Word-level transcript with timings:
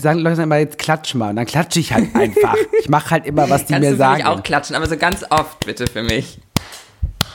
sagen 0.00 0.20
Leute 0.20 0.42
immer, 0.42 0.56
jetzt 0.56 0.78
klatsch 0.78 1.14
mal. 1.14 1.30
Und 1.30 1.36
dann 1.36 1.46
klatsche 1.46 1.80
ich 1.80 1.92
halt 1.92 2.14
einfach. 2.14 2.54
ich 2.78 2.88
mache 2.88 3.10
halt 3.10 3.26
immer, 3.26 3.48
was 3.50 3.66
die 3.66 3.74
Kannst 3.74 3.84
mir 3.84 3.90
du 3.90 3.96
für 3.96 3.98
sagen. 3.98 4.16
mich 4.18 4.26
auch 4.26 4.42
klatschen, 4.42 4.76
aber 4.76 4.86
so 4.88 4.96
ganz 4.96 5.24
oft 5.30 5.64
bitte 5.64 5.86
für 5.86 6.02
mich. 6.02 6.38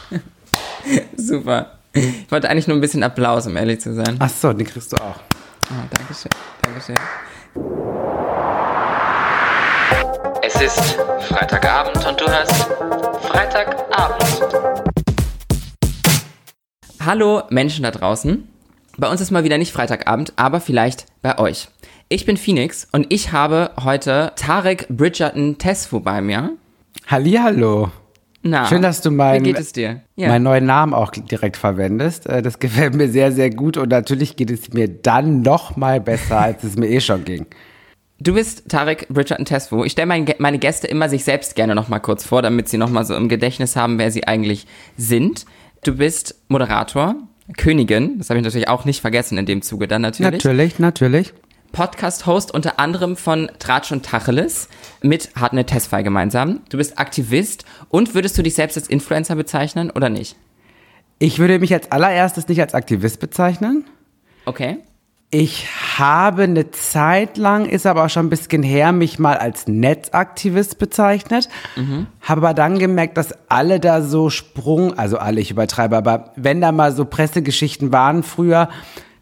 Super. 1.18 1.72
Ich 1.94 2.30
wollte 2.30 2.50
eigentlich 2.50 2.68
nur 2.68 2.78
ein 2.78 2.82
bisschen 2.82 3.04
Applaus, 3.04 3.48
um 3.48 3.56
ehrlich 3.56 3.80
zu 3.80 3.94
sein. 3.94 4.18
Ach 4.20 4.30
so, 4.30 4.52
den 4.54 4.68
kriegst 4.68 4.92
du 4.92 4.98
auch. 4.98 5.16
Oh, 5.70 5.84
Dankeschön. 5.98 6.32
Dankeschön. 6.62 6.96
Es 10.42 10.62
ist 10.62 10.98
Freitagabend 11.28 12.06
und 12.06 12.20
du 12.22 12.26
hörst 12.28 12.68
Freitagabend. 13.24 14.24
Hallo 17.04 17.44
Menschen 17.50 17.84
da 17.84 17.92
draußen. 17.92 18.48
Bei 18.98 19.10
uns 19.10 19.22
ist 19.22 19.32
mal 19.32 19.44
wieder 19.44 19.58
nicht 19.58 19.72
Freitagabend, 19.74 20.34
aber 20.36 20.62
vielleicht 20.62 21.06
bei 21.22 21.38
euch. 21.38 21.68
Ich 22.08 22.26
bin 22.26 22.38
Phoenix 22.38 22.88
und 22.92 23.08
ich 23.10 23.32
habe 23.32 23.72
heute 23.84 24.32
Tarek 24.36 24.88
Bridgerton 24.90 25.58
Tesfu 25.58 26.00
bei 26.00 26.22
mir. 26.22 26.52
Hallihallo. 27.08 27.90
Na, 28.44 28.68
Schön, 28.68 28.84
dass 28.84 29.02
du 29.02 29.10
dir? 29.74 30.02
Ja. 30.16 30.28
meinen 30.28 30.44
neuen 30.44 30.68
Namen 30.68 30.94
auch 30.94 31.10
direkt 31.12 31.58
verwendest. 31.58 32.28
Äh, 32.28 32.44
Das 32.44 32.60
gefällt 32.60 32.94
mir 32.94 33.10
sehr, 33.10 33.32
sehr 33.32 33.50
gut 33.50 33.76
und 33.78 33.90
natürlich 33.90 34.36
geht 34.36 34.52
es 34.52 34.72
mir 34.72 34.88
dann 34.88 35.42
noch 35.42 35.78
mal 35.78 36.00
besser, 36.00 36.40
als 36.42 36.64
es 36.64 36.76
mir 36.76 36.88
eh 36.90 37.02
schon 37.02 37.26
ging. 37.26 37.48
Du 38.20 38.36
bist 38.36 38.70
Tarek 38.70 39.08
Bridgerton 39.10 39.46
Tesfu. 39.46 39.84
Ich 39.84 39.94
stelle 39.94 40.06
meine, 40.06 40.36
meine 40.38 40.60
Gäste 40.60 40.86
immer 40.86 41.10
sich 41.10 41.24
selbst 41.24 41.56
gerne 41.56 41.74
noch 41.74 41.90
mal 41.90 42.00
kurz 42.00 42.24
vor, 42.24 42.44
damit 42.44 42.70
sie 42.70 42.78
noch 42.78 42.92
mal 42.92 43.04
so 43.04 43.16
im 43.16 43.30
Gedächtnis 43.30 43.76
haben, 43.76 43.98
wer 43.98 44.12
sie 44.12 44.28
eigentlich 44.28 44.68
sind. 44.96 45.46
Du 45.84 45.96
bist 45.96 46.36
Moderator, 46.50 47.16
Königin, 47.58 48.20
das 48.20 48.30
habe 48.30 48.38
ich 48.40 48.46
natürlich 48.46 48.70
auch 48.70 48.86
nicht 48.86 49.02
vergessen 49.02 49.40
in 49.40 49.48
dem 49.48 49.64
Zuge 49.64 49.88
dann 49.88 50.04
natürlich. 50.04 50.44
Natürlich, 50.44 50.78
natürlich. 50.80 51.34
Podcast-Host 51.76 52.54
unter 52.54 52.80
anderem 52.80 53.18
von 53.18 53.52
Tratsch 53.60 53.92
und 53.92 54.06
Tacheles 54.06 54.70
mit 55.02 55.32
Hartnett 55.36 55.68
Tesfai 55.68 56.04
gemeinsam. 56.04 56.62
Du 56.70 56.78
bist 56.78 56.98
Aktivist 56.98 57.66
und 57.90 58.16
würdest 58.16 58.38
du 58.38 58.44
dich 58.44 58.56
selbst 58.56 58.78
als 58.78 58.88
Influencer 58.88 59.36
bezeichnen 59.36 59.92
oder 59.92 60.08
nicht? 60.08 60.38
Ich 61.20 61.38
würde 61.38 61.60
mich 61.60 61.74
als 61.74 61.92
allererstes 61.92 62.48
nicht 62.48 62.62
als 62.62 62.74
Aktivist 62.74 63.20
bezeichnen. 63.20 63.84
Okay. 64.46 64.78
Ich 65.32 65.68
habe 65.98 66.44
eine 66.44 66.72
Zeit 66.72 67.36
lang, 67.36 67.66
ist 67.66 67.86
aber 67.86 68.06
auch 68.06 68.10
schon 68.10 68.28
ein 68.28 68.30
bisschen 68.30 68.64
her, 68.64 68.94
mich 68.94 69.20
mal 69.20 69.36
als 69.36 69.68
Netzaktivist 69.68 70.78
bezeichnet. 70.80 71.50
Habe 72.22 72.42
aber 72.42 72.54
dann 72.54 72.80
gemerkt, 72.80 73.18
dass 73.18 73.34
alle 73.50 73.82
da 73.82 74.02
so 74.02 74.30
Sprung, 74.30 74.98
also 74.98 75.18
alle, 75.18 75.42
ich 75.42 75.52
übertreibe, 75.52 75.98
aber 75.98 76.32
wenn 76.38 76.62
da 76.62 76.72
mal 76.72 76.94
so 76.94 77.04
Pressegeschichten 77.04 77.92
waren 77.92 78.24
früher, 78.24 78.70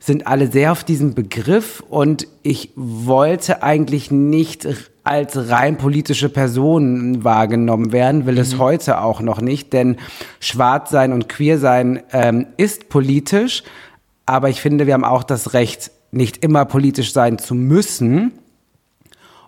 sind 0.06 0.28
alle 0.28 0.52
sehr 0.52 0.74
auf 0.74 0.84
diesen 0.84 1.14
Begriff 1.14 1.82
und 1.88 2.28
ich 2.42 2.72
wollte 2.76 3.64
eigentlich 3.64 4.12
nicht 4.12 4.68
als 5.06 5.50
rein 5.50 5.78
politische 5.78 6.28
Person 6.28 7.24
wahrgenommen 7.24 7.94
werden, 7.94 8.26
will 8.26 8.38
es 8.38 8.58
heute 8.58 9.00
auch 9.00 9.22
noch 9.22 9.40
nicht, 9.40 9.72
denn 9.72 9.96
schwarz 10.42 10.90
sein 10.90 11.14
und 11.14 11.30
queer 11.30 11.58
sein 11.58 12.04
ähm, 12.12 12.48
ist 12.58 12.90
politisch, 12.90 13.64
aber 14.26 14.50
ich 14.50 14.60
finde, 14.60 14.88
wir 14.88 14.94
haben 14.94 15.06
auch 15.06 15.24
das 15.24 15.54
Recht, 15.54 15.92
nicht 16.12 16.44
immer 16.44 16.66
politisch 16.66 17.14
sein 17.14 17.40
zu 17.40 17.56
müssen. 17.56 18.34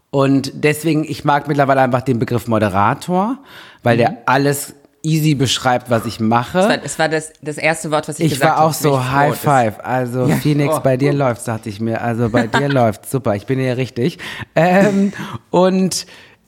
Und 0.09 0.64
deswegen, 0.64 1.03
ich 1.03 1.25
mag 1.25 1.50
mittlerweile 1.50 1.81
einfach 1.81 2.02
den 2.02 2.17
Begriff 2.17 2.47
Moderator, 2.47 3.40
weil 3.84 3.97
der 3.97 4.19
alles 4.25 4.73
easy 5.06 5.36
beschreibt, 5.36 5.89
was 5.89 6.06
ich 6.06 6.20
mache. 6.20 6.59
Es 6.59 6.67
war, 6.67 6.84
es 6.84 7.00
war 7.00 7.09
das, 7.09 7.31
das 7.42 7.58
erste 7.58 7.92
Wort, 7.92 8.08
was 8.08 8.20
ich, 8.20 8.25
Ich 8.25 8.31
gesagt 8.34 8.50
war 8.52 8.58
habe. 8.58 8.70
auch 8.70 8.73
so 8.73 9.12
High. 9.12 9.38
Five. 9.38 9.80
Also 9.84 10.28
Phoenix, 10.28 10.75
Oh. 10.78 10.80
bei 10.81 10.97
dir 10.97 11.14
läuft's, 11.14 11.45
dachte 11.45 11.70
ich 11.70 11.80
mir. 11.80 12.02
Also 12.02 12.30
bei 12.30 12.47
dir 12.47 12.67
läuft's. 12.81 13.12
Super, 13.12 13.36
ich 13.36 13.45
bin 13.45 13.59
ja 13.59 13.73
richtig. 13.73 14.17
Ähm, 14.56 15.14
und 15.52 16.06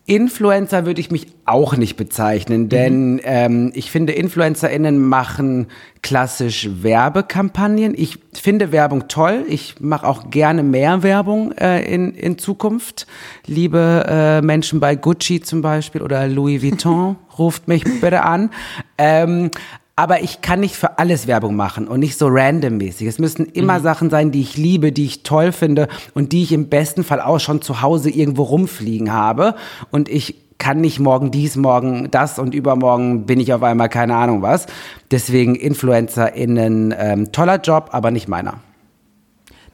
Influencer 0.07 0.85
würde 0.85 1.01
ich 1.01 1.11
mich 1.11 1.27
auch 1.43 1.75
nicht 1.75 1.97
bezeichnen, 1.97 2.69
denn 2.69 3.19
ähm, 3.25 3.73
ich 3.75 3.91
finde, 3.91 4.13
InfluencerInnen 4.13 4.97
machen 5.05 5.67
klassisch 6.01 6.69
Werbekampagnen. 6.81 7.93
Ich 7.93 8.17
finde 8.33 8.71
Werbung 8.71 9.09
toll. 9.09 9.43
Ich 9.49 9.81
mache 9.81 10.07
auch 10.07 10.29
gerne 10.29 10.63
mehr 10.63 11.03
Werbung 11.03 11.51
äh, 11.51 11.83
in, 11.93 12.13
in 12.13 12.37
Zukunft. 12.37 13.05
Liebe 13.47 14.05
äh, 14.07 14.41
Menschen 14.41 14.79
bei 14.79 14.95
Gucci 14.95 15.41
zum 15.41 15.61
Beispiel 15.61 16.01
oder 16.01 16.25
Louis 16.29 16.63
Vuitton, 16.63 17.17
ruft 17.37 17.67
mich 17.67 17.83
bitte 17.83 18.23
an. 18.23 18.51
Ähm, 18.97 19.51
aber 19.97 20.21
ich 20.21 20.41
kann 20.41 20.59
nicht 20.59 20.75
für 20.75 20.99
alles 20.99 21.25
Werbung 21.25 21.55
machen 21.55 21.87
und 21.87 21.99
nicht 21.99 22.19
so 22.19 22.27
randommäßig. 22.27 23.07
Es 23.07 23.17
müssen 23.17 23.47
immer 23.47 23.79
Sachen 23.79 24.11
sein, 24.11 24.31
die 24.31 24.41
ich 24.41 24.55
liebe, 24.55 24.91
die 24.91 25.05
ich 25.05 25.23
toll 25.23 25.51
finde 25.51 25.87
und 26.13 26.31
die 26.31 26.43
ich 26.43 26.51
im 26.51 26.69
besten 26.69 27.03
Fall 27.03 27.19
auch 27.19 27.39
schon 27.39 27.63
zu 27.63 27.81
Hause 27.81 28.11
irgendwo 28.11 28.43
rumfliegen 28.43 29.11
habe. 29.11 29.55
Und 29.89 30.07
ich 30.07 30.35
kann 30.59 30.81
nicht 30.81 30.99
morgen 30.99 31.31
dies, 31.31 31.55
morgen 31.55 32.09
das 32.11 32.37
und 32.37 32.53
übermorgen 32.53 33.25
bin 33.25 33.39
ich 33.39 33.53
auf 33.53 33.63
einmal 33.63 33.89
keine 33.89 34.15
Ahnung 34.15 34.43
was. 34.43 34.67
Deswegen 35.09 35.55
InfluencerInnen, 35.55 36.93
ähm, 36.95 37.31
toller 37.31 37.59
Job, 37.59 37.89
aber 37.91 38.11
nicht 38.11 38.27
meiner. 38.27 38.59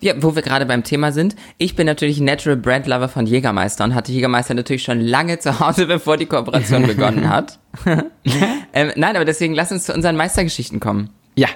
Ja, 0.04 0.16
wo 0.18 0.36
wir 0.36 0.42
gerade 0.42 0.66
beim 0.66 0.84
Thema 0.84 1.14
sind. 1.14 1.34
Ich 1.58 1.78
bin 1.78 1.86
natürlich 1.86 2.20
Natural 2.20 2.58
Brand 2.58 2.88
Lover 2.88 3.08
von 3.08 3.26
Jägermeister 3.26 3.86
und 3.86 3.96
hatte 3.96 4.12
Jägermeister 4.12 4.54
natürlich 4.54 4.84
schon 4.84 5.00
lange 5.00 5.40
zu 5.40 5.62
Hause, 5.62 5.86
bevor 5.88 6.18
die 6.18 6.26
Kooperation 6.26 6.86
begonnen 6.88 7.30
hat. 7.30 7.58
ähm, 8.74 8.92
nein, 8.98 9.16
aber 9.16 9.24
deswegen 9.24 9.54
lass 9.54 9.72
uns 9.72 9.86
zu 9.86 9.94
unseren 9.94 10.18
Meistergeschichten 10.18 10.82
kommen. 10.82 11.10
Ja. 11.38 11.48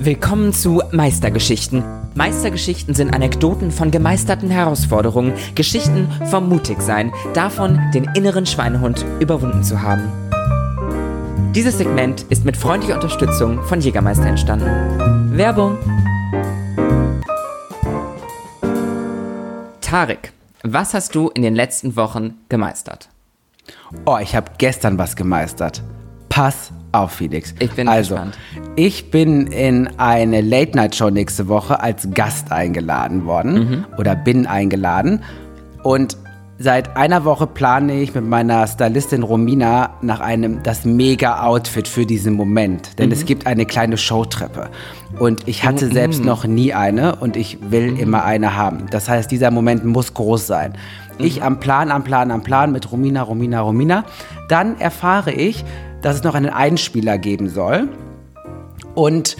Willkommen 0.00 0.52
zu 0.52 0.82
Meistergeschichten. 0.90 1.84
Meistergeschichten 2.16 2.94
sind 2.94 3.14
Anekdoten 3.14 3.70
von 3.70 3.92
gemeisterten 3.92 4.50
Herausforderungen, 4.50 5.34
Geschichten 5.54 6.08
vom 6.28 6.48
Mutigsein, 6.48 7.12
davon, 7.34 7.78
den 7.94 8.10
inneren 8.16 8.46
Schweinehund 8.46 9.06
überwunden 9.20 9.62
zu 9.62 9.80
haben. 9.80 10.27
Dieses 11.54 11.78
Segment 11.78 12.22
ist 12.28 12.44
mit 12.44 12.56
freundlicher 12.56 12.94
Unterstützung 12.94 13.62
von 13.64 13.80
Jägermeister 13.80 14.26
entstanden. 14.26 15.36
Werbung. 15.36 15.78
Tarek, 19.80 20.32
was 20.62 20.94
hast 20.94 21.14
du 21.14 21.28
in 21.30 21.42
den 21.42 21.54
letzten 21.54 21.96
Wochen 21.96 22.34
gemeistert? 22.48 23.08
Oh, 24.04 24.18
ich 24.20 24.34
habe 24.36 24.50
gestern 24.58 24.98
was 24.98 25.16
gemeistert. 25.16 25.82
Pass 26.28 26.70
auf, 26.92 27.12
Felix. 27.12 27.54
Ich 27.58 27.72
bin 27.72 27.88
also, 27.88 28.14
gespannt. 28.14 28.38
Ich 28.76 29.10
bin 29.10 29.46
in 29.48 29.88
eine 29.98 30.40
Late-Night-Show 30.42 31.10
nächste 31.10 31.48
Woche 31.48 31.80
als 31.80 32.08
Gast 32.12 32.52
eingeladen 32.52 33.24
worden 33.24 33.54
Mhm. 33.54 33.86
oder 33.98 34.14
bin 34.14 34.46
eingeladen. 34.46 35.22
Und 35.82 36.16
seit 36.58 36.96
einer 36.96 37.24
Woche 37.24 37.46
plane 37.46 38.00
ich 38.00 38.14
mit 38.14 38.26
meiner 38.26 38.66
Stylistin 38.66 39.22
Romina 39.22 39.90
nach 40.02 40.20
einem 40.20 40.62
das 40.62 40.84
Mega-Outfit 40.84 41.86
für 41.86 42.04
diesen 42.04 42.34
Moment. 42.34 42.98
Denn 42.98 43.06
Mhm. 43.06 43.12
es 43.12 43.24
gibt 43.26 43.46
eine 43.46 43.64
kleine 43.64 43.96
Showtreppe. 43.96 44.68
Und 45.18 45.46
ich 45.46 45.64
hatte 45.64 45.88
selbst 45.88 46.24
noch 46.24 46.44
nie 46.44 46.74
eine 46.74 47.16
und 47.16 47.36
ich 47.36 47.58
will 47.70 47.92
Mhm. 47.92 47.96
immer 48.00 48.24
eine 48.24 48.56
haben. 48.56 48.86
Das 48.90 49.08
heißt, 49.08 49.30
dieser 49.30 49.50
Moment 49.50 49.84
muss 49.84 50.14
groß 50.14 50.46
sein. 50.46 50.72
Mhm. 51.18 51.24
Ich 51.24 51.42
am 51.42 51.60
Plan, 51.60 51.90
am 51.92 52.02
Plan, 52.04 52.30
am 52.32 52.42
Plan 52.42 52.72
mit 52.72 52.90
Romina, 52.90 53.22
Romina, 53.22 53.60
Romina. 53.60 54.04
Dann 54.48 54.80
erfahre 54.80 55.30
ich, 55.32 55.64
dass 56.02 56.16
es 56.16 56.22
noch 56.24 56.34
einen 56.34 56.50
Einspieler 56.50 57.18
geben 57.18 57.48
soll. 57.48 57.88
Und 58.94 59.36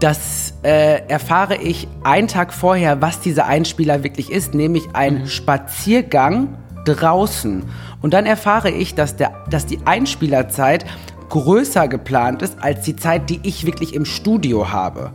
das 0.00 0.54
äh, 0.62 1.06
erfahre 1.08 1.56
ich 1.56 1.88
einen 2.02 2.28
Tag 2.28 2.52
vorher, 2.52 3.00
was 3.00 3.20
dieser 3.20 3.46
Einspieler 3.46 4.02
wirklich 4.02 4.30
ist, 4.30 4.54
nämlich 4.54 4.84
ein 4.92 5.26
Spaziergang 5.26 6.58
draußen. 6.84 7.64
Und 8.02 8.14
dann 8.14 8.26
erfahre 8.26 8.70
ich, 8.70 8.94
dass, 8.94 9.16
der, 9.16 9.32
dass 9.48 9.66
die 9.66 9.78
Einspielerzeit 9.84 10.84
größer 11.30 11.88
geplant 11.88 12.42
ist 12.42 12.62
als 12.62 12.82
die 12.82 12.96
Zeit, 12.96 13.30
die 13.30 13.40
ich 13.42 13.66
wirklich 13.66 13.94
im 13.94 14.04
Studio 14.04 14.70
habe. 14.70 15.10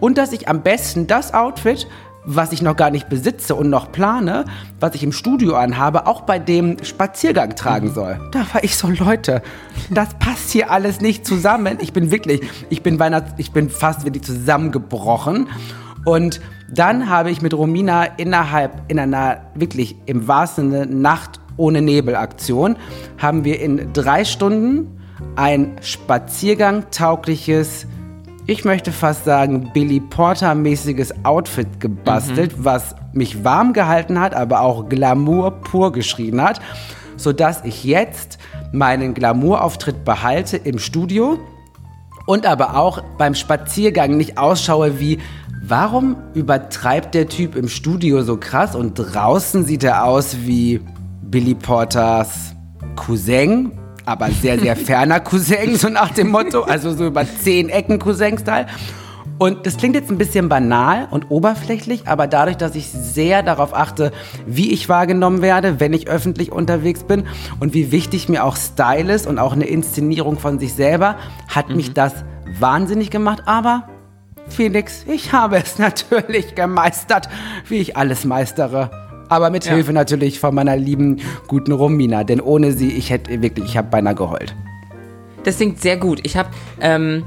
Und 0.00 0.18
dass 0.18 0.32
ich 0.32 0.48
am 0.48 0.62
besten 0.62 1.06
das 1.06 1.32
Outfit, 1.32 1.86
was 2.26 2.52
ich 2.52 2.62
noch 2.62 2.76
gar 2.76 2.90
nicht 2.90 3.08
besitze 3.08 3.54
und 3.54 3.70
noch 3.70 3.92
plane, 3.92 4.44
was 4.80 4.94
ich 4.94 5.02
im 5.02 5.12
Studio 5.12 5.56
anhabe, 5.56 6.06
auch 6.06 6.22
bei 6.22 6.38
dem 6.38 6.82
Spaziergang 6.82 7.54
tragen 7.54 7.92
soll. 7.92 8.18
Da 8.32 8.40
war 8.52 8.64
ich 8.64 8.76
so, 8.76 8.88
Leute, 8.88 9.42
das 9.90 10.14
passt 10.14 10.50
hier 10.50 10.70
alles 10.70 11.00
nicht 11.00 11.26
zusammen. 11.26 11.78
Ich 11.80 11.92
bin 11.92 12.10
wirklich, 12.10 12.40
ich 12.70 12.82
bin 12.82 12.98
Weihnachts, 12.98 13.32
ich 13.36 13.52
bin 13.52 13.68
fast 13.70 14.04
wirklich 14.04 14.24
zusammengebrochen. 14.24 15.48
Und 16.04 16.40
dann 16.70 17.08
habe 17.08 17.30
ich 17.30 17.42
mit 17.42 17.54
Romina 17.54 18.04
innerhalb, 18.04 18.82
in 18.88 18.98
einer 18.98 19.38
wirklich 19.54 19.96
im 20.06 20.28
wahrsten 20.28 20.70
Sinne 20.70 20.86
Nacht 20.86 21.40
ohne 21.56 21.82
Nebel-Aktion, 21.82 22.76
haben 23.18 23.44
wir 23.44 23.60
in 23.60 23.92
drei 23.92 24.24
Stunden 24.24 24.98
ein 25.36 25.76
Spaziergang 25.80 26.90
taugliches 26.90 27.86
ich 28.46 28.64
möchte 28.64 28.92
fast 28.92 29.24
sagen, 29.24 29.70
Billy 29.72 30.00
Porter-mäßiges 30.00 31.24
Outfit 31.24 31.80
gebastelt, 31.80 32.52
was 32.58 32.94
mich 33.12 33.42
warm 33.42 33.72
gehalten 33.72 34.20
hat, 34.20 34.34
aber 34.34 34.60
auch 34.60 34.88
Glamour 34.88 35.50
pur 35.62 35.92
geschrien 35.92 36.42
hat, 36.42 36.60
sodass 37.16 37.64
ich 37.64 37.84
jetzt 37.84 38.38
meinen 38.72 39.14
Glamour-Auftritt 39.14 40.04
behalte 40.04 40.58
im 40.58 40.78
Studio 40.78 41.38
und 42.26 42.44
aber 42.44 42.76
auch 42.76 43.02
beim 43.16 43.34
Spaziergang 43.34 44.16
nicht 44.16 44.36
ausschaue 44.36 45.00
wie 45.00 45.18
warum 45.66 46.16
übertreibt 46.34 47.14
der 47.14 47.28
Typ 47.28 47.56
im 47.56 47.68
Studio 47.68 48.22
so 48.22 48.36
krass 48.36 48.74
und 48.74 48.94
draußen 48.94 49.64
sieht 49.64 49.84
er 49.84 50.04
aus 50.04 50.36
wie 50.42 50.80
Billy 51.22 51.54
Porters 51.54 52.54
Cousin, 52.96 53.72
aber 54.06 54.30
sehr, 54.30 54.58
sehr 54.58 54.76
ferner 54.76 55.20
Cousin, 55.20 55.76
so 55.76 55.88
nach 55.88 56.10
dem 56.10 56.30
Motto, 56.30 56.62
also 56.62 56.94
so 56.94 57.06
über 57.06 57.24
zehn 57.26 57.68
Ecken 57.68 57.98
Cousin-Style. 57.98 58.66
Und 59.38 59.66
das 59.66 59.76
klingt 59.76 59.96
jetzt 59.96 60.10
ein 60.10 60.18
bisschen 60.18 60.48
banal 60.48 61.08
und 61.10 61.30
oberflächlich, 61.30 62.06
aber 62.06 62.28
dadurch, 62.28 62.56
dass 62.56 62.76
ich 62.76 62.88
sehr 62.88 63.42
darauf 63.42 63.74
achte, 63.74 64.12
wie 64.46 64.72
ich 64.72 64.88
wahrgenommen 64.88 65.42
werde, 65.42 65.80
wenn 65.80 65.92
ich 65.92 66.06
öffentlich 66.06 66.52
unterwegs 66.52 67.02
bin 67.02 67.24
und 67.58 67.74
wie 67.74 67.90
wichtig 67.90 68.28
mir 68.28 68.44
auch 68.44 68.56
Style 68.56 69.12
ist 69.12 69.26
und 69.26 69.40
auch 69.40 69.52
eine 69.52 69.66
Inszenierung 69.66 70.38
von 70.38 70.60
sich 70.60 70.74
selber, 70.74 71.16
hat 71.48 71.70
mich 71.70 71.92
das 71.94 72.12
wahnsinnig 72.60 73.10
gemacht. 73.10 73.42
Aber 73.46 73.88
Felix, 74.48 75.04
ich 75.08 75.32
habe 75.32 75.56
es 75.56 75.78
natürlich 75.78 76.54
gemeistert, 76.54 77.28
wie 77.68 77.78
ich 77.78 77.96
alles 77.96 78.24
meistere. 78.24 79.03
Aber 79.34 79.50
mit 79.50 79.64
Ja. 79.64 79.72
Hilfe 79.72 79.92
natürlich 79.92 80.38
von 80.38 80.54
meiner 80.54 80.76
lieben, 80.76 81.20
guten 81.48 81.72
Romina. 81.72 82.22
Denn 82.22 82.40
ohne 82.40 82.70
sie, 82.70 82.92
ich 82.92 83.10
hätte 83.10 83.42
wirklich, 83.42 83.64
ich 83.64 83.76
habe 83.76 83.88
beinahe 83.90 84.14
geheult. 84.14 84.54
Das 85.42 85.56
klingt 85.56 85.80
sehr 85.80 85.96
gut. 85.96 86.20
Ich 86.22 86.36
habe 86.36 86.50
ähm, 86.80 87.24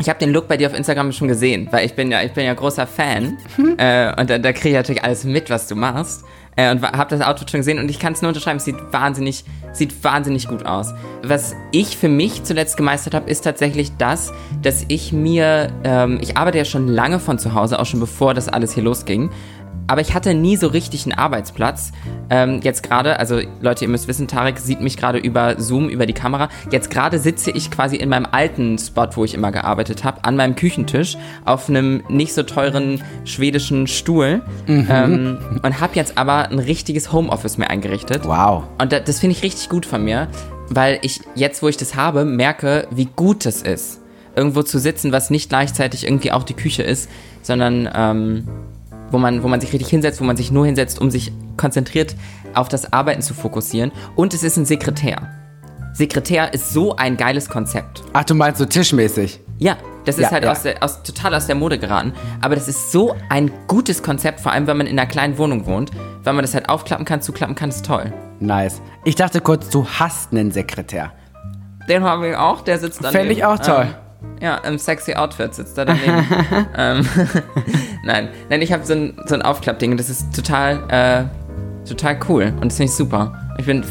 ich 0.00 0.08
habe 0.08 0.18
den 0.18 0.32
Look 0.32 0.48
bei 0.48 0.56
dir 0.56 0.68
auf 0.68 0.76
Instagram 0.76 1.12
schon 1.12 1.28
gesehen, 1.28 1.68
weil 1.70 1.86
ich 1.86 1.94
bin 1.94 2.10
ja 2.10 2.22
ich 2.22 2.32
bin 2.32 2.44
ja 2.44 2.52
großer 2.52 2.86
Fan 2.86 3.38
äh, 3.78 4.20
und 4.20 4.28
da, 4.28 4.38
da 4.38 4.52
kriege 4.52 4.70
ich 4.70 4.74
natürlich 4.74 5.04
alles 5.04 5.24
mit, 5.24 5.48
was 5.48 5.68
du 5.68 5.76
machst. 5.76 6.24
Äh, 6.56 6.70
und 6.70 6.82
habe 6.82 7.10
das 7.10 7.20
Outfit 7.20 7.50
schon 7.50 7.60
gesehen 7.60 7.78
und 7.78 7.90
ich 7.90 7.98
kann 7.98 8.14
es 8.14 8.22
nur 8.22 8.30
unterschreiben. 8.30 8.56
Es 8.56 8.64
sieht 8.64 8.76
wahnsinnig, 8.90 9.44
sieht 9.72 10.02
wahnsinnig 10.02 10.48
gut 10.48 10.64
aus. 10.64 10.94
Was 11.22 11.54
ich 11.70 11.98
für 11.98 12.08
mich 12.08 12.44
zuletzt 12.44 12.78
gemeistert 12.78 13.14
habe, 13.14 13.30
ist 13.30 13.42
tatsächlich 13.42 13.92
das, 13.98 14.32
dass 14.62 14.84
ich 14.88 15.12
mir, 15.12 15.68
ähm, 15.84 16.18
ich 16.22 16.36
arbeite 16.36 16.56
ja 16.56 16.64
schon 16.64 16.88
lange 16.88 17.20
von 17.20 17.38
zu 17.38 17.52
Hause, 17.52 17.78
auch 17.78 17.84
schon 17.84 18.00
bevor 18.00 18.32
das 18.32 18.48
alles 18.48 18.72
hier 18.72 18.82
losging. 18.82 19.30
Aber 19.86 20.00
ich 20.00 20.14
hatte 20.14 20.34
nie 20.34 20.56
so 20.56 20.68
richtig 20.68 21.04
einen 21.04 21.12
Arbeitsplatz. 21.12 21.92
Ähm, 22.28 22.60
jetzt 22.62 22.82
gerade, 22.82 23.18
also 23.18 23.40
Leute, 23.60 23.84
ihr 23.84 23.88
müsst 23.88 24.08
wissen, 24.08 24.26
Tarek 24.26 24.58
sieht 24.58 24.80
mich 24.80 24.96
gerade 24.96 25.18
über 25.18 25.60
Zoom, 25.60 25.88
über 25.88 26.06
die 26.06 26.12
Kamera. 26.12 26.48
Jetzt 26.70 26.90
gerade 26.90 27.18
sitze 27.18 27.50
ich 27.50 27.70
quasi 27.70 27.96
in 27.96 28.08
meinem 28.08 28.26
alten 28.30 28.78
Spot, 28.78 29.08
wo 29.14 29.24
ich 29.24 29.34
immer 29.34 29.52
gearbeitet 29.52 30.04
habe, 30.04 30.24
an 30.24 30.36
meinem 30.36 30.56
Küchentisch 30.56 31.16
auf 31.44 31.68
einem 31.68 32.02
nicht 32.08 32.34
so 32.34 32.42
teuren 32.42 33.02
schwedischen 33.24 33.86
Stuhl 33.86 34.42
ähm, 34.66 35.38
und 35.62 35.80
habe 35.80 35.94
jetzt 35.94 36.18
aber 36.18 36.48
ein 36.48 36.58
richtiges 36.58 37.12
Homeoffice 37.12 37.58
mir 37.58 37.70
eingerichtet. 37.70 38.24
Wow. 38.24 38.64
Und 38.78 38.92
da, 38.92 39.00
das 39.00 39.20
finde 39.20 39.36
ich 39.36 39.42
richtig 39.42 39.68
gut 39.68 39.86
von 39.86 40.04
mir, 40.04 40.28
weil 40.68 40.98
ich 41.02 41.20
jetzt, 41.34 41.62
wo 41.62 41.68
ich 41.68 41.76
das 41.76 41.94
habe, 41.94 42.24
merke, 42.24 42.88
wie 42.90 43.08
gut 43.16 43.46
es 43.46 43.62
ist, 43.62 44.00
irgendwo 44.34 44.62
zu 44.62 44.78
sitzen, 44.78 45.12
was 45.12 45.30
nicht 45.30 45.48
gleichzeitig 45.48 46.04
irgendwie 46.04 46.32
auch 46.32 46.42
die 46.42 46.54
Küche 46.54 46.82
ist, 46.82 47.08
sondern 47.42 47.88
ähm, 47.94 48.48
wo, 49.10 49.18
man, 49.18 49.42
wo 49.42 49.48
man 49.48 49.60
sich 49.60 49.72
richtig 49.72 49.88
hinsetzt, 49.88 50.20
wo 50.20 50.24
man 50.24 50.36
sich 50.36 50.50
nur 50.50 50.66
hinsetzt, 50.66 51.00
um 51.00 51.10
sich 51.10 51.32
konzentriert 51.56 52.14
auf 52.54 52.68
das 52.68 52.92
Arbeiten 52.92 53.22
zu 53.22 53.34
fokussieren. 53.34 53.92
Und 54.14 54.34
es 54.34 54.42
ist 54.42 54.56
ein 54.56 54.64
Sekretär. 54.64 55.28
Sekretär 55.92 56.52
ist 56.52 56.72
so 56.72 56.96
ein 56.96 57.16
geiles 57.16 57.48
Konzept. 57.48 58.02
Ach, 58.12 58.24
du 58.24 58.34
meinst 58.34 58.58
so 58.58 58.66
tischmäßig? 58.66 59.40
Ja, 59.58 59.76
das 60.04 60.16
ist 60.16 60.24
Ja, 60.24 60.30
halt 60.30 60.44
ja. 60.44 60.52
Aus 60.52 60.62
der, 60.62 60.82
aus, 60.82 61.02
total 61.02 61.34
aus 61.34 61.46
der 61.46 61.54
Mode 61.54 61.78
geraten. 61.78 62.12
Aber 62.42 62.54
das 62.54 62.68
ist 62.68 62.92
so 62.92 63.14
ein 63.30 63.50
gutes 63.66 64.02
Konzept, 64.02 64.40
vor 64.40 64.52
allem 64.52 64.66
wenn 64.66 64.76
man 64.76 64.86
in 64.86 64.98
einer 64.98 65.08
kleinen 65.08 65.38
Wohnung 65.38 65.64
wohnt. 65.66 65.90
Weil 66.22 66.34
man 66.34 66.42
das 66.42 66.54
halt 66.54 66.68
aufklappen 66.68 67.06
kann, 67.06 67.22
zuklappen 67.22 67.54
kann, 67.54 67.70
ist 67.70 67.86
toll. 67.86 68.12
Nice. 68.40 68.82
Ich 69.04 69.14
dachte 69.14 69.40
kurz, 69.40 69.70
du 69.70 69.86
hast 69.86 70.32
einen 70.32 70.50
Sekretär. 70.50 71.12
Den 71.88 72.02
habe 72.02 72.28
ich 72.30 72.36
auch, 72.36 72.60
der 72.60 72.78
sitzt 72.78 72.98
daneben. 73.02 73.18
Fände 73.20 73.32
ich 73.32 73.44
auch 73.44 73.58
toll. 73.58 73.86
Ähm, 73.88 73.94
ja, 74.40 74.56
im 74.58 74.78
sexy 74.78 75.14
Outfit 75.14 75.54
sitzt 75.54 75.78
er 75.78 75.86
daneben. 75.86 76.26
ähm, 76.76 77.08
nein, 78.04 78.28
nein, 78.48 78.62
ich 78.62 78.72
habe 78.72 78.84
so 78.84 78.94
ein, 78.94 79.18
so 79.26 79.34
ein 79.34 79.42
Aufklappding 79.42 79.92
und 79.92 80.00
das 80.00 80.10
ist 80.10 80.34
total, 80.34 80.82
äh, 80.88 81.88
total 81.88 82.18
cool 82.28 82.52
und 82.60 82.66
das 82.66 82.76
finde 82.76 82.90
ich 82.90 82.96
super. 82.96 83.32
Ich 83.58 83.64
finde 83.64 83.86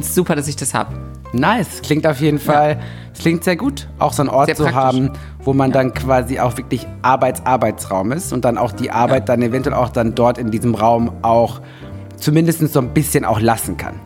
es 0.00 0.14
super, 0.14 0.36
dass 0.36 0.46
ich 0.46 0.56
das 0.56 0.74
habe. 0.74 0.94
Nice. 1.32 1.82
Klingt 1.82 2.06
auf 2.06 2.20
jeden 2.20 2.38
Fall, 2.38 2.78
es 3.12 3.20
klingt 3.20 3.44
sehr 3.44 3.56
gut, 3.56 3.88
auch 3.98 4.12
so 4.12 4.22
einen 4.22 4.30
Ort 4.30 4.56
zu 4.56 4.74
haben, 4.74 5.10
wo 5.40 5.52
man 5.52 5.72
dann 5.72 5.92
quasi 5.92 6.38
auch 6.40 6.56
wirklich 6.56 6.86
Arbeits-Arbeitsraum 7.02 8.12
ist 8.12 8.32
und 8.32 8.44
dann 8.44 8.56
auch 8.56 8.72
die 8.72 8.90
Arbeit 8.90 9.28
dann 9.28 9.42
eventuell 9.42 9.74
auch 9.74 9.90
dann 9.90 10.14
dort 10.14 10.38
in 10.38 10.50
diesem 10.50 10.74
Raum 10.74 11.12
auch 11.22 11.60
zumindest 12.16 12.66
so 12.72 12.80
ein 12.80 12.94
bisschen 12.94 13.24
auch 13.24 13.40
lassen 13.40 13.76
kann, 13.76 14.00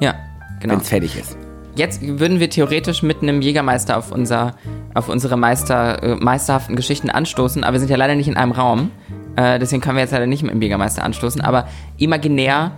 Ja, 0.00 0.14
genau. 0.60 0.74
wenn 0.74 0.80
es 0.80 0.88
fertig 0.88 1.18
ist. 1.18 1.36
Jetzt 1.74 2.02
würden 2.02 2.38
wir 2.38 2.50
theoretisch 2.50 3.02
mit 3.02 3.22
einem 3.22 3.40
Jägermeister 3.40 3.96
auf, 3.96 4.12
unser, 4.12 4.56
auf 4.92 5.08
unsere 5.08 5.38
Meister, 5.38 6.02
äh, 6.02 6.14
meisterhaften 6.16 6.76
Geschichten 6.76 7.08
anstoßen, 7.08 7.64
aber 7.64 7.74
wir 7.74 7.80
sind 7.80 7.88
ja 7.88 7.96
leider 7.96 8.14
nicht 8.14 8.28
in 8.28 8.36
einem 8.36 8.52
Raum. 8.52 8.90
Äh, 9.36 9.58
deswegen 9.58 9.80
können 9.80 9.96
wir 9.96 10.02
jetzt 10.02 10.12
leider 10.12 10.26
nicht 10.26 10.42
mit 10.42 10.52
dem 10.52 10.60
Jägermeister 10.60 11.02
anstoßen, 11.02 11.40
aber 11.40 11.66
imaginär 11.96 12.72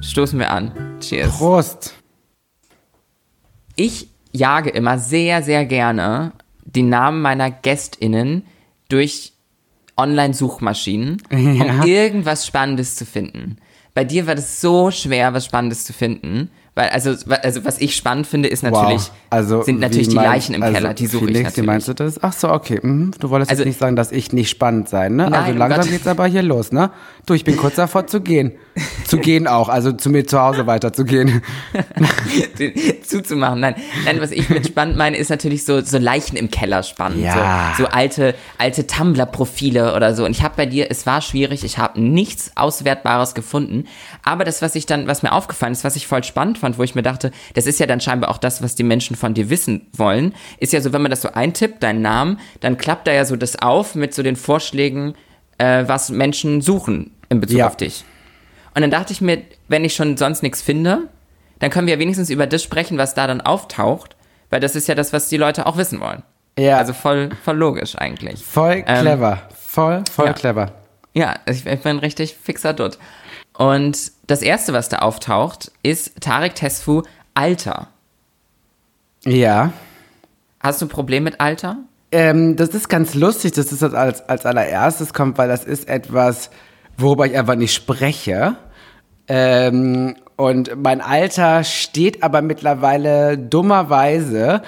stoßen 0.00 0.36
wir 0.38 0.50
an. 0.50 0.72
Cheers. 1.00 1.38
Prost. 1.38 1.94
Ich 3.76 4.08
jage 4.32 4.70
immer 4.70 4.98
sehr, 4.98 5.44
sehr 5.44 5.64
gerne 5.64 6.32
die 6.64 6.82
Namen 6.82 7.22
meiner 7.22 7.52
GästInnen 7.52 8.44
durch 8.88 9.32
Online-Suchmaschinen, 9.96 11.22
um 11.30 11.82
irgendwas 11.86 12.46
Spannendes 12.46 12.96
zu 12.96 13.06
finden. 13.06 13.58
Bei 13.94 14.04
dir 14.04 14.26
war 14.26 14.34
das 14.34 14.60
so 14.60 14.90
schwer, 14.90 15.34
was 15.34 15.46
Spannendes 15.46 15.84
zu 15.84 15.92
finden. 15.92 16.50
Weil, 16.78 16.90
also, 16.90 17.10
also 17.42 17.64
was 17.64 17.80
ich 17.80 17.96
spannend 17.96 18.28
finde, 18.28 18.48
ist 18.48 18.62
natürlich, 18.62 19.02
wow. 19.02 19.10
also, 19.30 19.62
sind 19.64 19.80
natürlich 19.80 20.10
die 20.10 20.14
Leichen 20.14 20.54
im 20.54 20.62
also, 20.62 20.74
Keller, 20.74 20.94
die 20.94 21.08
suche 21.08 21.24
Felix, 21.24 21.38
ich 21.40 21.40
Wie 21.40 21.44
natürlich. 21.62 21.66
meinst 21.66 21.88
du 21.88 21.92
das? 21.94 22.22
Ach 22.22 22.32
so, 22.32 22.50
okay. 22.52 22.78
Mhm. 22.80 23.10
Du 23.18 23.30
wolltest 23.30 23.50
Also- 23.50 23.62
jetzt 23.64 23.66
nicht 23.66 23.80
sagen, 23.80 23.96
dass 23.96 24.12
ich 24.12 24.32
nicht 24.32 24.48
spannend 24.48 24.88
sein, 24.88 25.16
ne? 25.16 25.24
Nein, 25.24 25.34
also 25.34 25.58
langsam 25.58 25.80
Gottes- 25.80 25.90
geht's 25.90 26.06
aber 26.06 26.26
hier 26.26 26.42
los, 26.44 26.70
ne? 26.70 26.92
Du, 27.26 27.34
ich 27.34 27.42
bin 27.42 27.56
kurz 27.56 27.74
davor 27.74 28.06
zu 28.06 28.20
gehen. 28.20 28.52
zu 29.08 29.18
gehen 29.18 29.48
auch, 29.48 29.68
also 29.68 29.90
zu 29.90 30.08
mir 30.08 30.24
zu 30.24 30.40
Hause 30.40 30.68
weiterzugehen. 30.68 31.42
zuzumachen. 33.02 33.60
Nein, 33.60 33.74
nein, 34.04 34.20
was 34.20 34.30
ich 34.30 34.48
mit 34.48 34.66
spannend 34.68 34.96
meine, 34.96 35.16
ist 35.16 35.30
natürlich 35.30 35.64
so, 35.64 35.80
so 35.80 35.98
Leichen 35.98 36.36
im 36.36 36.50
Keller 36.50 36.82
spannend. 36.84 37.22
Ja. 37.24 37.74
So, 37.76 37.84
so 37.84 37.90
alte, 37.90 38.34
alte 38.58 38.86
Tumblr-Profile 38.86 39.94
oder 39.96 40.14
so. 40.14 40.24
Und 40.24 40.30
ich 40.30 40.42
habe 40.42 40.54
bei 40.56 40.66
dir, 40.66 40.90
es 40.90 41.06
war 41.06 41.22
schwierig, 41.22 41.64
ich 41.64 41.78
habe 41.78 42.00
nichts 42.00 42.52
Auswertbares 42.54 43.34
gefunden. 43.34 43.84
Aber 44.22 44.44
das, 44.44 44.62
was 44.62 44.74
ich 44.74 44.86
dann, 44.86 45.06
was 45.06 45.22
mir 45.22 45.32
aufgefallen 45.32 45.72
ist, 45.72 45.84
was 45.84 45.96
ich 45.96 46.06
voll 46.06 46.22
spannend 46.24 46.58
fand, 46.58 46.67
wo 46.76 46.82
ich 46.82 46.94
mir 46.94 47.02
dachte, 47.02 47.30
das 47.54 47.66
ist 47.66 47.80
ja 47.80 47.86
dann 47.86 48.00
scheinbar 48.00 48.30
auch 48.30 48.36
das, 48.38 48.62
was 48.62 48.74
die 48.74 48.82
Menschen 48.82 49.16
von 49.16 49.32
dir 49.32 49.48
wissen 49.48 49.86
wollen, 49.92 50.34
ist 50.58 50.72
ja 50.74 50.80
so, 50.82 50.92
wenn 50.92 51.00
man 51.00 51.10
das 51.10 51.22
so 51.22 51.30
eintippt, 51.32 51.82
deinen 51.82 52.02
Namen, 52.02 52.38
dann 52.60 52.76
klappt 52.76 53.06
da 53.06 53.12
ja 53.12 53.24
so 53.24 53.36
das 53.36 53.62
auf 53.62 53.94
mit 53.94 54.12
so 54.12 54.22
den 54.22 54.36
Vorschlägen, 54.36 55.14
äh, 55.56 55.84
was 55.86 56.10
Menschen 56.10 56.60
suchen 56.60 57.12
in 57.30 57.40
Bezug 57.40 57.58
Ja. 57.58 57.66
auf 57.68 57.76
dich. 57.76 58.04
Und 58.74 58.82
dann 58.82 58.90
dachte 58.90 59.12
ich 59.12 59.20
mir, 59.20 59.42
wenn 59.68 59.84
ich 59.84 59.94
schon 59.94 60.16
sonst 60.16 60.42
nichts 60.42 60.60
finde, 60.60 61.08
dann 61.60 61.70
können 61.70 61.86
wir 61.86 61.94
ja 61.94 62.00
wenigstens 62.00 62.28
über 62.30 62.46
das 62.46 62.62
sprechen, 62.62 62.98
was 62.98 63.14
da 63.14 63.26
dann 63.26 63.40
auftaucht, 63.40 64.16
weil 64.50 64.60
das 64.60 64.76
ist 64.76 64.86
ja 64.88 64.94
das, 64.94 65.12
was 65.12 65.28
die 65.28 65.36
Leute 65.36 65.66
auch 65.66 65.76
wissen 65.76 66.00
wollen. 66.00 66.22
Ja. 66.58 66.78
Also 66.78 66.92
voll, 66.92 67.30
voll 67.44 67.56
logisch 67.56 67.96
eigentlich. 67.96 68.44
Voll 68.44 68.82
Ähm, 68.86 69.00
clever. 69.02 69.42
Voll, 69.56 70.02
voll 70.12 70.26
ja. 70.26 70.32
clever. 70.32 70.72
Ja, 71.14 71.36
ich, 71.46 71.66
ich 71.66 71.80
bin 71.80 71.98
richtig 71.98 72.36
fixer 72.40 72.72
Dutt. 72.72 72.98
Und 73.58 74.12
das 74.28 74.40
erste, 74.40 74.72
was 74.72 74.88
da 74.88 74.98
auftaucht, 75.00 75.72
ist 75.82 76.20
Tarek 76.20 76.54
Tesfu 76.54 77.02
Alter. 77.34 77.88
Ja. 79.24 79.72
Hast 80.60 80.80
du 80.80 80.86
ein 80.86 80.88
Problem 80.88 81.24
mit 81.24 81.40
Alter? 81.40 81.78
Ähm, 82.12 82.54
das 82.54 82.68
ist 82.68 82.88
ganz 82.88 83.14
lustig, 83.14 83.52
dass 83.52 83.66
das 83.66 83.82
als, 83.82 84.28
als 84.28 84.46
allererstes 84.46 85.12
kommt, 85.12 85.38
weil 85.38 85.48
das 85.48 85.64
ist 85.64 85.88
etwas, 85.88 86.50
worüber 86.96 87.26
ich 87.26 87.36
einfach 87.36 87.56
nicht 87.56 87.74
spreche. 87.74 88.54
Ähm, 89.26 90.14
und 90.36 90.80
mein 90.80 91.00
Alter 91.00 91.64
steht 91.64 92.22
aber 92.22 92.42
mittlerweile 92.42 93.36
dummerweise 93.36 94.62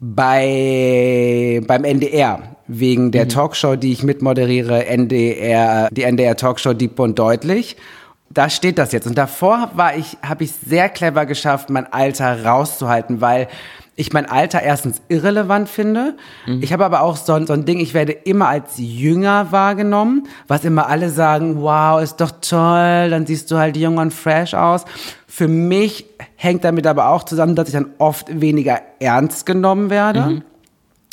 bei, 0.00 1.60
beim 1.66 1.84
NDR. 1.84 2.56
Wegen 2.68 3.10
der 3.10 3.28
Talkshow, 3.28 3.76
die 3.76 3.92
ich 3.92 4.02
mitmoderiere, 4.02 4.86
NDR, 4.86 5.88
die 5.90 6.02
NDR 6.02 6.36
Talkshow 6.36 6.74
Deep 6.74 6.98
und 7.00 7.18
Deutlich. 7.18 7.76
Da 8.30 8.50
steht 8.50 8.76
das 8.76 8.92
jetzt. 8.92 9.06
Und 9.06 9.16
davor 9.16 9.70
war 9.74 9.96
ich, 9.96 10.18
habe 10.22 10.44
ich 10.44 10.52
sehr 10.52 10.90
clever 10.90 11.24
geschafft, 11.24 11.70
mein 11.70 11.90
Alter 11.90 12.44
rauszuhalten, 12.44 13.22
weil 13.22 13.48
ich 13.96 14.12
mein 14.12 14.26
Alter 14.26 14.62
erstens 14.62 15.02
irrelevant 15.08 15.68
finde. 15.68 16.14
Ich 16.60 16.72
habe 16.72 16.84
aber 16.84 17.00
auch 17.00 17.16
so, 17.16 17.44
so 17.44 17.52
ein 17.52 17.64
Ding, 17.64 17.80
ich 17.80 17.94
werde 17.94 18.12
immer 18.12 18.48
als 18.48 18.74
jünger 18.76 19.50
wahrgenommen, 19.50 20.28
was 20.46 20.64
immer 20.64 20.86
alle 20.88 21.10
sagen, 21.10 21.62
wow, 21.62 22.00
ist 22.00 22.20
doch 22.20 22.30
toll, 22.40 23.08
dann 23.10 23.26
siehst 23.26 23.50
du 23.50 23.56
halt 23.56 23.76
jung 23.76 23.96
und 23.96 24.14
fresh 24.14 24.54
aus. 24.54 24.84
Für 25.26 25.48
mich 25.48 26.06
hängt 26.36 26.62
damit 26.62 26.86
aber 26.86 27.08
auch 27.08 27.24
zusammen, 27.24 27.56
dass 27.56 27.68
ich 27.68 27.74
dann 27.74 27.90
oft 27.98 28.40
weniger 28.40 28.78
ernst 29.00 29.46
genommen 29.46 29.90
werde. 29.90 30.42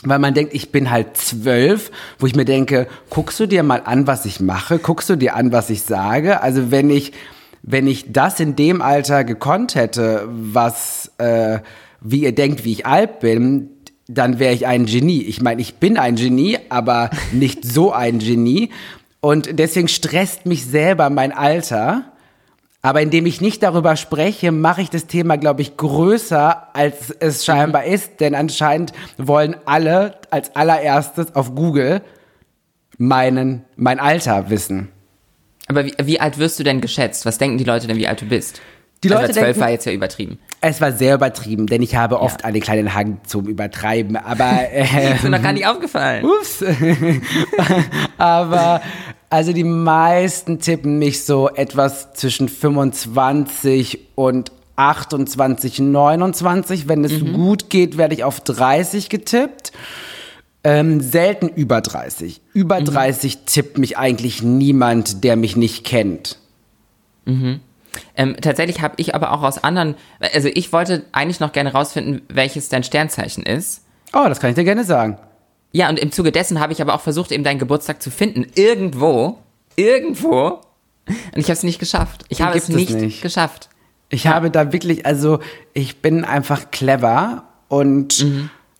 Weil 0.05 0.19
man 0.19 0.33
denkt, 0.33 0.53
ich 0.53 0.71
bin 0.71 0.91
halt 0.91 1.17
zwölf, 1.17 1.91
wo 2.19 2.27
ich 2.27 2.35
mir 2.35 2.45
denke, 2.45 2.88
guckst 3.09 3.39
du 3.39 3.47
dir 3.47 3.63
mal 3.63 3.81
an, 3.83 4.07
was 4.07 4.25
ich 4.25 4.39
mache? 4.39 4.79
Guckst 4.79 5.09
du 5.09 5.15
dir 5.15 5.35
an, 5.35 5.51
was 5.51 5.69
ich 5.69 5.81
sage? 5.81 6.41
Also 6.41 6.71
wenn 6.71 6.89
ich, 6.89 7.12
wenn 7.63 7.88
ich 7.88 8.12
das 8.12 8.39
in 8.39 8.55
dem 8.55 8.81
Alter 8.81 9.24
gekonnt 9.24 9.75
hätte, 9.75 10.27
was, 10.29 11.12
äh, 11.17 11.59
wie 12.01 12.21
ihr 12.21 12.35
denkt, 12.35 12.63
wie 12.63 12.71
ich 12.71 12.85
alt 12.85 13.19
bin, 13.19 13.71
dann 14.07 14.38
wäre 14.38 14.53
ich 14.53 14.67
ein 14.67 14.85
Genie. 14.85 15.24
Ich 15.24 15.41
meine, 15.41 15.62
ich 15.62 15.75
bin 15.75 15.97
ein 15.97 16.15
Genie, 16.15 16.59
aber 16.69 17.09
nicht 17.31 17.65
so 17.65 17.91
ein 17.91 18.19
Genie. 18.19 18.69
Und 19.21 19.57
deswegen 19.57 19.88
stresst 19.88 20.45
mich 20.45 20.65
selber 20.65 21.09
mein 21.09 21.31
Alter. 21.31 22.13
Aber 22.86 23.01
indem 23.01 23.25
ich 23.25 23.42
nicht 23.42 23.63
darüber 23.63 23.96
spreche, 23.96 24.51
mache 24.51 24.80
ich 24.84 24.92
das 24.92 25.08
Thema, 25.08 25.38
glaube 25.38 25.63
ich, 25.63 25.75
größer, 25.75 26.68
als 26.75 27.10
es 27.10 27.44
scheinbar 27.44 27.86
ist. 27.86 28.20
Denn 28.20 28.36
anscheinend 28.36 28.94
wollen 29.18 29.56
alle 29.65 30.20
als 30.30 30.56
allererstes 30.56 31.34
auf 31.34 31.56
Google 31.56 32.04
meinen, 33.00 33.63
mein 33.75 34.00
Alter 34.00 34.51
wissen. 34.51 34.89
Aber 35.68 35.84
wie, 35.84 35.96
wie 36.04 36.20
alt 36.20 36.38
wirst 36.38 36.60
du 36.60 36.63
denn 36.63 36.80
geschätzt? 36.80 37.25
Was 37.25 37.39
denken 37.39 37.58
die 37.58 37.63
Leute 37.63 37.88
denn, 37.88 37.98
wie 37.98 38.08
alt 38.08 38.22
du 38.22 38.27
bist? 38.27 38.62
Die 39.04 39.08
Leute 39.08 39.22
also 39.22 39.34
zwölf 39.34 39.46
denken- 39.46 39.62
war 39.62 39.70
jetzt 39.72 39.86
ja 39.86 39.92
übertrieben. 39.92 40.38
Es 40.62 40.80
war 40.80 40.92
sehr 40.92 41.15
übertrieben, 41.15 41.65
denn 41.65 41.82
ich 41.82 41.96
habe 41.96 42.20
oft 42.20 42.46
einen 42.46 42.62
kleinen 42.62 42.94
Hang 42.94 43.18
zum 43.25 43.48
Übertreiben. 43.48 44.15
Aber 44.15 44.46
äh, 44.72 45.15
Ist 45.15 45.24
mir 45.24 45.32
noch 45.32 45.42
gar 45.42 45.54
nicht 45.54 45.65
aufgefallen. 45.65 46.24
Ups. 46.24 46.63
Aber 48.20 48.82
also 49.29 49.53
die 49.53 49.63
meisten 49.63 50.60
tippen 50.60 51.00
mich 51.00 51.25
so 51.25 51.50
etwas 51.50 52.13
zwischen 52.13 52.50
25 52.50 54.00
und 54.15 54.51
28, 54.75 55.79
29. 55.79 56.88
Wenn 56.88 57.03
es 57.03 57.20
gut 57.34 57.70
geht, 57.70 57.98
werde 57.98 58.13
ich 58.13 58.24
auf 58.24 58.39
30 58.41 59.10
getippt. 59.10 59.72
Ähm, 60.63 61.00
selten 61.00 61.48
über 61.48 61.82
30. 61.82 62.41
Über 62.53 62.82
30 62.82 63.46
tippt 63.46 63.77
mich 63.77 63.98
eigentlich 63.98 64.41
niemand, 64.41 65.24
der 65.24 65.36
mich 65.36 65.55
nicht 65.55 65.86
kennt. 65.86 66.39
Ähm, 68.15 68.36
tatsächlich 68.41 68.82
habe 68.82 68.96
ich 68.98 69.15
aber 69.15 69.32
auch 69.32 69.44
aus 69.44 69.63
anderen, 69.63 69.96
also 70.34 70.50
ich 70.51 70.74
wollte 70.74 71.05
eigentlich 71.12 71.39
noch 71.39 71.51
gerne 71.51 71.72
rausfinden, 71.72 72.22
welches 72.29 72.70
dein 72.70 72.84
Sternzeichen 72.84 73.46
ist. 73.46 73.84
Oh, 74.13 74.25
das 74.27 74.39
kann 74.39 74.50
ich 74.50 74.55
dir 74.55 74.63
gerne 74.63 74.84
sagen. 74.84 75.17
Ja, 75.75 75.89
und 75.89 76.00
im 76.00 76.10
Zuge 76.10 76.32
dessen 76.32 76.62
habe 76.62 76.72
ich 76.72 76.82
aber 76.82 76.94
auch 76.94 77.01
versucht, 77.01 77.34
eben 77.34 77.44
deinen 77.44 77.60
Geburtstag 77.60 78.01
zu 78.01 78.10
finden. 78.10 78.46
Irgendwo. 78.55 79.39
Irgendwo. 79.75 80.62
Und 81.05 81.36
ich 81.36 81.48
habe 81.48 81.53
es 81.53 81.63
nicht 81.63 81.79
geschafft. 81.79 82.24
Ich 82.29 82.38
Den 82.38 82.46
habe 82.46 82.58
es 82.58 82.70
nicht, 82.70 82.91
nicht. 82.91 83.22
geschafft. 83.22 83.67
Ich 84.08 84.25
habe 84.27 84.50
da 84.50 84.72
wirklich, 84.72 85.05
also 85.05 85.39
ich 85.74 86.01
bin 86.01 86.24
einfach 86.24 86.72
clever 86.72 87.44
und 87.67 88.25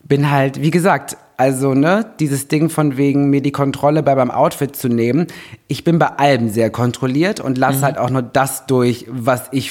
bin 0.04 0.30
halt, 0.30 0.62
wie 0.62 0.70
gesagt, 0.70 1.18
also 1.36 1.74
ne, 1.74 2.14
dieses 2.18 2.48
Ding 2.48 2.70
von 2.70 2.96
wegen 2.96 3.28
mir 3.28 3.42
die 3.42 3.52
Kontrolle 3.52 4.02
bei 4.02 4.14
meinem 4.14 4.30
Outfit 4.30 4.74
zu 4.74 4.88
nehmen. 4.88 5.26
Ich 5.68 5.84
bin 5.84 5.98
bei 5.98 6.06
allem 6.06 6.48
sehr 6.48 6.70
kontrolliert 6.70 7.40
und 7.40 7.58
lasse 7.58 7.82
halt 7.82 7.98
auch 7.98 8.08
nur 8.08 8.22
das 8.22 8.64
durch, 8.64 9.04
was 9.10 9.42
ich 9.50 9.70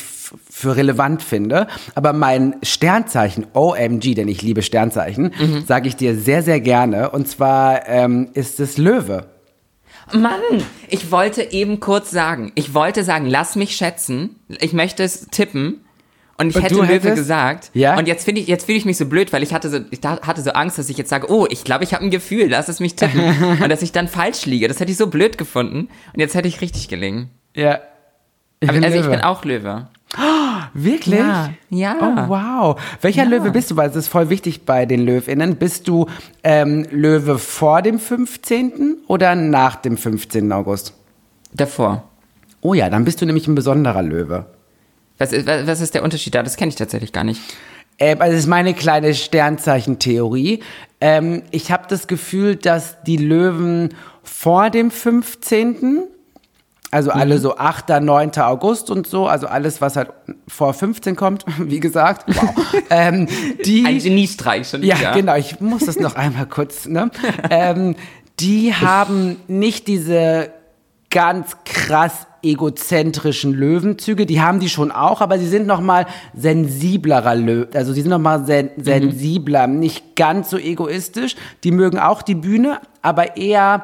für 0.50 0.76
relevant 0.76 1.22
finde. 1.22 1.68
Aber 1.94 2.14
mein 2.14 2.56
Sternzeichen, 2.64 3.48
OMG, 3.54 4.16
denn 4.16 4.28
ich 4.28 4.42
liebe 4.42 4.62
Sternzeichen, 4.62 5.32
sage 5.68 5.88
ich 5.88 5.96
dir 5.96 6.16
sehr, 6.16 6.44
sehr 6.44 6.60
gerne. 6.60 7.12
Und 7.12 7.28
zwar 7.28 7.88
ähm, 7.88 8.30
ist 8.34 8.60
es 8.60 8.78
Löwe. 8.78 9.28
Mann, 10.14 10.42
ich 10.88 11.12
wollte 11.12 11.52
eben 11.52 11.80
kurz 11.80 12.12
sagen, 12.12 12.52
ich 12.56 12.74
wollte 12.74 13.04
sagen, 13.04 13.26
lass 13.26 13.56
mich 13.56 13.76
schätzen. 13.76 14.36
Ich 14.60 14.74
möchte 14.74 15.04
es 15.04 15.28
tippen. 15.28 15.82
Und 16.38 16.50
ich 16.50 16.58
Und 16.58 16.64
hätte 16.64 16.76
Löwe 16.76 17.16
gesagt. 17.16 17.72
Ja? 17.74 17.98
Und 17.98 18.08
jetzt 18.08 18.26
finde 18.26 18.42
ich, 18.42 18.48
jetzt 18.48 18.66
fühle 18.66 18.78
ich 18.78 18.86
mich 18.86 18.98
so 18.98 19.06
blöd, 19.06 19.32
weil 19.32 19.42
ich 19.42 19.54
hatte 19.54 19.70
so, 19.70 19.80
ich 19.90 20.00
hatte 20.04 20.42
so 20.42 20.52
Angst, 20.52 20.78
dass 20.78 20.90
ich 20.90 20.98
jetzt 20.98 21.10
sage, 21.10 21.32
oh, 21.32 21.48
ich 21.50 21.64
glaube, 21.64 21.86
ich 21.86 21.94
habe 21.94 22.04
ein 22.04 22.12
Gefühl, 22.12 22.50
lass 22.50 22.68
es 22.68 22.82
mich 22.82 22.96
tippen. 22.96 23.58
und 23.64 23.70
dass 23.70 23.82
ich 23.82 23.94
dann 23.94 24.08
falsch 24.10 24.46
liege. 24.46 24.68
Das 24.68 24.80
hätte 24.80 24.92
ich 24.92 24.98
so 24.98 25.08
blöd 25.08 25.38
gefunden. 25.38 25.88
Und 26.14 26.20
jetzt 26.20 26.36
hätte 26.36 26.48
ich 26.50 26.60
richtig 26.60 26.90
gelegen. 26.90 27.30
Ja. 27.56 27.80
Ich 28.60 28.70
Aber, 28.70 28.78
also 28.78 28.98
ich 28.98 29.06
Löwe. 29.06 29.16
bin 29.16 29.22
auch 29.22 29.46
Löwe. 29.46 29.88
Wirklich? 30.74 31.20
Ja. 31.20 31.50
Ja. 31.70 31.96
Oh, 32.00 32.30
wow. 32.30 32.82
Welcher 33.02 33.24
Ja. 33.24 33.30
Löwe 33.30 33.52
bist 33.52 33.72
du? 33.72 33.76
Weil 33.76 33.90
es 33.90 33.96
ist 33.96 34.08
voll 34.08 34.30
wichtig 34.30 34.66
bei 34.66 34.86
den 34.86 35.06
LöwInnen. 35.06 35.56
Bist 35.56 35.88
du 35.88 36.08
ähm, 36.44 36.86
Löwe 36.92 37.38
vor 37.38 37.82
dem 37.82 38.00
15. 38.00 38.98
oder 39.08 39.36
nach 39.36 39.76
dem 39.78 39.98
15. 39.98 40.52
August? 40.52 40.94
Davor. 41.54 42.04
Oh 42.62 42.74
ja, 42.74 42.90
dann 42.90 43.06
bist 43.06 43.22
du 43.22 43.26
nämlich 43.26 43.48
ein 43.48 43.56
besonderer 43.56 44.02
Löwe. 44.02 44.46
Was 45.18 45.32
ist, 45.32 45.48
was 45.48 45.80
ist 45.82 45.94
der 45.94 46.04
Unterschied 46.04 46.36
da? 46.36 46.44
Das 46.44 46.58
kenne 46.58 46.70
ich 46.70 46.76
tatsächlich 46.76 47.14
gar 47.14 47.24
nicht. 47.24 47.40
Ähm, 48.00 48.20
also 48.20 48.34
das 48.34 48.42
ist 48.44 48.48
meine 48.50 48.74
kleine 48.74 49.14
Sternzeichentheorie. 49.14 50.62
Ähm, 51.00 51.44
ich 51.52 51.72
habe 51.72 51.86
das 51.88 52.08
Gefühl, 52.08 52.56
dass 52.56 53.02
die 53.04 53.18
Löwen 53.18 53.90
vor 54.24 54.70
dem 54.70 54.92
15., 54.92 56.04
also 56.96 57.12
alle 57.12 57.40
so 57.40 57.58
8., 57.58 57.90
9. 58.02 58.32
August 58.38 58.90
und 58.90 59.06
so, 59.06 59.28
also 59.28 59.48
alles, 59.48 59.82
was 59.82 59.98
halt 59.98 60.12
vor 60.48 60.74
15 60.74 61.18
kommt, 61.18 61.44
wie 61.60 61.82
gesagt, 61.82 62.24
wow, 62.28 62.56
ähm, 62.90 63.28
die, 63.66 63.86
Ein 63.86 64.00
Geniestreich 64.00 64.70
schon 64.70 64.82
Ja, 64.82 64.98
wieder. 64.98 65.12
genau, 65.12 65.36
ich 65.36 65.60
muss 65.60 65.86
das 65.86 66.00
noch 66.00 66.16
einmal 66.16 66.46
kurz, 66.46 66.88
ne? 66.88 67.12
ähm, 67.50 67.96
die 68.40 68.74
haben 68.74 69.36
nicht 69.50 69.90
diese 69.90 70.52
ganz 71.10 71.58
krass 71.66 72.28
egozentrischen 72.42 73.54
Löwenzüge, 73.54 74.26
die 74.26 74.40
haben 74.40 74.62
die 74.62 74.70
schon 74.70 74.92
auch, 74.92 75.20
aber 75.20 75.38
sie 75.38 75.48
sind 75.48 75.68
noch 75.68 75.82
mal 75.82 76.06
sensiblerer 76.34 77.36
Löw, 77.36 77.68
also 77.74 77.92
sie 77.92 78.02
sind 78.02 78.12
noch 78.12 78.20
mal 78.20 78.46
sen 78.46 78.70
sensibler, 78.78 79.68
nicht 79.68 80.16
ganz 80.16 80.50
so 80.50 80.58
egoistisch. 80.58 81.36
Die 81.66 81.72
mögen 81.72 82.00
auch 82.00 82.22
die 82.22 82.36
Bühne, 82.36 82.80
aber 83.02 83.36
eher 83.36 83.84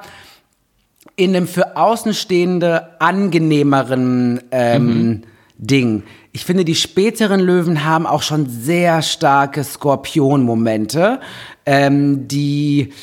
in 1.16 1.36
einem 1.36 1.48
für 1.48 1.78
Außenstehende 1.78 3.00
angenehmeren 3.02 4.42
ähm, 4.52 5.22
Ding. 5.58 6.04
Ich 6.32 6.46
finde, 6.46 6.66
die 6.66 6.76
späteren 6.76 7.40
Löwen 7.40 7.84
haben 7.84 8.08
auch 8.08 8.24
schon 8.24 8.48
sehr 8.48 9.02
starke 9.02 9.64
Skorpion-Momente. 9.64 11.20
Ähm, 11.66 12.28
die, 12.28 12.94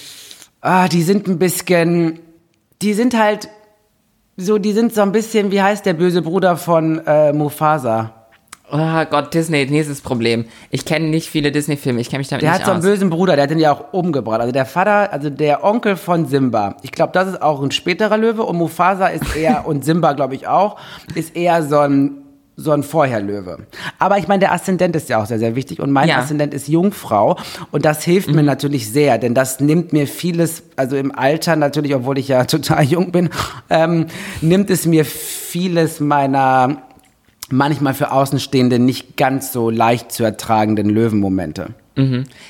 ah, 0.61 0.89
die 0.89 1.03
sind 1.03 1.29
ein 1.29 1.39
bisschen, 1.39 2.21
die 2.83 2.95
sind 2.95 3.17
halt 3.17 3.49
so, 4.37 4.59
die 4.59 4.73
sind 4.73 4.95
so 4.95 5.03
ein 5.03 5.13
bisschen, 5.13 5.51
wie 5.51 5.61
heißt 5.61 5.85
der 5.85 5.95
böse 5.95 6.23
Bruder 6.23 6.57
von 6.57 7.03
äh, 7.07 7.33
Mufasa? 7.33 8.18
Oh 8.71 9.05
Gott, 9.11 9.33
Disney, 9.33 9.65
nächstes 9.67 10.03
Problem. 10.03 10.45
Ich 10.71 10.85
kenne 10.85 11.07
nicht 11.09 11.31
viele 11.31 11.51
Disney-Filme, 11.51 12.01
ich 12.01 12.11
kenne 12.11 12.19
mich 12.19 12.29
damit 12.29 12.43
Der 12.43 12.51
nicht 12.51 12.61
hat 12.61 12.67
so 12.67 12.73
einen 12.73 12.81
aus. 12.81 12.87
bösen 12.87 13.09
Bruder, 13.09 13.35
der 13.35 13.45
hat 13.45 13.51
den 13.51 13.59
ja 13.59 13.73
auch 13.73 13.93
umgebracht. 13.93 14.41
Also 14.41 14.53
der 14.53 14.67
Vater, 14.67 15.11
also 15.13 15.31
der 15.31 15.65
Onkel 15.65 15.97
von 15.97 16.27
Simba. 16.27 16.77
Ich 16.83 16.93
glaube, 16.93 17.13
das 17.15 17.29
ist 17.29 17.41
auch 17.41 17.63
ein 17.63 17.71
späterer 17.71 18.19
Löwe 18.19 18.43
und 18.43 18.57
Mufasa 18.57 19.07
ist 19.07 19.35
eher, 19.35 19.67
und 19.67 19.85
Simba 19.87 20.13
glaube 20.13 20.35
ich 20.35 20.47
auch, 20.49 20.77
ist 21.15 21.35
eher 21.35 21.63
so 21.63 21.79
ein, 21.79 22.17
so 22.57 22.73
ein 22.73 22.83
Vorherlöwe. 22.83 23.59
Aber 23.99 24.19
ich 24.19 24.29
meine, 24.29 24.41
der 24.41 24.53
Aszendent 24.53 24.95
ist 24.97 25.09
ja 25.09 25.23
auch 25.23 25.27
sehr, 25.27 25.39
sehr 25.39 25.55
wichtig 25.55 25.81
und 25.81 25.91
mein 25.91 26.09
Ja. 26.09 26.19
Aszendent 26.19 26.53
ist 26.53 26.69
Jungfrau 26.69 27.37
und 27.71 27.85
das 27.87 28.03
hilft 28.03 28.29
mir 28.31 28.43
natürlich 28.43 28.91
sehr, 28.91 29.17
denn 29.17 29.33
das 29.33 29.61
nimmt 29.61 29.93
mir 29.95 30.07
vieles, 30.07 30.65
also 30.77 30.97
im 30.97 31.15
Alter 31.17 31.57
natürlich, 31.57 31.95
obwohl 31.95 32.19
ich 32.19 32.29
ja 32.29 32.45
total 32.47 32.83
jung 32.85 33.13
bin, 33.13 33.31
ähm, 33.71 34.09
nimmt 34.43 34.69
es 34.71 34.85
mir 34.87 35.05
vieles 35.07 36.01
meiner 36.01 36.83
manchmal 37.51 37.95
für 37.95 38.13
Außenstehende 38.13 38.79
nicht 38.79 39.17
ganz 39.17 39.53
so 39.53 39.71
leicht 39.71 40.13
zu 40.13 40.25
ertragenden 40.25 40.89
Löwenmomente. 40.91 41.75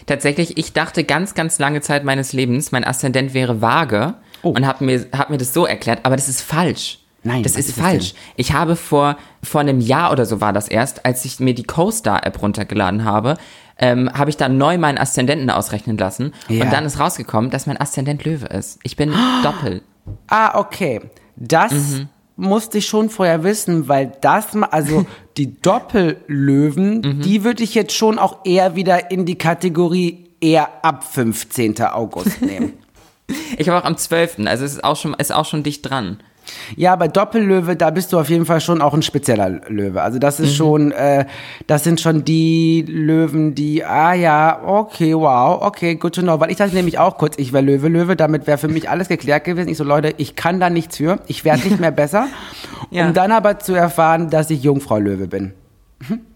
Tatsächlich, 0.07 0.59
ich 0.59 0.75
dachte 0.75 1.05
ganz, 1.05 1.33
ganz 1.35 1.59
lange 1.59 1.81
Zeit 1.81 2.05
meines 2.05 2.35
Lebens, 2.35 2.71
mein 2.71 2.85
Aszendent 2.85 3.33
wäre 3.35 3.63
vage 3.63 4.15
Oh. 4.43 4.51
und 4.51 4.67
habe 4.67 4.85
mir, 4.85 5.07
hab 5.17 5.31
mir 5.31 5.39
das 5.39 5.53
so 5.53 5.65
erklärt, 5.67 6.01
aber 6.05 6.15
das 6.15 6.29
ist 6.29 6.43
falsch. 6.43 7.01
Nein, 7.25 7.43
das 7.43 7.53
ist 7.53 7.71
ist 7.71 7.79
das 7.79 7.85
falsch. 7.85 8.15
Ich 8.37 8.53
habe 8.53 8.77
vor, 8.77 9.17
vor 9.43 9.61
einem 9.63 9.81
Jahr 9.81 10.13
oder 10.13 10.27
so 10.27 10.41
war 10.41 10.53
das 10.53 10.69
erst, 10.69 11.05
als 11.05 11.25
ich 11.25 11.41
mir 11.41 11.55
die 11.55 11.65
CoStar-App 11.65 12.41
runtergeladen 12.41 13.05
habe, 13.05 13.37
ähm, 13.79 14.09
habe 14.13 14.31
ich 14.31 14.37
dann 14.37 14.57
neu 14.59 14.79
meinen 14.79 14.99
Aszendenten 14.99 15.51
ausrechnen 15.51 15.97
lassen 15.99 16.33
Ja. 16.49 16.65
und 16.65 16.73
dann 16.73 16.85
ist 16.85 17.01
rausgekommen, 17.01 17.51
dass 17.51 17.67
mein 17.67 17.81
Aszendent 17.81 18.25
Löwe 18.25 18.47
ist. 18.47 18.79
Ich 18.85 18.97
bin 18.97 19.13
doppelt. 19.43 19.83
Ah, 20.29 20.59
okay. 20.59 21.01
Das 21.37 21.73
musste 22.39 22.79
ich 22.79 22.87
schon 22.87 23.11
vorher 23.11 23.43
wissen, 23.43 23.89
weil 23.89 24.13
das, 24.21 24.55
also 24.71 25.05
die 25.37 25.61
Doppellöwen, 25.61 27.21
die 27.21 27.45
würde 27.45 27.63
ich 27.63 27.75
jetzt 27.75 27.93
schon 27.93 28.19
auch 28.19 28.45
eher 28.45 28.77
wieder 28.77 29.11
in 29.11 29.27
die 29.27 29.37
Kategorie 29.37 30.31
eher 30.41 30.85
ab 30.85 31.05
15. 31.05 31.81
August 31.83 32.41
nehmen. 32.41 32.73
Ich 33.59 33.69
habe 33.69 33.79
auch 33.79 33.85
am 33.85 33.99
12., 33.99 34.47
also 34.47 34.65
es 34.65 34.73
ist 34.73 34.85
auch 34.85 34.97
schon, 34.97 35.13
ist 35.13 35.35
auch 35.35 35.45
schon 35.45 35.63
dicht 35.63 35.83
dran. 35.83 36.19
Ja, 36.77 36.97
bei 36.97 37.09
Doppellöwe, 37.09 37.77
da 37.77 37.91
bist 37.91 38.13
du 38.13 38.19
auf 38.19 38.31
jeden 38.31 38.47
Fall 38.47 38.61
schon 38.61 38.81
auch 38.83 38.95
ein 38.95 39.03
spezieller 39.03 39.61
Löwe. 39.69 40.03
Also 40.03 40.19
das 40.19 40.41
ist 40.41 40.55
schon, 40.55 40.93
äh, 40.93 41.27
das 41.67 41.85
sind 41.85 42.01
schon 42.01 42.25
die 42.25 42.85
Löwen, 42.89 43.55
die, 43.55 43.85
ah 43.85 44.15
ja, 44.15 44.61
okay, 44.65 45.15
wow, 45.15 45.63
okay, 45.63 45.97
good 45.97 46.15
to 46.15 46.23
know. 46.23 46.41
Weil 46.41 46.51
ich 46.51 46.57
dachte 46.57 46.75
nämlich 46.75 46.99
auch 46.99 47.19
kurz, 47.19 47.37
ich 47.39 47.53
wäre 47.53 47.65
Löwe, 47.65 47.89
Löwe, 47.89 48.17
damit 48.17 48.47
wäre 48.47 48.59
für 48.59 48.69
mich 48.69 48.89
alles 48.89 49.09
geklärt 49.09 49.45
gewesen. 49.45 49.69
Ich 49.69 49.79
so, 49.79 49.85
Leute, 49.85 50.15
ich 50.17 50.37
kann 50.37 50.61
da 50.61 50.71
nichts 50.71 50.97
für, 50.97 51.19
ich 51.27 51.45
werde 51.45 51.69
nicht 51.69 51.81
mehr 51.81 51.93
besser. 51.93 52.29
Ja. 52.91 53.07
Um 53.07 53.13
dann 53.13 53.33
aber 53.33 53.59
zu 53.59 53.75
erfahren, 53.75 54.31
dass 54.31 54.49
ich 54.49 54.63
Jungfrau 54.63 54.99
Löwe 54.99 55.27
bin. 55.27 55.53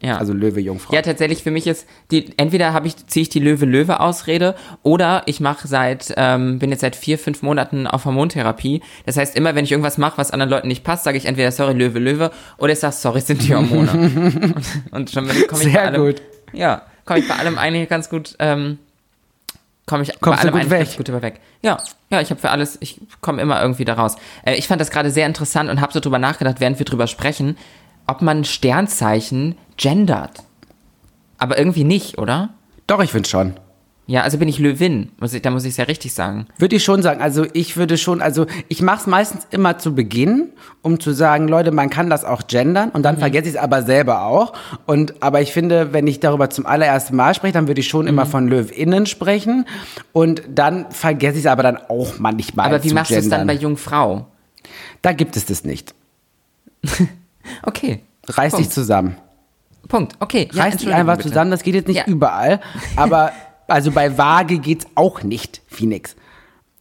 Ja. 0.00 0.19
Also 0.19 0.33
Löwe, 0.33 0.61
Jungfrau. 0.61 0.92
Ja, 0.92 1.02
tatsächlich 1.02 1.42
für 1.42 1.52
mich 1.52 1.66
ist 1.69 1.87
die 2.11 2.37
entweder 2.37 2.73
habe 2.73 2.88
ich 2.88 3.07
ziehe 3.07 3.23
ich 3.23 3.28
die 3.28 3.38
Löwe 3.38 3.64
Löwe 3.64 4.00
Ausrede 4.00 4.57
oder 4.83 5.23
ich 5.26 5.38
mache 5.38 5.69
seit 5.69 6.12
ähm, 6.16 6.59
bin 6.59 6.71
jetzt 6.71 6.81
seit 6.81 6.97
vier 6.97 7.16
fünf 7.16 7.42
Monaten 7.42 7.87
auf 7.87 8.04
Hormontherapie. 8.04 8.83
Das 9.07 9.16
heißt 9.16 9.37
immer 9.37 9.54
wenn 9.54 9.64
ich 9.64 9.71
irgendwas 9.71 9.99
mache, 9.99 10.19
was 10.19 10.33
anderen 10.33 10.50
Leuten 10.50 10.69
nicht 10.69 10.83
passt, 10.83 11.04
sage 11.04 11.16
ich 11.16 11.26
entweder 11.26 11.52
sorry 11.52 11.75
Löwe 11.75 12.00
Löwe 12.00 12.31
oder 12.59 12.73
ich 12.73 12.81
sage 12.81 12.95
sorry 12.95 13.21
sind 13.21 13.42
die 13.42 13.54
Hormone. 13.54 13.88
und, 13.92 14.64
und 14.90 15.11
schon 15.11 15.26
komme 15.26 15.62
ich 15.62 15.73
Sehr 15.73 15.73
bei 15.75 15.87
allem, 15.87 16.02
gut. 16.02 16.23
Ja, 16.52 16.83
komme 17.04 17.21
ich 17.21 17.28
bei 17.28 17.37
allem 17.37 17.57
eigentlich 17.57 17.88
ganz 17.88 18.11
gut 18.11 18.35
ähm, 18.40 18.78
komme 19.87 20.02
ich 20.02 20.21
Kommst 20.21 20.42
bei 20.42 20.49
allem 20.49 20.52
gut 20.52 20.61
eigentlich 20.61 20.71
weg? 20.71 20.87
ganz 20.87 20.97
gut 20.97 21.09
über 21.09 21.23
weg. 21.23 21.40
Ja, 21.62 21.78
ja, 22.11 22.21
ich 22.21 22.31
habe 22.31 22.40
für 22.40 22.50
alles, 22.50 22.76
ich 22.81 23.00
komme 23.21 23.40
immer 23.40 23.62
irgendwie 23.62 23.85
da 23.85 23.95
raus. 23.95 24.16
Äh, 24.45 24.57
ich 24.57 24.66
fand 24.66 24.81
das 24.81 24.90
gerade 24.90 25.11
sehr 25.11 25.26
interessant 25.26 25.71
und 25.71 25.81
habe 25.81 25.92
so 25.92 26.00
drüber 26.00 26.19
nachgedacht, 26.19 26.57
während 26.59 26.78
wir 26.78 26.85
drüber 26.85 27.07
sprechen, 27.07 27.57
ob 28.06 28.23
man 28.23 28.44
Sternzeichen 28.44 29.56
gendert. 29.76 30.42
Aber 31.38 31.59
irgendwie 31.59 31.85
nicht, 31.85 32.18
oder? 32.18 32.50
Doch, 32.87 33.02
ich 33.02 33.11
finde 33.11 33.28
schon. 33.28 33.54
Ja, 34.06 34.23
also 34.23 34.37
bin 34.37 34.49
ich 34.49 34.59
Löwin, 34.59 35.11
muss 35.21 35.32
ich, 35.32 35.42
da 35.42 35.50
muss 35.50 35.64
ich 35.64 35.71
es 35.71 35.76
ja 35.76 35.85
richtig 35.85 36.12
sagen. 36.12 36.47
Würde 36.59 36.75
ich 36.75 36.85
schon 36.85 37.02
sagen. 37.02 37.23
Also 37.23 37.47
ich 37.52 37.76
würde 37.76 37.97
schon, 37.97 38.21
also 38.21 38.47
ich 38.68 38.82
mache 38.82 39.00
es 39.00 39.06
meistens 39.06 39.47
immer 39.50 39.78
zu 39.78 39.94
Beginn, 39.94 40.50
um 40.82 40.99
zu 40.99 41.12
sagen, 41.12 41.47
Leute, 41.47 41.71
man 41.71 41.88
kann 41.88 42.11
das 42.11 42.25
auch 42.25 42.49
gendern 42.49 42.90
und 42.90 43.04
dann 43.04 43.16
vergesse 43.16 43.49
ich 43.49 43.54
es 43.54 43.56
aber 43.56 43.82
selber 43.82 44.26
auch. 44.26 44.54
Und 44.87 45.23
aber 45.23 45.40
ich 45.40 45.52
finde, 45.52 45.92
wenn 45.92 46.09
ich 46.09 46.18
darüber 46.18 46.50
zum 46.50 46.66
allerersten 46.66 47.14
Mal 47.14 47.35
spreche, 47.35 47.54
dann 47.54 47.68
würde 47.68 47.80
ich 47.80 47.88
schon 47.88 48.09
immer 48.09 48.26
von 48.26 48.49
LöwInnen 48.49 49.06
sprechen 49.06 49.66
und 50.12 50.42
dann 50.49 50.90
vergesse 50.90 51.38
ich 51.38 51.44
es 51.44 51.50
aber 51.50 51.62
dann 51.62 51.76
auch 51.76 52.18
manchmal 52.18 52.66
Aber 52.66 52.82
wie 52.82 52.92
machst 52.92 53.12
du 53.12 53.16
es 53.16 53.28
dann 53.28 53.47
bei. 53.47 53.54
Jungfrau? 53.54 54.26
Da 55.00 55.12
gibt 55.12 55.37
es 55.37 55.47
das 55.47 55.64
nicht. 55.64 55.94
Okay. 57.62 58.00
Reiß 58.28 58.52
dich 58.52 58.61
Punkt. 58.62 58.72
zusammen. 58.72 59.16
Punkt. 59.88 60.14
Okay. 60.20 60.49
Ja, 60.52 60.64
Reiß 60.64 60.76
dich 60.76 60.92
einfach 60.92 61.16
bitte. 61.16 61.28
zusammen, 61.28 61.50
das 61.50 61.62
geht 61.62 61.75
jetzt 61.75 61.88
nicht 61.88 61.96
Ja. 61.99 62.04
überall. 62.06 62.61
Aber 62.96 63.32
also 63.68 63.90
bei 63.90 64.16
Waage 64.16 64.58
geht's 64.58 64.87
auch 64.94 65.22
nicht, 65.22 65.61
Phoenix. 65.68 66.14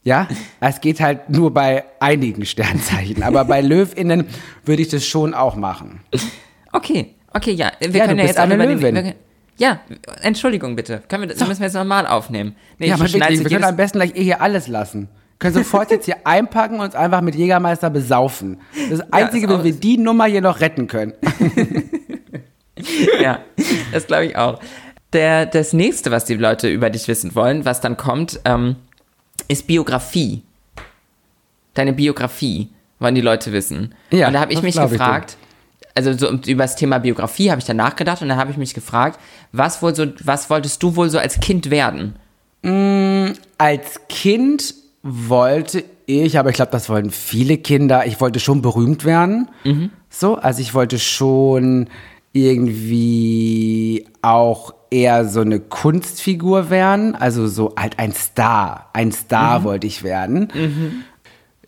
Ja, 0.04 0.28
es 0.60 0.82
geht 0.82 1.00
halt 1.00 1.30
nur 1.30 1.54
bei 1.54 1.84
einigen 2.00 2.46
Sternzeichen. 2.46 3.22
Aber 3.24 3.46
bei 3.46 3.62
LöwInnen 3.62 4.28
würde 4.66 4.82
ich 4.82 4.90
das 4.90 5.06
schon 5.06 5.34
auch 5.34 5.56
machen. 5.56 6.02
Okay. 6.72 7.14
Okay, 7.34 7.52
ja. 7.52 7.72
Wir 7.80 7.90
Ja, 7.92 8.06
können 8.08 8.20
ja 8.20 8.26
jetzt 8.26 8.38
eine 8.40 8.56
über 8.56 8.66
den, 8.66 8.80
Löwin. 8.80 8.96
wir- 8.96 9.14
Ja, 9.58 9.80
Entschuldigung 10.22 10.76
bitte. 10.76 11.02
Können 11.08 11.24
wir, 11.24 11.36
das 11.36 11.48
müssen 11.48 11.60
wir 11.62 11.68
jetzt 11.68 11.76
normal 11.76 12.08
aufnehmen. 12.08 12.56
Nee, 12.80 12.88
Ja, 12.88 12.96
ich 12.96 13.02
aber 13.02 13.14
wirklich, 13.14 13.40
wir 13.40 13.50
können 13.50 13.64
am 13.64 13.76
besten 13.78 14.00
gleich 14.00 14.16
eh 14.16 14.24
hier 14.24 14.42
alles 14.42 14.68
lassen. 14.68 15.08
Können 15.42 15.56
sofort 15.56 15.90
jetzt 15.90 16.06
hier 16.06 16.18
einpacken 16.24 16.76
und 16.76 16.82
uns 16.82 16.94
einfach 16.94 17.22
mit 17.22 17.34
Jägermeister 17.34 17.90
besaufen. 17.90 18.62
Das 18.92 19.02
Einzige, 19.12 19.48
ist 19.48 19.52
wenn 19.52 19.64
wir 19.64 19.74
die 19.74 19.98
Nummer 19.98 20.26
hier 20.26 20.42
noch 20.42 20.62
retten 20.62 20.88
können. 20.88 21.14
Ja, 23.22 23.40
das 23.92 24.08
glaube 24.08 24.26
ich 24.26 24.36
auch. 24.36 24.60
Der, 25.14 25.46
das 25.46 25.72
nächste, 25.72 26.10
was 26.10 26.26
die 26.26 26.34
Leute 26.34 26.68
über 26.68 26.90
dich 26.90 27.08
wissen 27.08 27.36
wollen, 27.36 27.64
was 27.64 27.80
dann 27.80 27.96
kommt, 27.96 28.40
ähm, 28.44 28.76
ist 29.48 29.68
Biografie. 29.68 30.42
Deine 31.76 31.94
Biografie 31.94 32.70
wollen 32.98 33.14
die 33.14 33.22
Leute 33.22 33.52
wissen. 33.52 33.94
Ja, 34.10 34.28
und 34.28 34.34
da 34.34 34.40
habe 34.40 34.52
ich 34.52 34.64
mich 34.64 34.74
glaub 34.74 34.92
ich 34.92 34.98
gefragt, 34.98 35.38
also 35.94 36.14
so 36.14 36.32
über 36.32 36.64
das 36.64 36.76
Thema 36.76 36.98
Biografie 36.98 37.52
habe 37.52 37.60
ich 37.60 37.66
dann 37.66 37.78
nachgedacht 37.78 38.24
und 38.24 38.30
dann 38.30 38.38
habe 38.40 38.50
ich 38.50 38.58
mich 38.58 38.74
gefragt, 38.74 39.20
was 39.52 39.84
wohl 39.84 39.94
so, 39.94 40.08
was 40.24 40.50
wolltest 40.50 40.82
du 40.82 40.96
wohl 40.96 41.10
so 41.12 41.20
als 41.20 41.40
Kind 41.40 41.70
werden? 41.70 42.16
Als 43.60 44.00
Kind 44.10 44.74
wollte 45.04 45.84
ich, 46.06 46.38
aber 46.38 46.50
ich 46.50 46.56
glaube, 46.56 46.72
das 46.72 46.90
wollten 46.90 47.10
viele 47.10 47.58
Kinder, 47.58 48.06
ich 48.06 48.22
wollte 48.22 48.40
schon 48.40 48.62
berühmt 48.62 49.06
werden. 49.06 49.50
So, 50.10 50.36
also 50.36 50.62
ich 50.62 50.74
wollte 50.74 51.00
schon 51.00 51.88
irgendwie 52.34 54.06
auch 54.22 54.74
eher 54.90 55.26
so 55.26 55.42
eine 55.42 55.60
Kunstfigur 55.60 56.70
werden, 56.70 57.16
also 57.16 57.48
so 57.48 57.74
halt 57.78 57.98
ein 57.98 58.12
Star. 58.14 58.90
Ein 58.94 59.12
Star 59.12 59.64
wollte 59.64 59.88
ich 59.88 60.04
werden. 60.04 60.50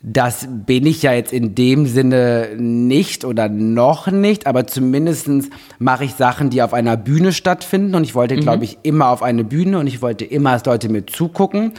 Das 0.01 0.47
bin 0.49 0.85
ich 0.85 1.01
ja 1.01 1.13
jetzt 1.13 1.31
in 1.31 1.55
dem 1.55 1.85
Sinne 1.85 2.49
nicht 2.57 3.23
oder 3.23 3.47
noch 3.47 4.07
nicht, 4.07 4.47
aber 4.47 4.67
zumindestens 4.67 5.49
mache 5.79 6.03
ich 6.03 6.15
Sachen, 6.15 6.49
die 6.49 6.61
auf 6.61 6.73
einer 6.73 6.97
Bühne 6.97 7.31
stattfinden. 7.31 7.95
Und 7.95 8.03
ich 8.03 8.13
wollte, 8.13 8.35
glaube 8.35 8.65
ich, 8.65 8.79
immer 8.83 9.07
auf 9.07 9.23
eine 9.23 9.45
Bühne 9.45 9.79
und 9.79 9.87
ich 9.87 10.01
wollte 10.01 10.25
immer, 10.25 10.51
dass 10.51 10.65
Leute 10.65 10.89
mir 10.89 11.05
zugucken 11.05 11.71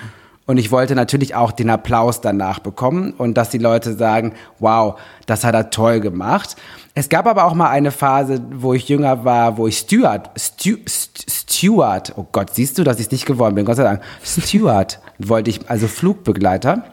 und 0.47 0.59
ich 0.59 0.71
wollte 0.71 0.95
natürlich 0.95 1.35
auch 1.35 1.53
den 1.53 1.71
Applaus 1.71 2.21
danach 2.21 2.59
bekommen 2.59 3.13
und 3.17 3.35
dass 3.35 3.51
die 3.51 3.59
Leute 3.59 3.95
sagen, 3.95 4.33
wow, 4.59 4.99
das 5.27 5.45
hat 5.45 5.55
er 5.55 5.71
toll 5.71 6.01
gemacht. 6.01 6.57
Es 6.95 7.09
gab 7.09 7.27
aber 7.27 7.45
auch 7.45 7.55
mal 7.55 7.71
eine 7.71 7.91
Phase, 7.91 8.41
wo 8.53 8.75
ich 8.75 8.89
jünger 8.89 9.25
war, 9.25 9.57
wo 9.57 9.67
ich 9.67 9.79
Steward, 9.79 10.31
Stu, 10.39 10.77
St- 10.87 11.31
Steward, 11.31 12.13
oh 12.17 12.27
Gott, 12.31 12.51
siehst 12.55 12.79
du, 12.79 12.85
dass 12.85 12.99
ich 13.01 13.07
es 13.07 13.13
nicht 13.13 13.27
geworden 13.27 13.55
bin, 13.55 13.65
Gott 13.65 13.77
sei 13.77 13.85
Dank, 13.85 14.01
Steward 14.23 15.01
wollte 15.19 15.51
ich, 15.51 15.69
also 15.71 15.89
Flugbegleiter 15.89 16.85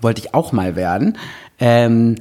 wollte 0.00 0.20
ich 0.22 0.32
auch 0.34 0.52
mal 0.52 0.74
werden. 0.74 1.18
Ähm, 1.60 2.16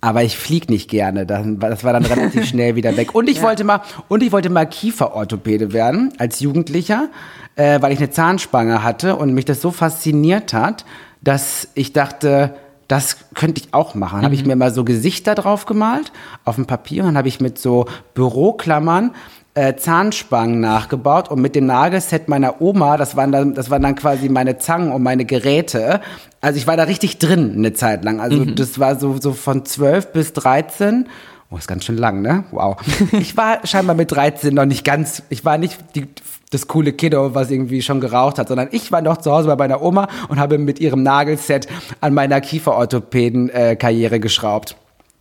aber 0.00 0.22
ich 0.22 0.38
flieg 0.38 0.70
nicht 0.70 0.88
gerne. 0.88 1.26
Das 1.26 1.84
war 1.84 1.92
dann 1.92 2.04
relativ 2.04 2.44
schnell 2.48 2.76
wieder 2.76 2.96
weg. 2.96 3.14
Und 3.14 3.28
ich 3.28 3.42
wollte 3.42 3.64
mal, 3.64 3.82
und 4.08 4.22
ich 4.22 4.30
wollte 4.30 4.50
mal 4.50 4.66
Kieferorthopäde 4.66 5.72
werden 5.72 6.12
als 6.18 6.40
Jugendlicher, 6.40 7.08
äh, 7.56 7.82
weil 7.82 7.92
ich 7.92 7.98
eine 7.98 8.10
Zahnspange 8.10 8.82
hatte 8.82 9.16
und 9.16 9.34
mich 9.34 9.44
das 9.44 9.60
so 9.60 9.70
fasziniert 9.70 10.52
hat, 10.52 10.84
dass 11.20 11.68
ich 11.74 11.92
dachte, 11.92 12.54
das 12.86 13.18
könnte 13.34 13.60
ich 13.60 13.74
auch 13.74 13.94
machen. 13.94 14.16
Dann 14.16 14.24
habe 14.26 14.34
ich 14.34 14.46
mir 14.46 14.56
mal 14.56 14.72
so 14.72 14.82
Gesichter 14.82 15.34
drauf 15.34 15.66
gemalt 15.66 16.10
auf 16.44 16.54
dem 16.54 16.66
Papier 16.66 17.02
und 17.02 17.08
dann 17.08 17.18
habe 17.18 17.28
ich 17.28 17.40
mit 17.40 17.58
so 17.58 17.86
Büroklammern 18.14 19.14
äh, 19.58 19.74
Zahnspangen 19.74 20.60
nachgebaut 20.60 21.28
und 21.30 21.42
mit 21.42 21.56
dem 21.56 21.66
Nagelset 21.66 22.28
meiner 22.28 22.60
Oma, 22.60 22.96
das 22.96 23.16
waren 23.16 23.32
dann, 23.32 23.54
das 23.54 23.70
waren 23.70 23.82
dann 23.82 23.96
quasi 23.96 24.28
meine 24.28 24.58
Zangen 24.58 24.92
und 24.92 25.02
meine 25.02 25.24
Geräte. 25.24 26.00
Also 26.40 26.58
ich 26.58 26.68
war 26.68 26.76
da 26.76 26.84
richtig 26.84 27.18
drin 27.18 27.54
eine 27.56 27.72
Zeit 27.72 28.04
lang. 28.04 28.20
Also 28.20 28.44
das 28.44 28.78
war 28.78 28.94
so, 29.00 29.16
so 29.20 29.32
von 29.32 29.64
12 29.64 30.12
bis 30.12 30.32
13. 30.32 31.08
Oh, 31.50 31.56
ist 31.56 31.66
ganz 31.66 31.84
schön 31.84 31.96
lang, 31.96 32.22
ne? 32.22 32.44
Wow. 32.52 32.76
Ich 33.18 33.36
war 33.36 33.66
scheinbar 33.66 33.96
mit 33.96 34.12
13 34.12 34.54
noch 34.54 34.64
nicht 34.64 34.84
ganz, 34.84 35.24
ich 35.28 35.44
war 35.44 35.58
nicht 35.58 35.76
die, 35.96 36.06
das 36.50 36.68
coole 36.68 36.92
Kiddo, 36.92 37.34
was 37.34 37.50
irgendwie 37.50 37.82
schon 37.82 38.00
geraucht 38.00 38.38
hat, 38.38 38.46
sondern 38.46 38.68
ich 38.70 38.92
war 38.92 39.02
noch 39.02 39.16
zu 39.16 39.32
Hause 39.32 39.48
bei 39.48 39.56
meiner 39.56 39.82
Oma 39.82 40.06
und 40.28 40.38
habe 40.38 40.58
mit 40.58 40.78
ihrem 40.78 41.02
Nagelset 41.02 41.66
an 42.00 42.14
meiner 42.14 42.40
Kieferorthopäden-Karriere 42.40 44.20
geschraubt. 44.20 44.76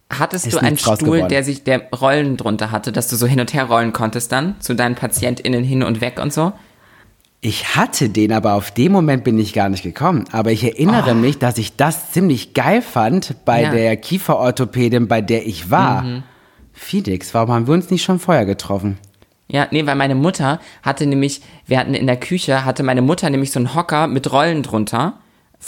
Hattest 0.10 0.48
Ist 0.48 0.54
du 0.56 0.60
einen 0.60 0.78
Stuhl, 0.78 0.96
geworden. 0.98 1.30
der 1.30 1.44
sich 1.44 1.64
der 1.64 1.90
Rollen 1.92 2.38
drunter 2.38 2.72
hatte, 2.72 2.92
dass 2.94 3.10
du 3.10 3.18
so 3.18 3.28
hin 3.28 3.42
und 3.42 3.54
her 3.54 3.66
rollen 3.66 3.92
konntest 3.92 4.32
dann 4.32 4.56
zu 4.62 4.74
deinen 4.74 4.96
PatientInnen 4.96 5.64
hin 5.66 5.84
und 5.84 6.00
weg 6.00 6.20
und 6.22 6.32
so? 6.32 6.54
Ich 7.42 7.76
hatte 7.76 8.10
den, 8.10 8.32
aber 8.32 8.54
auf 8.54 8.72
den 8.72 8.92
Moment 8.92 9.24
bin 9.24 9.38
ich 9.38 9.54
gar 9.54 9.70
nicht 9.70 9.84
gekommen. 9.84 10.26
Aber 10.32 10.52
ich 10.52 10.64
erinnere 10.64 11.14
mich, 11.14 11.38
dass 11.40 11.58
ich 11.58 11.76
das 11.76 12.12
ziemlich 12.12 12.54
geil 12.54 12.82
fand 12.82 13.36
bei 13.46 13.64
Ja. 13.64 13.70
der 13.72 13.96
Kieferorthopädin, 13.98 15.08
bei 15.08 15.22
der 15.22 15.46
ich 15.46 15.70
war. 15.70 16.24
Felix, 16.74 17.34
warum 17.34 17.52
haben 17.52 17.68
wir 17.68 17.74
uns 17.74 17.90
nicht 17.90 18.04
schon 18.04 18.20
vorher 18.20 18.46
getroffen? 18.46 18.98
Ja, 19.50 19.68
nee, 19.72 19.86
weil 19.86 19.96
meine 19.96 20.16
Mutter 20.16 20.60
hatte 20.84 21.06
nämlich, 21.06 21.42
wir 21.66 21.80
hatten 21.80 21.94
in 21.94 22.08
der 22.08 22.18
Küche, 22.18 22.66
hatte 22.66 22.84
meine 22.84 23.02
Mutter 23.02 23.30
nämlich 23.30 23.52
so 23.52 23.60
einen 23.60 23.76
Hocker 23.76 24.08
mit 24.08 24.32
Rollen 24.32 24.64
drunter 24.64 25.14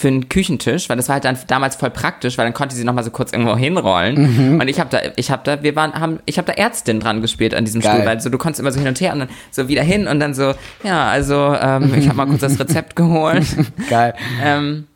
für 0.00 0.08
einen 0.08 0.30
Küchentisch, 0.30 0.88
weil 0.88 0.96
das 0.96 1.08
war 1.08 1.14
halt 1.14 1.26
dann 1.26 1.36
damals 1.46 1.76
voll 1.76 1.90
praktisch, 1.90 2.38
weil 2.38 2.46
dann 2.46 2.54
konnte 2.54 2.74
sie 2.74 2.84
noch 2.84 2.94
mal 2.94 3.02
so 3.02 3.10
kurz 3.10 3.32
irgendwo 3.32 3.54
hinrollen. 3.54 4.58
Und 4.58 4.66
ich 4.66 4.80
habe 4.80 4.88
da, 4.88 5.00
ich 5.16 5.30
habe 5.30 5.42
da, 5.44 5.62
wir 5.62 5.76
waren, 5.76 5.92
haben, 5.92 6.20
ich 6.24 6.38
habe 6.38 6.46
da 6.46 6.54
Ärztin 6.54 7.00
dran 7.00 7.20
gespielt 7.20 7.54
an 7.54 7.66
diesem 7.66 7.82
Geil. 7.82 7.96
Stuhl, 7.96 8.06
weil 8.06 8.18
so 8.18 8.30
du 8.30 8.38
konntest 8.38 8.60
immer 8.60 8.72
so 8.72 8.78
hin 8.78 8.88
und 8.88 8.98
her 8.98 9.12
und 9.12 9.18
dann 9.18 9.28
so 9.50 9.68
wieder 9.68 9.82
hin 9.82 10.08
und 10.08 10.18
dann 10.18 10.32
so, 10.32 10.54
ja, 10.84 11.10
also 11.10 11.54
ähm, 11.54 11.92
ich 11.94 12.08
habe 12.08 12.16
mal 12.16 12.26
kurz 12.26 12.40
das 12.40 12.58
Rezept 12.58 12.96
geholt. 12.96 13.44
Geil. 13.90 14.14
Ähm, 14.42 14.86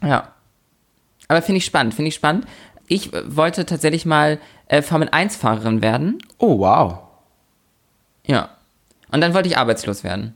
ja. 0.00 0.28
Aber 1.26 1.42
finde 1.42 1.58
ich 1.58 1.64
spannend, 1.64 1.94
finde 1.94 2.10
ich 2.10 2.14
spannend. 2.14 2.46
Ich 2.86 3.10
wollte 3.26 3.66
tatsächlich 3.66 4.06
mal 4.06 4.38
äh, 4.68 4.80
Formel-1-Fahrerin 4.80 5.82
werden. 5.82 6.18
Oh, 6.38 6.60
wow. 6.60 6.98
Ja. 8.26 8.50
Und 9.10 9.22
dann 9.22 9.34
wollte 9.34 9.48
ich 9.48 9.58
arbeitslos 9.58 10.04
werden. 10.04 10.34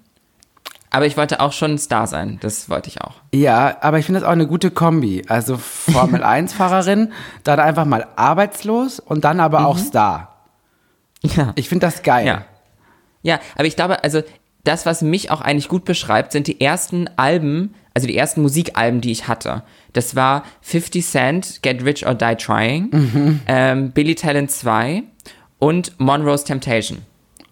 Aber 0.90 1.07
ich 1.07 1.16
wollte 1.16 1.40
auch 1.40 1.53
schon 1.53 1.72
ein 1.72 1.79
Star 1.79 2.07
sein. 2.09 2.38
Das 2.40 2.68
wollte 2.68 2.88
ich 2.88 3.00
auch. 3.00 3.14
Ja, 3.33 3.76
aber 3.81 3.98
ich 3.98 4.07
finde 4.07 4.20
das 4.20 4.29
auch 4.29 4.33
eine 4.33 4.48
gute 4.48 4.72
Kombi. 4.72 5.22
Also 5.29 5.57
Formel-1-Fahrerin, 5.57 7.12
dann 7.44 7.61
einfach 7.61 7.85
mal 7.85 8.09
arbeitslos 8.16 8.98
und 8.98 9.24
dann 9.24 9.38
aber 9.38 9.66
auch 9.66 9.79
Star. 9.79 10.35
Ja. 11.22 11.53
Ich 11.55 11.68
finde 11.68 11.87
das 11.87 12.03
geil. 12.03 12.26
Ja. 12.26 12.44
Ja, 13.22 13.38
aber 13.55 13.66
ich 13.66 13.76
glaube, 13.76 14.03
also 14.03 14.22
das, 14.64 14.87
was 14.87 15.03
mich 15.03 15.31
auch 15.31 15.40
eigentlich 15.40 15.68
gut 15.68 15.85
beschreibt, 15.85 16.33
sind 16.33 16.46
die 16.46 16.61
ersten 16.61 17.09
Alben, 17.16 17.74
also 17.94 18.07
die 18.07 18.16
ersten 18.16 18.42
Musikalben, 18.42 19.00
die 19.00 19.12
ich 19.12 19.29
hatte. 19.29 19.62
Das 19.92 20.16
war 20.16 20.44
50 20.62 21.07
Cent, 21.07 21.62
Get 21.62 21.85
Rich 21.85 22.07
or 22.07 22.14
Die 22.14 22.35
Trying, 22.37 23.40
ähm, 23.46 23.92
Billy 23.92 24.14
Talent 24.14 24.50
2 24.50 25.03
und 25.59 25.98
Monroe's 25.98 26.44
Temptation. 26.44 26.98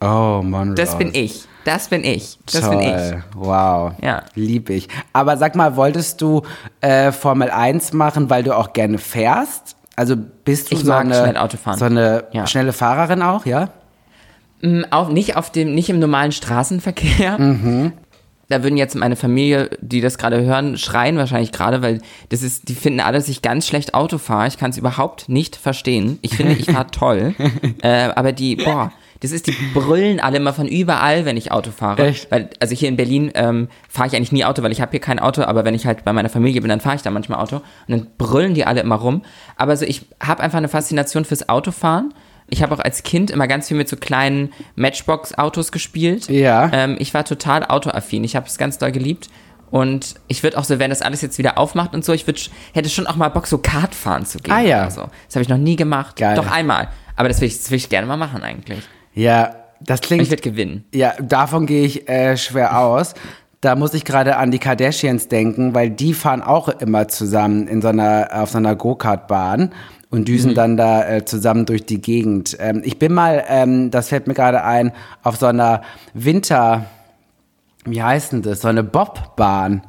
Oh, 0.01 0.41
Monroe. 0.43 0.75
Das 0.75 0.97
bin 0.97 1.11
ich. 1.13 1.45
Das 1.69 1.89
bin 1.89 2.03
ich. 2.05 2.39
Das 2.51 2.63
Toll. 2.63 2.71
bin 2.71 2.81
ich. 2.81 3.15
Wow. 3.35 3.93
Ja. 4.03 4.23
Lieb 4.35 4.71
ich. 4.71 4.89
Aber 5.13 5.37
sag 5.37 5.55
mal, 5.55 5.77
wolltest 5.77 6.21
du 6.23 6.43
äh, 6.81 7.13
Formel 7.13 7.51
1 7.51 7.93
machen, 7.93 8.31
weil 8.31 8.43
du 8.43 8.57
auch 8.57 8.73
gerne 8.73 8.99
fährst? 8.99 9.77
Also 9.97 10.17
bist 10.17 10.71
du 10.71 10.77
Ich 10.77 10.83
so 10.83 10.89
mag 10.89 11.01
eine, 11.05 11.15
schnell 11.15 11.37
Auto 11.37 11.57
fahren. 11.57 11.79
so 11.79 11.85
eine 11.85 12.25
Ja. 12.33 12.47
schnelle 12.47 12.73
Fahrerin 12.73 13.21
auch, 13.23 13.45
ja? 13.47 13.69
Mm, 14.63 14.83
Auch 14.91 15.09
nicht 15.11 15.37
auf 15.37 15.51
dem, 15.53 15.75
nicht 15.75 15.91
im 15.91 15.99
normalen 15.99 16.33
Straßenverkehr. 16.33 17.39
Da 18.51 18.63
würden 18.63 18.79
jetzt 18.79 18.95
meine 18.97 19.15
Familie, 19.15 19.69
die 19.83 20.01
das 20.01 20.17
gerade 20.17 20.41
hören, 20.43 20.79
schreien 20.79 21.19
wahrscheinlich 21.19 21.53
gerade, 21.53 21.83
weil 21.83 22.01
das 22.31 22.43
ist, 22.43 22.71
die 22.71 22.75
finden 22.75 23.01
alle, 23.01 23.19
dass 23.19 23.29
ich 23.29 23.43
ganz 23.43 23.67
schlecht 23.67 23.93
Auto 23.93 24.17
fahre. 24.17 24.49
Ich 24.49 24.57
kann 24.57 24.71
es 24.71 24.79
überhaupt 24.79 25.29
nicht 25.29 25.55
verstehen. 25.55 26.19
Ich 26.23 26.35
finde, 26.35 26.55
ich 26.55 26.65
fahre 26.65 26.87
toll. 26.91 27.35
äh, 27.83 28.05
aber 28.17 28.33
die, 28.33 28.57
boah, 28.57 28.91
Das 29.21 29.33
ist, 29.33 29.49
die 29.49 29.57
brüllen 29.75 30.21
alle 30.21 30.37
immer 30.37 30.53
von 30.53 30.69
überall, 30.69 31.25
wenn 31.25 31.37
ich 31.37 31.51
Auto 31.51 31.71
fahre. 31.71 32.07
Echt? 32.07 32.31
Weil, 32.31 32.51
also 32.61 32.75
hier 32.75 32.89
in 32.89 32.97
Berlin 32.97 33.33
ähm, 33.35 33.69
fahre 33.89 34.09
ich 34.09 34.15
eigentlich 34.15 34.33
nie 34.33 34.45
Auto, 34.45 34.63
weil 34.63 34.71
ich 34.71 34.81
habe 34.81 34.93
hier 34.93 35.01
kein 35.01 35.19
Auto, 35.19 35.43
aber 35.43 35.65
wenn 35.65 35.75
ich 35.75 35.87
halt 35.87 36.05
bei 36.05 36.13
meiner 36.13 36.29
Familie 36.29 36.61
bin, 36.61 36.69
dann 36.69 36.81
fahre 36.81 36.97
ich 36.97 37.03
da 37.03 37.11
manchmal 37.11 37.41
Auto. 37.41 37.57
Und 37.57 37.65
dann 37.89 38.07
brüllen 38.17 38.55
die 38.55 38.65
alle 38.65 38.81
immer 38.81 38.95
rum. 38.95 39.23
Aber 39.57 39.77
so, 39.77 39.85
ich 39.85 40.07
habe 40.23 40.43
einfach 40.43 40.59
eine 40.59 40.69
Faszination 40.69 41.25
fürs 41.25 41.49
Autofahren. 41.49 42.15
Ich 42.49 42.63
habe 42.63 42.75
auch 42.75 42.79
als 42.81 43.03
Kind 43.03 43.31
immer 43.31 43.47
ganz 43.47 43.69
viel 43.69 43.77
mit 43.77 43.89
so 43.89 43.97
kleinen 43.97 44.53
Matchbox-Autos 44.77 45.73
gespielt. 45.73 46.29
Ja. 46.29 46.71
Ähm, 46.73 46.97
ich 46.99 47.13
war 47.13 47.25
total 47.25 47.65
autoaffin. 47.65 48.25
Ich 48.25 48.37
habe 48.37 48.47
es 48.47 48.57
ganz 48.57 48.79
doll 48.79 48.93
geliebt. 48.93 49.29
Und 49.71 50.15
ich 50.29 50.43
würde 50.43 50.57
auch 50.57 50.65
so, 50.65 50.79
wenn 50.79 50.89
das 50.89 51.03
alles 51.03 51.21
jetzt 51.21 51.37
wieder 51.37 51.59
aufmacht 51.59 51.93
und 51.93 52.05
so, 52.05 52.15
ich 52.15 52.27
würd, 52.27 52.51
hätte 52.73 52.89
schon 52.89 53.07
auch 53.07 53.17
mal 53.17 53.29
Bock, 53.29 53.47
so 53.47 53.59
Kart 53.59 53.95
fahren 53.95 54.25
zu 54.25 54.39
gehen. 54.39 54.55
Ah, 54.55 54.61
ja. 54.61 54.91
So. 54.91 55.03
Das 55.27 55.35
habe 55.37 55.43
ich 55.43 55.49
noch 55.49 55.59
nie 55.59 55.77
gemacht. 55.77 56.17
Geil. 56.17 56.37
Doch 56.37 56.51
einmal. 56.51 56.89
Aber 57.17 57.29
das 57.29 57.41
will 57.41 57.49
ich, 57.49 57.59
das 57.59 57.71
will 57.71 57.77
ich 57.77 57.89
gerne 57.91 58.07
mal 58.07 58.17
machen 58.17 58.43
eigentlich. 58.43 58.79
Ja, 59.19 59.55
das 59.81 60.01
Ich 60.01 60.07
klingt. 60.07 60.31
würde 60.31 60.43
gewinnen. 60.43 60.85
Ja, 60.95 61.15
davon 61.21 61.67
gehe 61.67 61.85
ich 61.85 62.09
äh, 62.09 62.37
schwer 62.37 62.79
aus. 62.79 63.15
Da 63.61 63.75
muss 63.75 63.93
ich 63.95 64.05
gerade 64.05 64.37
an 64.37 64.53
die 64.53 64.61
Kardashians 64.61 65.27
denken, 65.27 65.75
weil 65.75 65.91
die 65.91 66.15
fahren 66.15 66.43
auch 66.43 66.69
immer 66.69 67.09
zusammen 67.09 67.67
in 67.67 67.83
so 67.83 67.89
einer, 67.89 68.29
auf 68.33 68.51
so 68.51 68.59
einer 68.59 68.77
Go-Kart-Bahn 68.77 69.73
und 70.11 70.29
düsen 70.29 70.55
dann 70.55 70.77
da 70.77 71.09
äh, 71.09 71.25
zusammen 71.25 71.67
durch 71.67 71.85
die 71.85 72.01
Gegend. 72.01 72.57
Ähm, 72.61 72.83
ich 72.85 73.01
bin 73.01 73.13
mal, 73.13 73.45
ähm, 73.49 73.91
das 73.91 74.09
fällt 74.11 74.29
mir 74.29 74.35
gerade 74.35 74.63
ein, 74.63 74.93
auf 75.25 75.37
so 75.37 75.47
einer 75.47 75.83
Winter, 76.15 76.85
wie 77.85 78.01
heißt 78.03 78.33
denn 78.33 78.43
das, 78.43 78.61
so 78.61 78.69
eine 78.69 78.85
Bobbahn. 78.85 79.83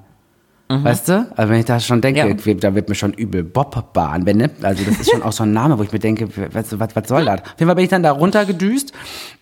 Weißt 0.72 1.10
du? 1.10 1.26
Also 1.36 1.52
wenn 1.52 1.60
ich 1.60 1.66
da 1.66 1.80
schon 1.80 2.00
denke, 2.00 2.20
Ja. 2.20 2.54
da 2.54 2.76
wird 2.76 2.90
mir 2.90 2.96
schon 2.96 3.12
übel. 3.14 3.44
Bobbahn, 3.44 4.28
wenn, 4.28 4.38
ne? 4.38 4.52
Also 4.62 4.84
das 4.84 5.00
ist 5.00 5.10
schon 5.10 5.24
auch 5.24 5.32
so 5.32 5.42
ein 5.42 5.52
Name, 5.52 5.80
wo 5.80 5.84
ich 5.84 5.92
mir 5.92 5.98
denke, 5.98 6.30
was, 6.54 6.78
was, 6.80 6.96
was 6.96 7.08
soll 7.08 7.26
das? 7.26 7.42
Auf 7.42 7.48
jeden 7.58 7.66
Fall 7.66 7.76
bin 7.76 7.86
ich 7.86 7.90
dann 7.90 8.04
da 8.04 8.12
runtergedüst 8.12 8.94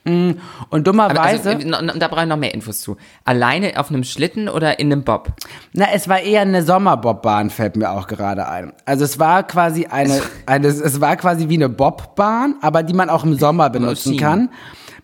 mm, 0.05 0.31
und 0.69 0.87
dummerweise... 0.87 1.49
also, 1.49 1.67
no- 1.67 1.91
da 1.99 2.07
brauche 2.07 2.21
ich 2.21 2.27
noch 2.29 2.37
mehr 2.37 2.53
Infos 2.53 2.79
zu. 2.79 2.95
Alleine 3.25 3.77
auf 3.77 3.89
einem 3.89 4.05
Schlitten 4.05 4.47
oder 4.47 4.79
in 4.79 4.89
einem 4.89 5.03
Bob? 5.03 5.33
Na, 5.73 5.87
es 5.93 6.07
war 6.07 6.21
eher 6.21 6.41
eine 6.43 6.63
Sommerbobbahn, 6.63 7.49
fällt 7.49 7.75
mir 7.75 7.91
auch 7.91 8.07
gerade 8.07 8.47
ein. 8.47 8.71
Also 8.85 9.03
es 9.03 9.19
war 9.19 9.43
quasi 9.43 9.85
eine, 9.87 10.21
eine 10.45 10.67
es 10.67 11.01
war 11.01 11.17
quasi 11.17 11.49
wie 11.49 11.55
eine 11.55 11.67
Bobbahn, 11.67 12.55
aber 12.61 12.83
die 12.83 12.93
man 12.93 13.09
auch 13.09 13.25
im 13.25 13.33
Sommer 13.37 13.69
benutzen 13.69 14.15
kann. 14.15 14.47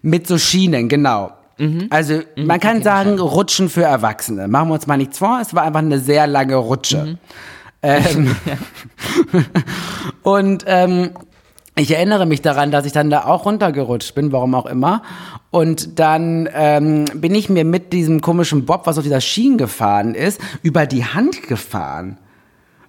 Mit 0.01 0.25
so 0.25 0.37
Schienen, 0.37 0.87
genau. 0.87 1.31
Also 1.89 2.21
man 2.35 2.59
kann 2.59 2.81
sagen, 2.81 3.19
Rutschen 3.19 3.69
für 3.69 3.83
Erwachsene. 3.83 4.47
Machen 4.47 4.69
wir 4.69 4.73
uns 4.75 4.87
mal 4.87 4.97
nichts 4.97 5.19
vor, 5.19 5.39
es 5.41 5.53
war 5.53 5.63
einfach 5.63 5.79
eine 5.79 5.99
sehr 5.99 6.27
lange 6.27 6.55
Rutsche. 6.55 7.17
Ähm, 7.81 8.35
und 10.23 10.63
ähm, 10.67 11.11
ich 11.75 11.91
erinnere 11.91 12.27
mich 12.27 12.41
daran, 12.41 12.69
dass 12.69 12.85
ich 12.85 12.91
dann 12.91 13.09
da 13.09 13.25
auch 13.25 13.45
runtergerutscht 13.45 14.13
bin, 14.13 14.31
warum 14.31 14.53
auch 14.53 14.67
immer. 14.67 15.01
Und 15.49 15.99
dann 15.99 16.47
ähm, 16.53 17.05
bin 17.15 17.33
ich 17.33 17.49
mir 17.49 17.65
mit 17.65 17.93
diesem 17.93 18.21
komischen 18.21 18.65
Bob, 18.65 18.85
was 18.85 18.97
auf 18.97 19.03
dieser 19.03 19.21
Schiene 19.21 19.57
gefahren 19.57 20.13
ist, 20.13 20.39
über 20.61 20.85
die 20.85 21.03
Hand 21.03 21.47
gefahren. 21.47 22.17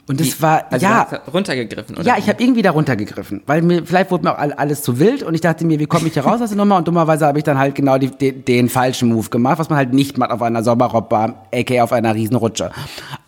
Und 0.07 0.21
das 0.21 0.43
war, 0.43 0.67
Also 0.71 0.85
ja, 0.85 1.09
runtergegriffen, 1.33 1.97
oder? 1.97 2.05
ja, 2.07 2.17
ich 2.19 2.29
habe 2.29 2.43
irgendwie 2.43 2.61
da 2.61 2.73
runtergegriffen, 2.73 3.43
weil 3.47 3.63
mir 3.63 3.87
vielleicht 3.87 4.11
wurde 4.11 4.25
mir 4.25 4.33
auch 4.35 4.39
all- 4.39 4.53
alles 4.53 4.83
zu 4.83 4.99
wild 4.99 5.23
und 5.23 5.35
ich 5.35 5.41
dachte 5.41 5.65
mir, 5.65 5.79
wie 5.79 5.87
komme 5.87 6.09
ich 6.09 6.13
hier 6.13 6.25
raus 6.25 6.43
aus 6.43 6.51
der 6.51 6.59
Nummer? 6.59 6.77
Und 6.77 6.87
dummerweise 6.87 7.27
habe 7.27 7.39
ich 7.39 7.45
dann 7.45 7.57
halt 7.59 7.75
genau 7.75 7.97
die, 7.97 8.11
den, 8.11 8.45
den 8.45 8.69
falschen 8.69 9.09
Move 9.09 9.31
gemacht, 9.31 9.59
was 9.59 9.71
man 9.71 9.79
halt 9.79 9.95
nicht 9.95 10.19
macht 10.19 10.31
auf 10.31 10.43
einer 10.43 10.63
Sommerrobbahn, 10.63 11.35
aka 11.55 11.83
auf 11.83 11.93
einer 11.93 12.15
Riesenrutsche. 12.15 12.71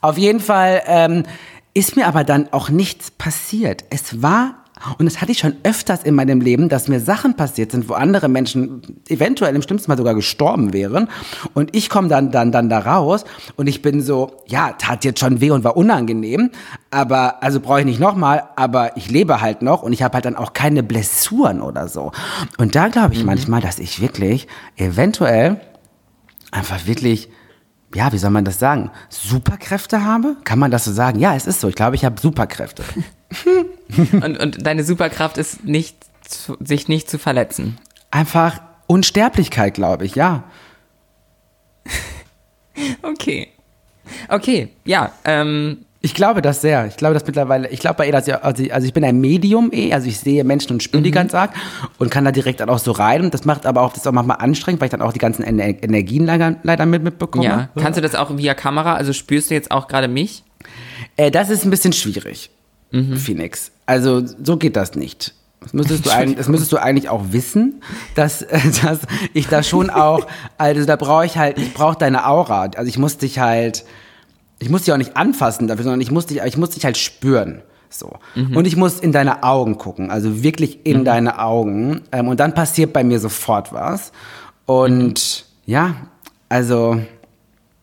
Auf 0.03 0.19
jeden 0.19 0.41
Fall 0.41 0.83
ähm, 0.87 1.23
ist 1.73 1.97
mir 1.97 2.07
aber 2.07 2.25
dann 2.25 2.49
auch 2.53 2.69
nichts 2.69 3.11
passiert. 3.11 3.85
Es 3.89 4.23
war 4.23 4.57
und 4.99 5.07
das 5.07 5.21
hatte 5.21 5.33
ich 5.33 5.39
schon 5.39 5.57
öfters 5.63 6.03
in 6.03 6.15
meinem 6.15 6.41
Leben, 6.41 6.69
dass 6.69 6.87
mir 6.87 7.01
Sachen 7.01 7.35
passiert 7.35 7.73
sind, 7.73 7.89
wo 7.89 7.95
andere 7.95 8.29
Menschen 8.29 8.83
eventuell 9.09 9.55
im 9.55 9.63
schlimmsten 9.63 9.91
Mal 9.91 9.97
sogar 9.97 10.15
gestorben 10.15 10.73
wären. 10.73 11.09
Und 11.55 11.75
ich 11.75 11.89
komme 11.89 12.09
dann, 12.09 12.31
dann, 12.31 12.53
dann 12.53 12.69
da 12.69 12.81
raus 12.81 13.25
und 13.57 13.69
ich 13.69 13.81
bin 13.81 14.03
so, 14.03 14.43
ja, 14.47 14.73
tat 14.73 15.05
jetzt 15.05 15.21
schon 15.21 15.41
weh 15.41 15.51
und 15.51 15.65
war 15.65 15.77
unangenehm. 15.77 16.51
Aber, 16.91 17.43
also 17.43 17.61
brauche 17.61 17.81
ich 17.81 17.87
nicht 17.87 18.01
nochmal, 18.01 18.45
aber 18.57 18.97
ich 18.97 19.11
lebe 19.11 19.41
halt 19.41 19.63
noch 19.63 19.83
und 19.83 19.93
ich 19.93 20.03
habe 20.03 20.15
halt 20.15 20.27
dann 20.27 20.37
auch 20.37 20.53
keine 20.53 20.83
Blessuren 20.83 21.63
oder 21.63 21.89
so. 21.89 22.13
Und 22.59 22.75
da 22.75 22.89
glaube 22.89 23.15
ich 23.15 23.25
manchmal, 23.25 23.63
dass 23.63 23.79
ich 23.79 24.01
wirklich 24.01 24.47
eventuell 24.77 25.61
einfach 26.51 26.87
wirklich, 26.87 27.31
ja, 27.95 28.13
wie 28.13 28.19
soll 28.19 28.31
man 28.31 28.45
das 28.45 28.59
sagen, 28.59 28.91
Superkräfte 29.09 30.05
habe? 30.05 30.37
Kann 30.45 30.59
man 30.59 30.71
das 30.71 30.85
so 30.85 30.93
sagen? 30.93 31.19
Ja, 31.19 31.35
es 31.35 31.47
ist 31.47 31.61
so. 31.61 31.69
Ich 31.69 31.75
glaube, 31.75 31.97
ich 31.97 32.05
habe 32.05 32.21
Superkräfte. 32.21 32.83
Und, 34.13 34.39
und 34.39 34.67
deine 34.67 34.85
Superkraft 34.85 35.39
ist 35.39 35.65
nicht, 35.65 35.97
sich 36.61 36.89
nicht 36.89 37.09
zu 37.11 37.19
verletzen. 37.19 37.79
Einfach 38.11 38.61
Unsterblichkeit, 38.87 39.75
glaube 39.75 40.05
ich, 40.07 40.15
ja. 40.15 40.45
Okay. 43.03 43.49
Okay, 44.29 44.69
ja, 44.85 45.13
ähm, 45.25 45.79
Ich 46.01 46.15
glaube 46.15 46.41
das 46.43 46.61
sehr. 46.61 46.87
Ich 46.87 46.97
glaube 46.97 47.15
das 47.15 47.27
mittlerweile. 47.27 47.69
Ich 47.71 47.81
glaube 47.81 47.97
bei 47.97 48.07
ihr, 48.07 48.13
dass 48.13 48.29
ich, 48.29 48.35
also 48.35 48.63
ich- 48.63 48.73
also 48.73 48.87
ich 48.87 48.93
bin 48.93 49.03
ein 49.05 49.19
Medium 49.21 49.71
eh, 49.73 49.93
also 49.93 50.07
ich 50.07 50.21
sehe 50.21 50.45
Menschen 50.45 50.73
und 50.75 50.83
spüre 50.83 51.03
die 51.03 51.11
ganz 51.11 51.35
arg 51.35 51.53
und 51.99 52.11
kann 52.11 52.25
da 52.25 52.31
direkt 52.31 52.61
dann 52.61 52.69
auch 52.69 52.79
so 52.79 52.93
rein. 52.93 53.23
Und 53.25 53.35
das 53.35 53.45
macht 53.45 53.67
aber 53.67 53.81
auch, 53.81 53.89
das 53.93 53.99
ist 54.03 54.07
auch 54.07 54.13
manchmal 54.13 54.37
anstrengend, 54.39 54.81
weil 54.81 54.87
ich 54.87 54.91
dann 54.93 55.03
auch 55.03 55.13
die 55.13 55.19
ganzen 55.19 55.43
Ener 55.43 55.65
Energien 55.83 56.25
leider, 56.27 56.57
leider 56.63 56.87
mit 56.87 57.03
mitbekomme. 57.03 57.45
ja. 57.45 57.69
Kannst 57.83 57.97
du 57.97 58.03
das 58.03 58.15
auch 58.15 58.37
via 58.37 58.55
Kamera? 58.55 58.95
Also 58.95 59.13
spürst 59.13 59.51
du 59.51 59.55
jetzt 59.55 59.71
auch 59.73 59.89
gerade 59.89 60.07
mich? 60.07 60.45
Äh, 61.17 61.31
das 61.33 61.51
ist 61.51 61.65
ein 61.65 61.71
bisschen 61.71 61.93
schwierig, 61.93 62.51
Phoenix. 62.93 63.73
Also 63.87 64.23
so 64.43 64.57
geht 64.57 64.77
das 64.77 64.95
nicht. 64.95 65.35
Das 65.61 65.73
müsstest, 65.73 66.07
du 66.07 66.11
eigentlich, 66.11 66.37
das 66.37 66.49
müsstest 66.49 66.71
du 66.73 66.77
eigentlich 66.77 67.09
auch 67.09 67.23
wissen, 67.31 67.83
dass, 68.15 68.45
dass 68.83 69.01
ich 69.33 69.49
da 69.49 69.63
schon 69.63 69.91
auch, 69.91 70.27
also 70.59 70.85
da 70.85 70.97
brauche 70.97 71.25
ich 71.27 71.39
halt, 71.39 71.59
ich 71.59 71.73
brauche 71.75 71.97
deine 71.99 72.27
Aura. 72.27 72.69
Also 72.77 72.89
ich 72.89 72.99
muss 72.99 73.19
dich 73.19 73.39
halt, 73.39 73.85
ich 74.59 74.69
muss 74.71 74.83
dich 74.83 74.93
auch 74.93 74.97
nicht 74.99 75.17
anfassen 75.17 75.67
dafür, 75.67 75.85
sondern 75.85 76.01
ich 76.01 76.11
muss 76.11 76.27
dich, 76.27 76.41
ich 76.45 76.57
muss 76.57 76.71
dich 76.71 76.85
halt 76.85 76.97
spüren. 76.97 77.63
So. 77.89 78.13
Und 78.35 78.67
ich 78.67 78.77
muss 78.77 79.01
in 79.01 79.13
deine 79.13 79.43
Augen 79.43 79.79
gucken, 79.79 80.11
also 80.11 80.43
wirklich 80.43 80.85
in 80.85 81.05
deine 81.05 81.39
Augen. 81.39 82.03
Ähm, 82.13 82.29
und 82.29 82.41
dann 82.41 82.53
passiert 82.53 82.93
bei 82.93 83.03
mir 83.05 83.19
sofort 83.21 83.73
was. 83.73 84.13
Und 84.67 85.47
ja, 85.65 85.95
also 86.49 87.01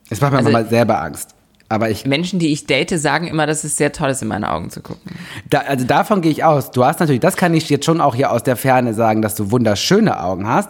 es 0.10 0.22
macht 0.22 0.34
mir 0.34 0.40
Also- 0.40 0.52
mal 0.52 0.68
selber 0.68 1.02
Angst. 1.02 1.34
Aber 1.70 1.90
ich 1.90 2.06
Menschen, 2.06 2.40
die 2.40 2.52
ich 2.52 2.68
date, 2.68 3.00
sagen 3.00 3.28
immer, 3.28 3.48
dass 3.48 3.64
es 3.64 3.78
sehr 3.78 3.92
toll 3.92 4.10
ist, 4.10 4.22
in 4.22 4.28
meine 4.28 4.52
Augen 4.52 4.70
zu 4.70 4.82
gucken. 4.82 5.12
Da, 5.50 5.60
also 5.60 5.86
davon 5.86 6.22
gehe 6.22 6.32
ich 6.32 6.44
aus. 6.44 6.72
Du 6.72 6.86
hast 6.86 7.00
natürlich, 7.00 7.22
das 7.22 7.36
kann 7.36 7.54
ich 7.54 7.70
jetzt 7.70 7.86
schon 7.86 8.00
auch 8.00 8.14
hier 8.14 8.32
aus 8.32 8.44
der 8.44 8.56
Ferne 8.56 8.94
sagen, 8.94 9.22
dass 9.22 9.34
du 9.36 9.50
wunderschöne 9.50 10.22
Augen 10.22 10.48
hast. 10.48 10.70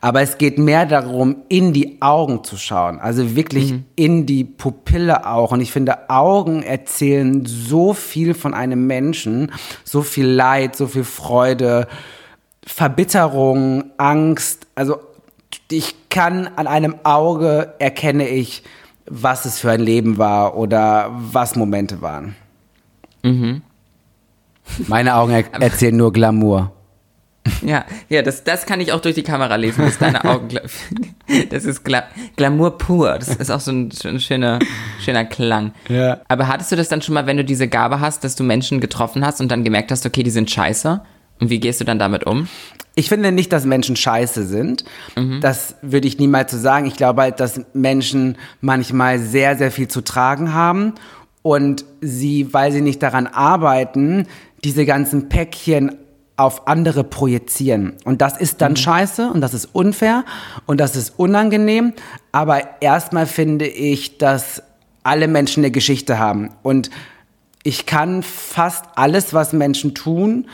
Aber 0.00 0.20
es 0.20 0.36
geht 0.36 0.58
mehr 0.58 0.84
darum, 0.84 1.36
in 1.48 1.72
die 1.72 2.02
Augen 2.02 2.44
zu 2.44 2.58
schauen. 2.58 3.00
Also 3.00 3.36
wirklich 3.36 3.74
in 3.96 4.26
die 4.26 4.44
Pupille 4.44 5.26
auch. 5.26 5.52
Und 5.52 5.60
ich 5.60 5.72
finde, 5.72 6.10
Augen 6.10 6.62
erzählen 6.62 7.46
so 7.46 7.94
viel 7.94 8.34
von 8.34 8.52
einem 8.52 8.86
Menschen. 8.86 9.50
So 9.82 10.02
viel 10.02 10.26
Leid, 10.26 10.76
so 10.76 10.88
viel 10.88 11.04
Freude, 11.04 11.88
Verbitterung, 12.66 13.84
Angst. 13.96 14.66
Also 14.74 14.98
ich 15.70 15.94
kann 16.10 16.50
an 16.56 16.66
einem 16.66 16.96
Auge 17.04 17.74
erkenne 17.78 18.28
ich, 18.28 18.62
was 19.06 19.44
es 19.44 19.58
für 19.58 19.70
ein 19.70 19.80
Leben 19.80 20.18
war 20.18 20.56
oder 20.56 21.10
was 21.14 21.56
Momente 21.56 22.00
waren. 22.02 22.34
Meine 24.88 25.14
Augen 25.16 25.32
er 25.32 25.60
erzählen 25.62 25.96
nur 25.96 26.12
Glamour. 26.12 26.72
Ja, 27.62 27.84
ja, 28.08 28.22
das, 28.22 28.42
das 28.44 28.64
kann 28.64 28.80
ich 28.80 28.92
auch 28.92 29.00
durch 29.02 29.14
die 29.14 29.22
Kamera 29.22 29.56
lesen, 29.56 29.84
dass 29.84 29.98
deine 29.98 30.24
Augen, 30.24 30.48
das 31.50 31.64
ist 31.66 31.84
Gla 31.84 32.04
Glamour 32.36 32.78
pur. 32.78 33.18
Das 33.18 33.28
ist 33.28 33.50
auch 33.50 33.60
so 33.60 33.70
ein, 33.70 33.90
schön- 33.92 34.18
schöner, 34.18 34.58
schöner 35.00 35.26
Klang. 35.26 35.72
Ja. 35.90 36.22
Aber 36.28 36.48
hattest 36.48 36.72
du 36.72 36.76
das 36.76 36.88
dann 36.88 37.02
schon 37.02 37.12
mal, 37.14 37.26
wenn 37.26 37.36
du 37.36 37.44
diese 37.44 37.68
Gabe 37.68 38.00
hast, 38.00 38.24
dass 38.24 38.34
du 38.34 38.44
Menschen 38.44 38.80
getroffen 38.80 39.24
hast 39.26 39.42
und 39.42 39.50
dann 39.50 39.62
gemerkt 39.62 39.90
hast, 39.90 40.06
okay, 40.06 40.22
die 40.22 40.30
sind 40.30 40.50
scheiße? 40.50 41.02
Und 41.44 41.50
wie 41.50 41.60
gehst 41.60 41.80
du 41.80 41.84
dann 41.84 41.98
damit 41.98 42.24
um? 42.24 42.48
Ich 42.96 43.08
finde 43.08 43.32
nicht, 43.32 43.52
dass 43.52 43.64
Menschen 43.64 43.96
scheiße 43.96 44.44
sind. 44.46 44.84
Mhm. 45.16 45.40
Das 45.40 45.74
würde 45.82 46.06
ich 46.06 46.18
niemals 46.18 46.52
so 46.52 46.58
sagen. 46.58 46.86
Ich 46.86 46.94
glaube 46.96 47.22
halt, 47.22 47.40
dass 47.40 47.60
Menschen 47.72 48.36
manchmal 48.60 49.18
sehr, 49.18 49.56
sehr 49.56 49.70
viel 49.70 49.88
zu 49.88 50.00
tragen 50.00 50.54
haben 50.54 50.94
und 51.42 51.84
sie, 52.00 52.52
weil 52.54 52.70
sie 52.72 52.80
nicht 52.80 53.02
daran 53.02 53.26
arbeiten, 53.26 54.26
diese 54.62 54.86
ganzen 54.86 55.28
Päckchen 55.28 55.96
auf 56.36 56.66
andere 56.66 57.04
projizieren. 57.04 57.94
Und 58.04 58.22
das 58.22 58.36
ist 58.38 58.54
Mhm. 58.54 58.58
dann 58.58 58.76
scheiße 58.76 59.30
und 59.30 59.40
das 59.40 59.54
ist 59.54 59.66
unfair 59.72 60.24
und 60.66 60.80
das 60.80 60.96
ist 60.96 61.14
unangenehm. 61.18 61.92
Aber 62.32 62.80
erstmal 62.80 63.26
finde 63.26 63.66
ich, 63.66 64.18
dass 64.18 64.62
alle 65.02 65.28
Menschen 65.28 65.62
eine 65.62 65.70
Geschichte 65.70 66.18
haben. 66.18 66.50
Und 66.62 66.90
ich 67.62 67.86
kann 67.86 68.22
fast 68.22 68.84
alles, 68.96 69.34
was 69.34 69.52
Menschen 69.52 69.94
tun, 69.94 70.46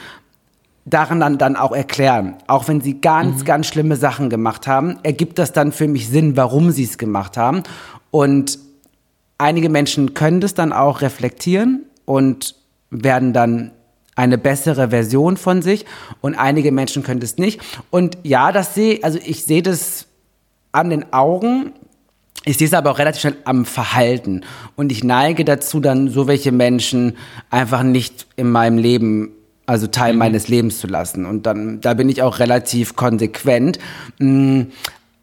daran 0.85 1.21
dann, 1.21 1.39
dann 1.39 1.57
auch 1.57 1.73
erklären. 1.73 2.37
Auch 2.47 2.69
wenn 2.69 2.81
sie 2.81 3.01
ganz, 3.01 3.45
ganz 3.45 3.67
schlimme 3.67 3.97
Sachen 3.97 4.31
gemacht 4.31 4.67
haben, 4.67 4.99
ergibt 5.03 5.39
das 5.39 5.53
dann 5.53 5.73
für 5.73 5.89
mich 5.89 6.09
Sinn, 6.09 6.37
warum 6.37 6.71
sie 6.71 6.85
es 6.85 6.99
gemacht 6.99 7.37
haben. 7.37 7.63
Und 8.11 8.59
einige 9.39 9.69
Menschen 9.69 10.15
können 10.15 10.41
das 10.41 10.55
dann 10.55 10.73
auch 10.73 11.01
reflektieren 11.01 11.83
und 12.05 12.55
werden 12.91 13.33
dann 13.33 13.73
eine 14.17 14.37
bessere 14.37 14.91
Version 14.91 15.37
von 15.37 15.63
sich 15.63 15.87
und 16.21 16.35
einige 16.35 16.73
Menschen 16.73 17.03
können 17.03 17.21
das 17.21 17.39
nicht. 17.39 17.61
Und 17.91 18.19
ja, 18.23 18.53
das 18.53 18.75
sehe, 18.75 19.03
also 19.03 19.19
ich 19.25 19.45
sehe 19.45 19.63
das 19.63 20.07
an 20.73 20.91
den 20.91 21.13
Augen, 21.13 21.73
ich 22.45 22.57
sehe 22.57 22.67
es 22.67 22.75
aber 22.75 22.91
auch 22.91 22.99
relativ 22.99 23.21
schnell 23.21 23.37
am 23.45 23.65
Verhalten. 23.65 24.43
Und 24.77 24.93
ich 24.93 25.05
neige 25.05 25.45
dazu, 25.45 25.81
dann 25.81 26.09
so 26.09 26.27
welche 26.27 26.53
Menschen 26.53 27.17
einfach 27.51 27.83
nicht 27.83 28.27
in 28.37 28.51
meinem 28.51 28.79
Leben, 28.79 29.33
also 29.71 29.87
Teil 29.87 30.13
mhm. 30.13 30.19
meines 30.19 30.49
Lebens 30.49 30.81
zu 30.81 30.87
lassen. 30.87 31.25
Und 31.25 31.47
dann, 31.47 31.81
da 31.81 31.95
bin 31.95 32.09
ich 32.09 32.23
auch 32.23 32.39
relativ 32.39 32.97
konsequent. 32.97 33.79
Mhm. 34.19 34.69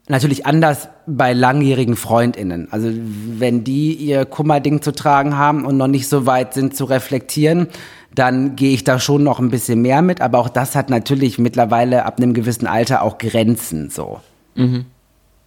Natürlich 0.08 0.46
anders 0.46 0.88
bei 1.06 1.34
langjährigen 1.34 1.98
FreundInnen. 1.98 2.70
Also 2.72 2.90
wenn 2.94 3.66
die 3.66 3.94
ihr 3.94 4.24
Kummerding 4.24 4.82
zu 4.82 4.94
tragen 4.94 5.38
haben 5.38 5.66
und 5.66 5.76
noch 5.76 5.88
nicht 5.88 6.08
so 6.08 6.26
weit 6.26 6.54
sind 6.54 6.78
zu 6.78 6.86
reflektieren, 6.86 7.68
dann 8.16 8.56
gehe 8.56 8.74
ich 8.74 8.86
da 8.86 9.00
schon 9.00 9.24
noch 9.24 9.40
ein 9.40 9.50
bisschen 9.50 9.82
mehr 9.82 10.02
mit. 10.02 10.22
Aber 10.22 10.40
auch 10.40 10.50
das 10.50 10.76
hat 10.76 10.90
natürlich 10.90 11.40
mittlerweile 11.40 12.06
ab 12.06 12.18
einem 12.18 12.34
gewissen 12.34 12.68
Alter 12.68 13.02
auch 13.02 13.18
Grenzen 13.18 13.90
so. 13.90 14.22
Mhm. 14.56 14.86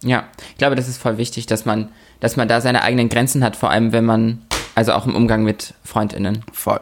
Ja, 0.03 0.25
ich 0.51 0.57
glaube, 0.57 0.75
das 0.75 0.87
ist 0.87 0.99
voll 0.99 1.17
wichtig, 1.17 1.47
dass 1.47 1.65
man, 1.65 1.89
dass 2.19 2.37
man 2.37 2.47
da 2.47 2.61
seine 2.61 2.83
eigenen 2.83 3.09
Grenzen 3.09 3.43
hat, 3.43 3.55
vor 3.55 3.71
allem 3.71 3.91
wenn 3.91 4.05
man, 4.05 4.43
also 4.75 4.93
auch 4.93 5.07
im 5.07 5.15
Umgang 5.15 5.43
mit 5.43 5.73
FreundInnen. 5.83 6.43
Voll. 6.53 6.79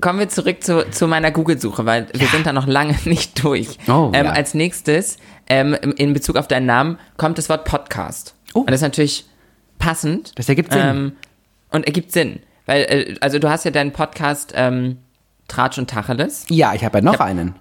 Kommen 0.00 0.18
wir 0.18 0.28
zurück 0.28 0.62
zu, 0.64 0.88
zu 0.90 1.06
meiner 1.06 1.30
Google-Suche, 1.30 1.84
weil 1.86 2.06
wir 2.14 2.26
sind 2.28 2.46
da 2.46 2.52
noch 2.52 2.66
lange 2.66 2.96
nicht 3.04 3.42
durch. 3.44 3.78
Oh, 3.88 4.10
ähm, 4.14 4.26
ja. 4.26 4.32
Als 4.32 4.54
nächstes, 4.54 5.18
ähm, 5.48 5.74
in 5.74 6.12
Bezug 6.12 6.36
auf 6.36 6.48
deinen 6.48 6.66
Namen, 6.66 6.98
kommt 7.16 7.38
das 7.38 7.48
Wort 7.48 7.64
Podcast. 7.64 8.34
Oh. 8.54 8.60
Und 8.60 8.70
das 8.70 8.76
ist 8.76 8.82
natürlich 8.82 9.26
passend. 9.78 10.38
Das 10.38 10.48
ergibt 10.48 10.72
Sinn. 10.72 10.82
Ähm, 10.84 11.12
und 11.70 11.86
ergibt 11.86 12.12
Sinn. 12.12 12.40
Weil, 12.66 12.82
äh, 12.82 13.14
also 13.20 13.38
du 13.38 13.48
hast 13.50 13.64
ja 13.64 13.70
deinen 13.70 13.92
Podcast 13.92 14.52
ähm, 14.56 14.98
Tratsch 15.48 15.78
und 15.78 15.88
Tacheles. 15.90 16.46
Ja, 16.48 16.74
ich 16.74 16.84
habe 16.84 16.98
ja 16.98 17.04
noch 17.04 17.20
einen. 17.20 17.54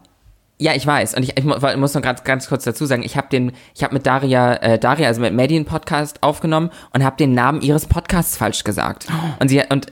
Ja, 0.59 0.75
ich 0.75 0.85
weiß. 0.85 1.15
Und 1.15 1.23
ich, 1.23 1.35
ich 1.37 1.43
mu- 1.43 1.55
muss 1.77 1.95
noch 1.95 2.03
ganz, 2.03 2.23
ganz 2.23 2.47
kurz 2.47 2.63
dazu 2.63 2.85
sagen, 2.85 3.01
ich 3.01 3.17
habe 3.17 3.27
den, 3.31 3.51
ich 3.73 3.83
habe 3.83 3.95
mit 3.95 4.05
Daria, 4.05 4.53
äh, 4.57 4.77
Daria, 4.77 5.07
also 5.07 5.19
mit 5.19 5.31
einen 5.37 5.65
Podcast 5.65 6.21
aufgenommen 6.21 6.69
und 6.93 7.03
habe 7.03 7.17
den 7.17 7.33
Namen 7.33 7.61
ihres 7.61 7.87
Podcasts 7.87 8.37
falsch 8.37 8.63
gesagt. 8.63 9.07
Und 9.39 9.47
sie 9.47 9.63
und 9.69 9.91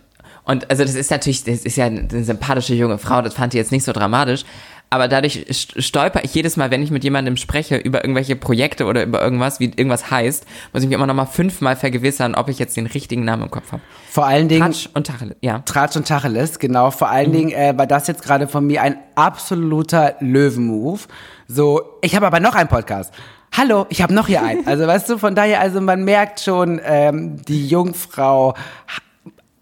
und 0.49 0.69
also 0.69 0.83
das 0.83 0.95
ist 0.95 1.11
natürlich, 1.11 1.43
das 1.43 1.59
ist 1.59 1.77
ja 1.77 1.85
eine 1.85 2.23
sympathische 2.23 2.73
junge 2.73 2.97
Frau, 2.97 3.21
das 3.21 3.33
fand 3.35 3.53
ich 3.53 3.57
jetzt 3.59 3.71
nicht 3.71 3.83
so 3.85 3.91
dramatisch. 3.93 4.43
Aber 4.91 5.07
dadurch 5.07 5.45
st- 5.51 5.79
stolper 5.83 6.23
ich 6.23 6.33
jedes 6.33 6.57
Mal, 6.57 6.71
wenn 6.71 6.81
ich 6.81 6.89
mit 6.89 7.03
jemandem 7.03 7.37
spreche 7.37 7.77
über 7.77 8.03
irgendwelche 8.03 8.35
Projekte 8.35 8.85
oder 8.85 9.03
über 9.03 9.21
irgendwas, 9.21 9.59
wie 9.59 9.65
irgendwas 9.65 10.09
heißt, 10.09 10.45
muss 10.73 10.81
ich 10.81 10.89
mich 10.89 10.95
immer 10.95 11.05
noch 11.05 11.13
mal 11.13 11.27
fünfmal 11.27 11.75
vergewissern, 11.75 12.33
ob 12.33 12.49
ich 12.49 12.57
jetzt 12.57 12.75
den 12.75 12.87
richtigen 12.87 13.23
Namen 13.23 13.43
im 13.43 13.51
Kopf 13.51 13.71
habe. 13.71 13.83
Vor 14.09 14.25
allen 14.25 14.47
Dingen. 14.47 14.63
Tratsch 14.63 14.89
und 14.95 15.05
Tacheles, 15.05 15.35
ja. 15.41 15.59
Tratsch 15.59 15.95
und 15.95 16.07
Tacheles, 16.07 16.57
genau. 16.57 16.89
Vor 16.89 17.09
Mhm. 17.09 17.13
allen 17.13 17.31
Dingen 17.33 17.51
äh, 17.51 17.77
war 17.77 17.85
das 17.85 18.07
jetzt 18.07 18.23
gerade 18.23 18.47
von 18.47 18.65
mir 18.65 18.81
ein 18.81 18.97
absoluter 19.13 20.15
Löwenmove. 20.21 21.07
So, 21.47 21.83
ich 22.01 22.15
habe 22.15 22.25
aber 22.25 22.39
noch 22.39 22.55
einen 22.55 22.69
Podcast. 22.69 23.13
Hallo, 23.55 23.85
ich 23.89 24.01
habe 24.01 24.13
noch 24.15 24.25
hier 24.25 24.41
einen. 24.43 24.65
Also 24.65 24.87
weißt 24.87 25.07
du, 25.09 25.19
von 25.19 25.35
daher, 25.35 25.59
also 25.61 25.81
man 25.81 26.03
merkt 26.03 26.39
schon, 26.39 26.81
ähm, 26.83 27.37
die 27.47 27.67
Jungfrau 27.67 28.55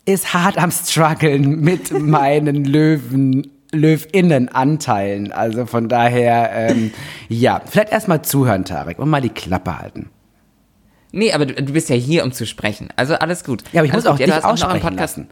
ist 0.08 0.34
hart 0.34 0.58
am 0.58 0.72
struggeln 0.72 1.62
mit 1.62 1.92
meinen 2.00 2.66
Löwen. 2.66 3.52
Löwinnenanteilen. 3.74 5.34
Also 5.34 5.66
von 5.66 5.90
daher, 5.90 6.50
ähm, 6.54 6.94
ja, 7.28 7.62
vielleicht 7.66 7.92
erstmal 7.92 8.22
zuhören, 8.22 8.64
Tarek, 8.64 8.98
und 8.98 9.10
mal 9.10 9.20
die 9.22 9.30
Klappe 9.30 9.78
halten. 9.78 10.10
Nee, 11.12 11.34
aber 11.34 11.46
du, 11.46 11.54
du 11.54 11.74
bist 11.74 11.90
ja 11.90 11.96
hier, 11.98 12.24
um 12.24 12.32
zu 12.32 12.46
sprechen. 12.46 12.88
Also 12.96 13.16
alles 13.16 13.44
gut. 13.44 13.64
Ja, 13.74 13.82
aber 13.82 13.86
ich 13.88 13.92
alles 13.92 14.06
muss 14.06 14.14
auch 14.14 14.18
gut. 14.18 14.26
dich 14.26 14.34
hast 14.34 14.44
noch 14.44 14.50
einen 14.52 14.54
aussprechen 14.64 14.82
Podcast. 14.96 15.18
lassen. 15.18 15.30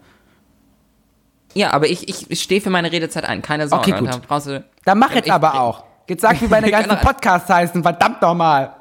Ja, 1.54 1.72
aber 1.72 1.88
ich, 1.88 2.10
ich, 2.30 2.42
stehe 2.42 2.60
für 2.60 2.70
meine 2.70 2.92
Redezeit 2.92 3.24
ein, 3.24 3.42
keine 3.42 3.70
Sorge. 3.70 3.90
Okay, 3.90 4.00
gut. 4.00 4.14
Und 4.14 4.16
Da 4.16 4.28
brauchst 4.28 4.48
du, 4.48 4.66
Dann 4.84 5.00
mach 5.00 5.16
jetzt 5.16 5.28
Ich- 5.28 5.32
aber 5.34 5.62
auch. 5.62 5.86
Jetzt 6.10 6.22
sag, 6.22 6.40
wie 6.42 6.48
meine 6.50 6.70
ganzen 6.70 6.98
Podcasts 6.98 7.50
heißen, 7.50 7.82
verdammt 7.84 8.22
nochmal. 8.22 8.74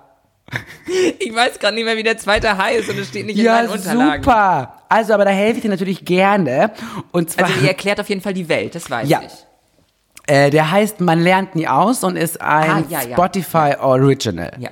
Ich 1.18 1.34
weiß 1.34 1.58
gerade 1.58 1.74
nicht 1.74 1.84
mehr, 1.84 1.96
wie 1.96 2.02
der 2.02 2.18
zweite 2.18 2.56
heißt 2.56 2.88
und 2.90 2.98
es 2.98 3.08
steht 3.08 3.26
nicht 3.26 3.38
in 3.38 3.44
Ja, 3.46 3.54
meinen 3.56 3.70
Unterlagen. 3.70 4.22
super. 4.22 4.74
Also, 4.88 5.14
aber 5.14 5.24
da 5.24 5.30
helfe 5.30 5.56
ich 5.56 5.62
dir 5.62 5.70
natürlich 5.70 6.04
gerne. 6.04 6.70
Und 7.12 7.30
zwar, 7.30 7.46
Also 7.46 7.60
ihr 7.62 7.68
erklärt 7.68 7.98
auf 8.00 8.08
jeden 8.08 8.20
Fall 8.20 8.34
die 8.34 8.48
Welt, 8.48 8.74
das 8.74 8.90
weiß 8.90 9.08
Ja. 9.08 9.22
ich. 9.24 9.32
äh, 10.26 10.50
der 10.50 10.70
heißt 10.70 11.00
Man 11.00 11.20
lernt 11.22 11.54
nie 11.56 11.66
aus 11.66 12.04
und 12.04 12.16
ist 12.16 12.40
ein 12.40 12.70
Ah, 12.70 12.84
ja, 12.88 13.02
ja. 13.02 13.12
Spotify 13.14 13.74
Original. 13.80 14.52
Ja. 14.58 14.70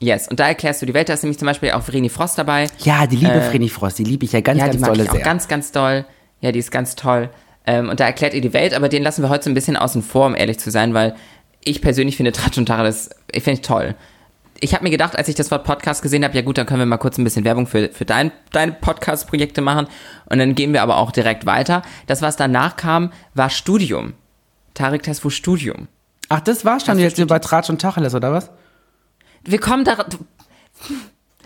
Yes, 0.00 0.28
und 0.28 0.38
da 0.38 0.46
erklärst 0.48 0.80
du 0.82 0.86
die 0.86 0.94
Welt. 0.94 1.08
Da 1.08 1.14
ist 1.14 1.22
nämlich 1.24 1.38
zum 1.38 1.46
Beispiel 1.46 1.72
auch 1.72 1.82
Vreni 1.82 2.08
Frost 2.08 2.38
dabei. 2.38 2.68
Ja, 2.78 3.06
die 3.06 3.16
liebe 3.16 3.40
Vreni 3.40 3.68
Frost, 3.68 3.98
die 3.98 4.04
liebe 4.04 4.24
ich 4.24 4.32
ja 4.32 4.40
ganz, 4.40 4.58
Äh, 4.60 4.66
Ja, 4.66 4.68
die 4.68 4.78
ganz 4.78 4.86
dolle 4.86 5.02
ich 5.04 5.10
auch 5.10 5.14
sehr. 5.14 5.24
ganz, 5.24 5.48
ganz 5.48 5.72
doll. 5.72 6.04
Ja, 6.40 6.52
die 6.52 6.58
ist 6.60 6.70
ganz 6.70 6.94
toll. 6.94 7.30
Ähm, 7.66 7.88
und 7.88 7.98
da 7.98 8.04
erklärt 8.04 8.32
ihr 8.34 8.40
die 8.40 8.52
Welt, 8.52 8.74
aber 8.74 8.88
den 8.88 9.02
lassen 9.02 9.22
wir 9.22 9.28
heute 9.28 9.44
so 9.44 9.50
ein 9.50 9.54
bisschen 9.54 9.76
außen 9.76 10.02
vor, 10.02 10.26
um 10.26 10.36
ehrlich 10.36 10.58
zu 10.60 10.70
sein, 10.70 10.94
weil 10.94 11.16
ich 11.64 11.82
persönlich 11.82 12.16
finde 12.16 12.30
Tratsch 12.32 12.56
und 12.58 12.66
Tacheles, 12.66 13.10
ich 13.32 13.42
finde 13.42 13.60
ich 13.60 13.66
toll. 13.66 13.94
Ich 14.60 14.74
habe 14.74 14.82
mir 14.84 14.90
gedacht, 14.90 15.16
als 15.16 15.28
ich 15.28 15.34
das 15.36 15.50
Wort 15.50 15.64
Podcast 15.64 16.02
gesehen 16.02 16.24
habe, 16.24 16.34
ja 16.34 16.42
gut, 16.42 16.58
dann 16.58 16.66
können 16.66 16.80
wir 16.80 16.86
mal 16.86 16.96
kurz 16.96 17.16
ein 17.16 17.24
bisschen 17.24 17.44
Werbung 17.44 17.66
für, 17.66 17.90
für 17.90 18.04
dein, 18.04 18.32
deine 18.50 18.72
Podcast-Projekte 18.72 19.60
machen. 19.60 19.86
Und 20.26 20.38
dann 20.38 20.54
gehen 20.54 20.72
wir 20.72 20.82
aber 20.82 20.96
auch 20.96 21.12
direkt 21.12 21.46
weiter. 21.46 21.82
Das, 22.06 22.22
was 22.22 22.36
danach 22.36 22.76
kam, 22.76 23.12
war 23.34 23.50
Studium. 23.50 24.14
Tarek 24.74 25.04
Tesfu 25.04 25.30
Studium. 25.30 25.88
Ach, 26.28 26.40
das 26.40 26.64
war's 26.64 26.84
schon 26.86 26.98
jetzt 26.98 27.18
über 27.18 27.40
Tratsch 27.40 27.70
und 27.70 27.80
Tacheles, 27.80 28.14
oder 28.14 28.32
was? 28.32 28.50
Wir 29.44 29.60
kommen 29.60 29.84
da. 29.84 30.04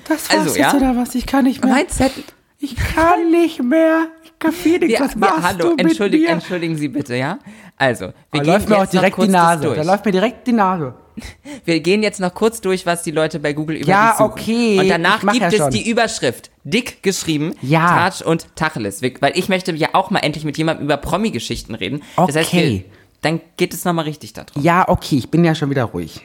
Das 0.08 0.30
Also, 0.30 0.46
war's 0.46 0.56
ja. 0.56 0.66
jetzt, 0.66 0.74
oder 0.74 0.96
was? 0.96 1.14
Ich 1.14 1.26
kann 1.26 1.44
nicht 1.44 1.62
mehr. 1.62 1.72
Mein 1.72 1.88
Zettel. 1.88 2.24
Ich 2.58 2.76
kann 2.76 3.30
nicht 3.30 3.62
mehr. 3.62 4.06
Ich 4.24 4.38
kann 4.38 4.52
Felix, 4.52 4.92
Wir, 4.92 5.00
was 5.00 5.16
machst 5.16 5.42
hallo, 5.42 5.58
du 5.58 5.70
mit 5.70 5.80
entschuldigen, 5.80 6.26
entschuldigen 6.26 6.76
Sie 6.76 6.88
bitte, 6.88 7.14
ja? 7.16 7.38
Also, 7.76 8.06
wir 8.06 8.12
Da 8.32 8.38
gehen 8.38 8.46
läuft 8.52 8.68
mir 8.68 8.78
auch 8.78 8.86
direkt 8.86 9.20
die 9.22 9.28
Nase. 9.28 9.74
Da 9.74 9.82
läuft 9.82 10.04
mir 10.04 10.12
direkt 10.12 10.46
die 10.46 10.52
Nase. 10.52 10.94
Wir 11.64 11.80
gehen 11.80 12.02
jetzt 12.02 12.20
noch 12.20 12.34
kurz 12.34 12.60
durch, 12.60 12.86
was 12.86 13.02
die 13.02 13.10
Leute 13.10 13.38
bei 13.38 13.52
Google 13.52 13.76
über 13.76 13.88
Ja, 13.88 14.08
dich 14.10 14.18
suchen. 14.18 14.30
okay, 14.32 14.78
Und 14.80 14.88
danach 14.88 15.20
gibt 15.20 15.34
ja 15.36 15.48
es 15.48 15.56
schon. 15.56 15.70
die 15.70 15.88
Überschrift, 15.88 16.50
dick 16.64 17.02
geschrieben, 17.02 17.54
Ja. 17.62 17.86
Tatsch 17.86 18.22
und 18.22 18.46
Tacheles. 18.56 19.02
Weil 19.20 19.32
ich 19.36 19.48
möchte 19.48 19.72
ja 19.74 19.90
auch 19.92 20.10
mal 20.10 20.20
endlich 20.20 20.44
mit 20.44 20.56
jemandem 20.58 20.84
über 20.86 20.96
Promi-Geschichten 20.96 21.74
reden. 21.74 22.02
Das 22.16 22.36
heißt, 22.36 22.52
wir, 22.52 22.60
Okay. 22.60 22.84
dann 23.20 23.40
geht 23.56 23.74
es 23.74 23.84
nochmal 23.84 24.04
richtig 24.06 24.32
da 24.32 24.44
drauf. 24.44 24.62
Ja, 24.62 24.88
okay, 24.88 25.16
ich 25.16 25.30
bin 25.30 25.44
ja 25.44 25.54
schon 25.54 25.70
wieder 25.70 25.84
ruhig. 25.84 26.20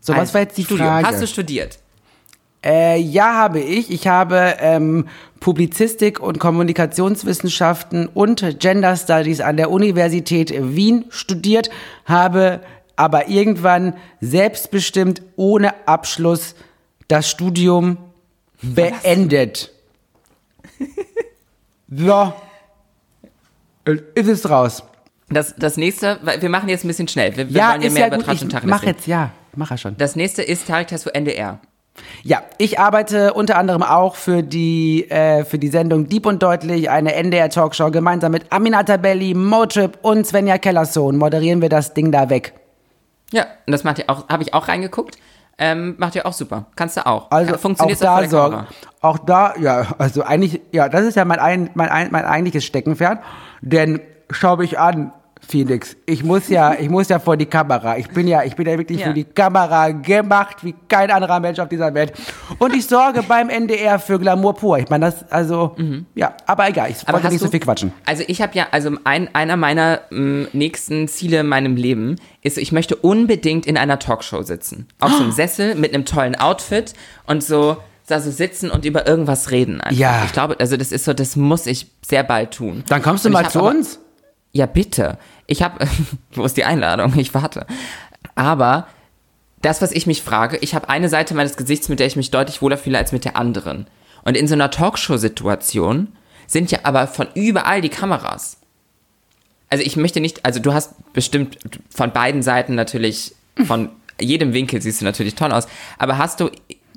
So, 0.00 0.12
was 0.12 0.20
Also, 0.20 0.34
war 0.34 0.40
jetzt 0.42 0.56
die 0.58 0.64
Studium. 0.64 0.88
Frage? 0.88 1.06
Hast 1.08 1.22
du 1.22 1.26
studiert? 1.26 1.78
Äh, 2.64 2.98
ja, 2.98 3.34
habe 3.34 3.60
ich. 3.60 3.90
Ich 3.92 4.08
habe 4.08 4.56
ähm, 4.60 5.06
Publizistik 5.38 6.18
und 6.20 6.38
Kommunikationswissenschaften 6.40 8.08
und 8.08 8.58
Gender 8.58 8.96
Studies 8.96 9.40
an 9.40 9.56
der 9.56 9.70
Universität 9.70 10.52
Wien 10.74 11.04
studiert, 11.10 11.70
habe 12.06 12.60
aber 12.96 13.28
irgendwann 13.28 13.94
selbstbestimmt 14.20 15.22
ohne 15.36 15.86
Abschluss 15.86 16.54
das 17.08 17.30
Studium 17.30 17.98
beendet. 18.62 19.70
so. 21.90 22.32
Ist 24.14 24.28
es 24.28 24.50
raus. 24.50 24.82
Das, 25.28 25.54
das 25.56 25.76
nächste, 25.76 26.18
weil 26.22 26.40
wir 26.42 26.48
machen 26.48 26.68
jetzt 26.68 26.84
ein 26.84 26.88
bisschen 26.88 27.08
schnell. 27.08 27.36
Wir, 27.36 27.48
wir 27.48 27.56
Ja, 27.56 27.70
wollen 27.72 27.80
ja 27.82 27.86
ist 27.88 27.92
mehr 27.94 28.02
ja 28.02 28.06
über 28.08 28.16
gut. 28.16 28.26
Tratsch 28.26 28.36
Ich 28.36 28.42
und 28.42 28.50
Tacheles 28.50 28.70
mach 28.70 28.82
reden. 28.82 28.94
jetzt, 28.96 29.06
ja. 29.06 29.30
Mach 29.54 29.70
er 29.70 29.78
schon. 29.78 29.96
Das 29.96 30.16
nächste 30.16 30.42
ist 30.42 30.66
Tarek 30.66 30.88
Tesfu 30.88 31.10
NDR. 31.10 31.60
Ja, 32.22 32.42
ich 32.58 32.78
arbeite 32.78 33.32
unter 33.32 33.56
anderem 33.56 33.82
auch 33.82 34.16
für 34.16 34.42
die, 34.42 35.08
äh, 35.10 35.44
für 35.44 35.58
die 35.58 35.68
Sendung 35.68 36.08
Deep 36.08 36.26
und 36.26 36.42
Deutlich, 36.42 36.90
eine 36.90 37.14
NDR-Talkshow. 37.14 37.90
Gemeinsam 37.90 38.32
mit 38.32 38.52
Aminata 38.52 38.98
Belli, 38.98 39.32
Motrip 39.34 39.98
und 40.02 40.26
Svenja 40.26 40.58
Kellersohn 40.58 41.16
moderieren 41.16 41.62
wir 41.62 41.70
das 41.70 41.94
Ding 41.94 42.12
da 42.12 42.28
weg. 42.28 42.52
Ja, 43.32 43.46
und 43.66 43.72
das 43.72 43.84
macht 43.84 43.98
ihr 43.98 44.08
auch, 44.08 44.28
habe 44.28 44.42
ich 44.42 44.54
auch 44.54 44.68
reingeguckt. 44.68 45.18
Ähm, 45.58 45.94
macht 45.98 46.14
ihr 46.14 46.26
auch 46.26 46.34
super. 46.34 46.66
Kannst 46.76 46.98
du 46.98 47.06
auch. 47.06 47.30
Also 47.30 47.56
Funktioniert 47.56 48.04
auch 48.04 48.20
da 48.20 48.28
vor. 48.28 48.66
Auch 49.00 49.18
da, 49.18 49.54
ja, 49.58 49.94
also 49.98 50.22
eigentlich, 50.22 50.60
ja, 50.72 50.88
das 50.88 51.04
ist 51.04 51.16
ja 51.16 51.24
mein, 51.24 51.38
ein, 51.38 51.70
mein, 51.74 51.88
ein, 51.88 52.08
mein 52.10 52.26
eigentliches 52.26 52.64
Steckenpferd. 52.64 53.20
Denn 53.62 54.00
schau 54.30 54.56
mich 54.56 54.78
an, 54.78 55.12
Felix. 55.46 55.96
Ich 56.06 56.24
muss 56.24 56.48
ja, 56.48 56.74
ich 56.78 56.88
muss 56.88 57.08
ja 57.08 57.18
vor 57.18 57.36
die 57.36 57.46
Kamera. 57.46 57.96
Ich 57.98 58.08
bin 58.08 58.26
ja, 58.26 58.42
ich 58.42 58.56
bin 58.56 58.66
ja 58.66 58.76
wirklich 58.78 59.00
Ja. 59.00 59.08
für 59.08 59.14
die 59.14 59.24
Kamera 59.24 59.90
gemacht, 59.90 60.58
wie 60.62 60.74
kein 60.88 61.10
anderer 61.10 61.40
Mensch 61.40 61.58
auf 61.58 61.68
dieser 61.68 61.92
Welt. 61.94 62.12
Und 62.58 62.74
ich 62.74 62.86
sorge 62.86 63.22
beim 63.28 63.48
NDR 63.48 63.98
für 63.98 64.18
Glamour 64.18 64.54
pur. 64.54 64.78
Ich 64.78 64.88
meine, 64.88 65.06
das, 65.06 65.30
also, 65.30 65.76
ja, 66.14 66.34
aber 66.46 66.68
egal, 66.68 66.90
ich 66.90 66.96
Mhm. 66.96 67.02
Aber 67.06 67.12
wollte 67.18 67.28
nicht 67.28 67.40
so 67.40 67.46
du- 67.46 67.50
viel 67.52 67.60
quatschen. 67.60 67.92
Also 68.06 68.24
ich 68.26 68.40
habe 68.42 68.54
ja, 68.56 68.66
also 68.70 68.90
ein, 69.04 69.32
einer 69.34 69.56
meiner 69.56 70.00
m, 70.10 70.48
nächsten 70.52 71.06
Ziele 71.08 71.40
in 71.40 71.46
meinem 71.48 71.76
Leben 71.76 72.16
ist, 72.42 72.58
ich 72.58 72.72
möchte 72.72 72.96
unbedingt 72.96 73.66
in 73.66 73.76
einer 73.76 73.98
Talkshow 73.98 74.42
sitzen. 74.42 74.88
Auf 75.00 75.12
so 75.12 75.22
einem 75.22 75.32
Sessel 75.32 75.74
mit 75.74 75.94
einem 75.94 76.04
tollen 76.04 76.34
Outfit 76.34 76.94
und 77.26 77.42
so 77.44 77.76
da 78.08 78.20
so 78.20 78.30
sitzen 78.30 78.70
und 78.70 78.84
über 78.84 79.06
irgendwas 79.08 79.50
reden. 79.50 79.80
Einfach. 79.80 79.98
Ja. 79.98 80.22
Ich 80.26 80.32
glaube, 80.32 80.56
also 80.60 80.76
das 80.76 80.92
ist 80.92 81.04
so, 81.04 81.12
das 81.12 81.34
muss 81.34 81.66
ich 81.66 81.88
sehr 82.06 82.22
bald 82.22 82.52
tun. 82.52 82.84
Dann 82.88 83.02
kommst 83.02 83.24
du 83.24 83.30
mal 83.30 83.48
zu 83.50 83.58
aber- 83.58 83.70
uns. 83.70 83.98
Ja, 84.56 84.64
bitte. 84.64 85.18
Ich 85.46 85.62
habe, 85.62 85.86
wo 86.32 86.44
ist 86.44 86.56
die 86.56 86.64
Einladung? 86.64 87.14
Ich 87.18 87.34
warte. 87.34 87.66
Aber 88.34 88.88
das, 89.60 89.82
was 89.82 89.92
ich 89.92 90.06
mich 90.06 90.22
frage, 90.22 90.56
ich 90.62 90.74
habe 90.74 90.88
eine 90.88 91.10
Seite 91.10 91.34
meines 91.34 91.58
Gesichts, 91.58 91.90
mit 91.90 92.00
der 92.00 92.06
ich 92.06 92.16
mich 92.16 92.30
deutlich 92.30 92.62
wohler 92.62 92.78
fühle 92.78 92.96
als 92.96 93.12
mit 93.12 93.26
der 93.26 93.36
anderen. 93.36 93.86
Und 94.24 94.34
in 94.34 94.48
so 94.48 94.54
einer 94.54 94.70
Talkshow-Situation 94.70 96.08
sind 96.46 96.70
ja 96.70 96.78
aber 96.84 97.06
von 97.06 97.28
überall 97.34 97.82
die 97.82 97.90
Kameras. 97.90 98.56
also 99.68 99.84
ich 99.84 99.96
möchte 99.96 100.20
nicht, 100.20 100.46
also 100.46 100.58
du 100.58 100.72
hast 100.72 100.94
bestimmt 101.12 101.58
von 101.90 102.12
beiden 102.12 102.42
Seiten 102.42 102.74
natürlich, 102.74 103.34
von 103.66 103.90
jedem 104.18 104.54
Winkel 104.54 104.80
siehst 104.80 105.02
du 105.02 105.04
natürlich 105.04 105.34
toll 105.34 105.52
aus, 105.52 105.66
aber 105.98 106.16
hast 106.16 106.40
du 106.40 106.50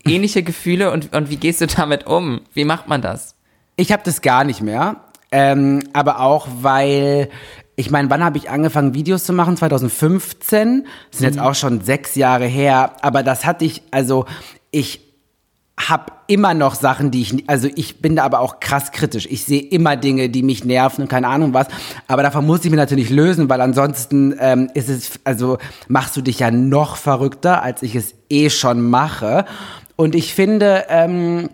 ähnliche 0.06 0.43
Gefühle 0.43 0.91
und, 0.91 1.13
und 1.13 1.30
wie 1.30 1.38
gehst 1.38 1.60
du 1.60 1.67
damit 1.67 2.08
um? 2.08 2.41
Wie 2.54 2.63
macht 2.63 2.88
man 2.88 3.02
das? 3.02 3.36
Ich 3.76 3.91
habe 3.91 4.04
das 4.06 4.22
gar 4.22 4.45
nicht 4.45 4.62
mehr. 4.62 5.04
Ähm, 5.31 5.83
aber 5.93 6.21
auch, 6.21 6.47
weil, 6.61 7.29
ich 7.75 7.91
meine, 7.91 8.09
wann 8.09 8.23
habe 8.23 8.37
ich 8.37 8.49
angefangen, 8.49 8.93
Videos 8.93 9.23
zu 9.23 9.33
machen? 9.33 9.57
2015. 9.57 10.85
Das 11.11 11.19
sind 11.19 11.27
jetzt 11.27 11.39
auch 11.39 11.55
schon 11.55 11.81
sechs 11.81 12.15
Jahre 12.15 12.45
her. 12.45 12.93
Aber 13.01 13.23
das 13.23 13.45
hatte 13.45 13.65
ich, 13.65 13.83
also 13.91 14.25
ich 14.71 15.01
habe 15.79 16.11
immer 16.27 16.53
noch 16.53 16.75
Sachen, 16.75 17.09
die 17.09 17.21
ich, 17.21 17.49
also 17.49 17.69
ich 17.73 18.01
bin 18.01 18.17
da 18.17 18.23
aber 18.23 18.41
auch 18.41 18.59
krass 18.59 18.91
kritisch. 18.91 19.27
Ich 19.29 19.45
sehe 19.45 19.61
immer 19.61 19.95
Dinge, 19.95 20.29
die 20.29 20.43
mich 20.43 20.65
nerven 20.65 21.03
und 21.03 21.07
keine 21.07 21.27
Ahnung 21.27 21.53
was. 21.53 21.67
Aber 22.07 22.21
davon 22.21 22.45
muss 22.45 22.65
ich 22.65 22.71
mich 22.71 22.77
natürlich 22.77 23.09
lösen, 23.09 23.49
weil 23.49 23.61
ansonsten 23.61 24.35
ähm, 24.39 24.69
ist 24.73 24.89
es, 24.89 25.19
also 25.23 25.57
machst 25.87 26.17
du 26.17 26.21
dich 26.21 26.39
ja 26.39 26.51
noch 26.51 26.97
verrückter, 26.97 27.63
als 27.63 27.81
ich 27.81 27.95
es 27.95 28.13
eh 28.29 28.49
schon 28.49 28.81
mache. 28.81 29.45
Und 29.95 30.15
ich 30.15 30.33
finde, 30.33 30.85
ähm, 30.89 31.49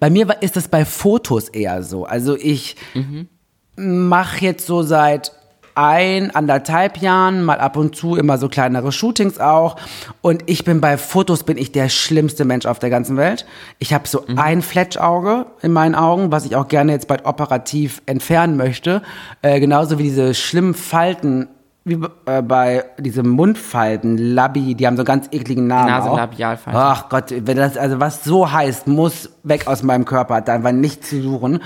bei 0.00 0.10
mir 0.10 0.26
ist 0.40 0.56
das 0.56 0.68
bei 0.68 0.84
Fotos 0.84 1.48
eher 1.48 1.82
so. 1.82 2.04
Also 2.04 2.36
ich 2.36 2.76
mhm. 2.94 3.28
mache 3.76 4.44
jetzt 4.44 4.66
so 4.66 4.82
seit 4.82 5.32
ein, 5.74 6.30
anderthalb 6.34 6.98
Jahren, 6.98 7.44
mal 7.44 7.58
ab 7.58 7.76
und 7.76 7.96
zu 7.96 8.16
immer 8.16 8.38
so 8.38 8.48
kleinere 8.48 8.92
Shootings 8.92 9.38
auch. 9.38 9.76
Und 10.20 10.42
ich 10.46 10.64
bin 10.64 10.80
bei 10.80 10.98
Fotos 10.98 11.44
bin 11.44 11.56
ich 11.56 11.72
der 11.72 11.88
schlimmste 11.88 12.44
Mensch 12.44 12.66
auf 12.66 12.78
der 12.78 12.90
ganzen 12.90 13.16
Welt. 13.16 13.46
Ich 13.78 13.94
habe 13.94 14.06
so 14.06 14.24
mhm. 14.26 14.38
ein 14.38 14.62
Fletschauge 14.62 15.46
in 15.62 15.72
meinen 15.72 15.94
Augen, 15.94 16.30
was 16.30 16.44
ich 16.44 16.56
auch 16.56 16.68
gerne 16.68 16.92
jetzt 16.92 17.08
bald 17.08 17.24
operativ 17.24 18.02
entfernen 18.06 18.56
möchte. 18.56 19.02
Äh, 19.40 19.60
genauso 19.60 19.98
wie 19.98 20.04
diese 20.04 20.34
schlimmen 20.34 20.74
Falten 20.74 21.48
wie 21.84 21.98
äh, 22.26 22.42
bei 22.42 22.84
diesem 22.98 23.28
Mundfalten, 23.28 24.16
Labi, 24.16 24.74
die 24.74 24.86
haben 24.86 24.96
so 24.96 25.00
einen 25.00 25.06
ganz 25.06 25.28
ekligen 25.32 25.66
Namen. 25.66 25.88
Nasenlabialfalten. 25.88 26.80
Ach 26.80 27.08
Gott, 27.08 27.34
wenn 27.36 27.56
das, 27.56 27.76
also 27.76 27.98
was 27.98 28.24
so 28.24 28.50
heißt, 28.50 28.86
muss 28.86 29.30
weg 29.42 29.66
aus 29.66 29.82
meinem 29.82 30.04
Körper, 30.04 30.36
hat 30.36 30.48
einfach 30.48 30.72
nichts 30.72 31.08
zu 31.08 31.20
suchen. 31.20 31.60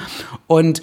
Und 0.46 0.81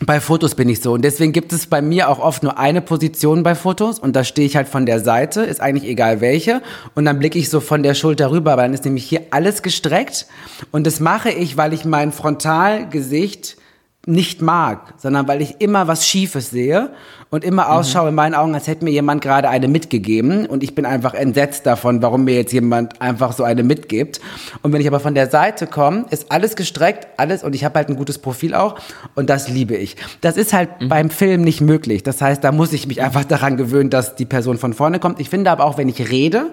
bei 0.00 0.20
Fotos 0.20 0.54
bin 0.56 0.68
ich 0.68 0.82
so. 0.82 0.92
Und 0.92 1.02
deswegen 1.02 1.32
gibt 1.32 1.52
es 1.52 1.66
bei 1.66 1.80
mir 1.80 2.10
auch 2.10 2.18
oft 2.18 2.42
nur 2.42 2.58
eine 2.58 2.82
Position 2.82 3.42
bei 3.42 3.54
Fotos. 3.54 3.98
Und 3.98 4.14
da 4.14 4.24
stehe 4.24 4.46
ich 4.46 4.56
halt 4.56 4.68
von 4.68 4.86
der 4.86 5.00
Seite, 5.00 5.42
ist 5.42 5.60
eigentlich 5.60 5.88
egal 5.88 6.20
welche. 6.20 6.60
Und 6.94 7.04
dann 7.06 7.18
blicke 7.18 7.38
ich 7.38 7.48
so 7.48 7.60
von 7.60 7.82
der 7.82 7.94
Schulter 7.94 8.30
rüber, 8.30 8.52
aber 8.52 8.62
dann 8.62 8.74
ist 8.74 8.84
nämlich 8.84 9.04
hier 9.04 9.22
alles 9.30 9.62
gestreckt. 9.62 10.26
Und 10.70 10.86
das 10.86 11.00
mache 11.00 11.30
ich, 11.30 11.56
weil 11.56 11.72
ich 11.72 11.84
mein 11.84 12.12
Frontalgesicht 12.12 13.56
nicht 14.06 14.42
mag, 14.42 14.94
sondern 14.96 15.26
weil 15.28 15.40
ich 15.40 15.60
immer 15.60 15.88
was 15.88 16.06
Schiefes 16.06 16.50
sehe 16.50 16.90
und 17.30 17.42
immer 17.42 17.70
ausschaue 17.70 18.10
in 18.10 18.14
meinen 18.14 18.34
Augen, 18.34 18.54
als 18.54 18.66
hätte 18.66 18.84
mir 18.84 18.90
jemand 18.90 19.22
gerade 19.22 19.48
eine 19.48 19.66
mitgegeben 19.68 20.46
und 20.46 20.62
ich 20.62 20.74
bin 20.74 20.84
einfach 20.84 21.14
entsetzt 21.14 21.66
davon, 21.66 22.02
warum 22.02 22.24
mir 22.24 22.34
jetzt 22.34 22.52
jemand 22.52 23.00
einfach 23.00 23.32
so 23.32 23.44
eine 23.44 23.62
mitgibt. 23.62 24.20
Und 24.62 24.72
wenn 24.72 24.80
ich 24.80 24.86
aber 24.86 25.00
von 25.00 25.14
der 25.14 25.30
Seite 25.30 25.66
komme, 25.66 26.06
ist 26.10 26.30
alles 26.30 26.56
gestreckt, 26.56 27.08
alles 27.16 27.42
und 27.42 27.54
ich 27.54 27.64
habe 27.64 27.78
halt 27.78 27.88
ein 27.88 27.96
gutes 27.96 28.18
Profil 28.18 28.54
auch 28.54 28.78
und 29.14 29.30
das 29.30 29.48
liebe 29.48 29.74
ich. 29.76 29.96
Das 30.20 30.36
ist 30.36 30.52
halt 30.52 30.80
mhm. 30.80 30.88
beim 30.88 31.10
Film 31.10 31.42
nicht 31.42 31.60
möglich. 31.60 32.02
Das 32.02 32.20
heißt, 32.20 32.44
da 32.44 32.52
muss 32.52 32.72
ich 32.72 32.86
mich 32.86 33.02
einfach 33.02 33.24
daran 33.24 33.56
gewöhnen, 33.56 33.90
dass 33.90 34.14
die 34.16 34.26
Person 34.26 34.58
von 34.58 34.74
vorne 34.74 34.98
kommt. 34.98 35.18
Ich 35.20 35.30
finde 35.30 35.50
aber 35.50 35.64
auch, 35.64 35.78
wenn 35.78 35.88
ich 35.88 36.10
rede, 36.10 36.50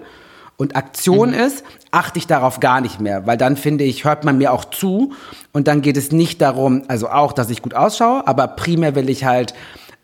und 0.56 0.76
Aktion 0.76 1.30
mhm. 1.30 1.34
ist, 1.34 1.64
achte 1.90 2.18
ich 2.18 2.26
darauf 2.26 2.60
gar 2.60 2.80
nicht 2.80 3.00
mehr, 3.00 3.26
weil 3.26 3.36
dann 3.36 3.56
finde 3.56 3.84
ich, 3.84 4.04
hört 4.04 4.24
man 4.24 4.38
mir 4.38 4.52
auch 4.52 4.64
zu 4.64 5.12
und 5.52 5.68
dann 5.68 5.82
geht 5.82 5.96
es 5.96 6.12
nicht 6.12 6.40
darum, 6.40 6.84
also 6.88 7.08
auch, 7.08 7.32
dass 7.32 7.50
ich 7.50 7.62
gut 7.62 7.74
ausschaue, 7.74 8.26
aber 8.26 8.48
primär 8.48 8.94
will 8.94 9.10
ich 9.10 9.24
halt 9.24 9.54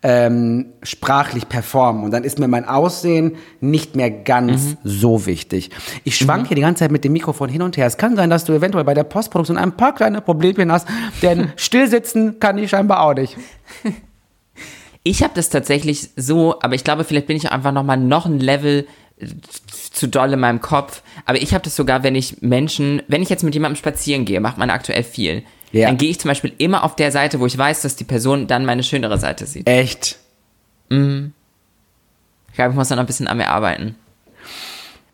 ähm, 0.01 0.67
sprachlich 0.81 1.49
performen 1.49 2.03
und 2.05 2.11
dann 2.11 2.23
ist 2.23 2.39
mir 2.39 2.47
mein 2.47 2.67
Aussehen 2.67 3.35
nicht 3.59 3.95
mehr 3.95 4.09
ganz 4.09 4.61
mhm. 4.61 4.77
so 4.83 5.25
wichtig. 5.25 5.71
Ich 6.05 6.15
schwank 6.15 6.43
mhm. 6.43 6.47
hier 6.47 6.55
die 6.55 6.61
ganze 6.61 6.79
Zeit 6.79 6.91
mit 6.91 7.03
dem 7.03 7.11
Mikrofon 7.11 7.49
hin 7.49 7.61
und 7.61 7.75
her. 7.75 7.85
Es 7.85 7.97
kann 7.97 8.15
sein, 8.15 8.29
dass 8.29 8.45
du 8.45 8.53
eventuell 8.53 8.85
bei 8.85 8.93
der 8.93 9.03
Postproduktion 9.03 9.57
ein 9.57 9.75
paar 9.75 9.93
kleine 9.93 10.21
Problemchen 10.21 10.71
hast, 10.71 10.87
denn 11.21 11.51
stillsitzen 11.57 12.39
kann 12.39 12.57
ich 12.57 12.69
scheinbar 12.69 13.01
auch 13.01 13.13
nicht. 13.13 13.35
Ich 15.03 15.23
habe 15.23 15.33
das 15.33 15.49
tatsächlich 15.49 16.09
so, 16.15 16.59
aber 16.61 16.75
ich 16.75 16.83
glaube, 16.83 17.03
vielleicht 17.03 17.27
bin 17.27 17.35
ich 17.35 17.51
einfach 17.51 17.71
noch 17.71 17.83
mal 17.83 17.97
noch 17.97 18.25
ein 18.25 18.39
Level 18.39 18.85
zu 19.91 20.07
doll 20.07 20.33
in 20.33 20.39
meinem 20.39 20.61
Kopf. 20.61 21.03
Aber 21.25 21.41
ich 21.41 21.53
habe 21.53 21.63
das 21.63 21.75
sogar, 21.75 22.03
wenn 22.03 22.15
ich 22.15 22.41
Menschen, 22.41 23.01
wenn 23.07 23.21
ich 23.21 23.29
jetzt 23.29 23.43
mit 23.43 23.53
jemandem 23.53 23.77
spazieren 23.77 24.25
gehe, 24.25 24.39
macht 24.39 24.57
man 24.57 24.69
aktuell 24.69 25.03
viel, 25.03 25.43
ja. 25.71 25.87
dann 25.87 25.97
gehe 25.97 26.09
ich 26.09 26.19
zum 26.19 26.29
Beispiel 26.29 26.53
immer 26.57 26.83
auf 26.83 26.95
der 26.95 27.11
Seite, 27.11 27.39
wo 27.39 27.45
ich 27.45 27.57
weiß, 27.57 27.81
dass 27.81 27.95
die 27.95 28.03
Person 28.03 28.47
dann 28.47 28.65
meine 28.65 28.83
schönere 28.83 29.17
Seite 29.17 29.45
sieht. 29.45 29.67
Echt? 29.67 30.17
Mhm. 30.89 31.33
Ich 32.49 32.55
glaube, 32.55 32.71
ich 32.71 32.75
muss 32.75 32.89
da 32.89 32.95
noch 32.95 33.03
ein 33.03 33.07
bisschen 33.07 33.27
an 33.27 33.37
mir 33.37 33.49
arbeiten. 33.49 33.95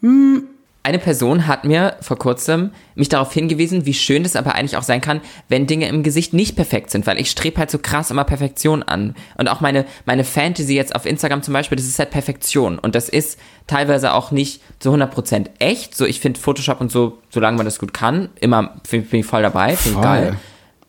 Mhm 0.02 0.48
eine 0.86 1.00
Person 1.00 1.48
hat 1.48 1.66
mir 1.66 1.96
vor 2.00 2.20
kurzem 2.20 2.70
mich 2.94 3.10
darauf 3.10 3.34
hingewiesen, 3.34 3.88
wie 3.88 3.94
schön 3.96 4.24
es 4.24 4.36
aber 4.36 4.54
eigentlich 4.54 4.78
auch 4.78 4.84
sein 4.84 5.02
kann, 5.02 5.20
wenn 5.50 5.66
Dinge 5.66 5.88
im 5.88 6.04
Gesicht 6.04 6.32
nicht 6.32 6.56
perfekt 6.56 6.92
sind, 6.92 7.08
weil 7.08 7.20
ich 7.20 7.32
strebe 7.32 7.58
halt 7.58 7.72
so 7.72 7.80
krass 7.80 8.12
immer 8.12 8.24
Perfektion 8.24 8.84
an. 8.84 9.16
Und 9.36 9.48
auch 9.48 9.62
meine, 9.62 9.86
meine 10.06 10.24
Fantasy 10.24 10.76
jetzt 10.76 10.96
auf 10.96 11.08
Instagram 11.08 11.42
zum 11.42 11.56
Beispiel, 11.56 11.76
das 11.76 11.88
ist 11.88 11.98
halt 11.98 12.12
Perfektion. 12.12 12.78
Und 12.78 12.94
das 12.94 13.10
ist 13.10 13.40
teilweise 13.66 14.14
auch 14.14 14.30
nicht 14.30 14.62
zu 14.78 14.94
100% 14.94 15.48
echt. 15.58 15.98
So, 15.98 16.06
ich 16.06 16.20
finde 16.20 16.40
Photoshop 16.40 16.80
und 16.80 16.92
so, 16.92 17.18
solange 17.32 17.58
man 17.58 17.66
das 17.66 17.80
gut 17.80 17.92
kann, 17.92 18.30
immer 18.40 18.76
bin 18.92 19.08
ich 19.12 19.26
voll 19.26 19.42
dabei, 19.42 19.76
finde 19.76 19.98
ich 19.98 20.04
geil. 20.04 20.38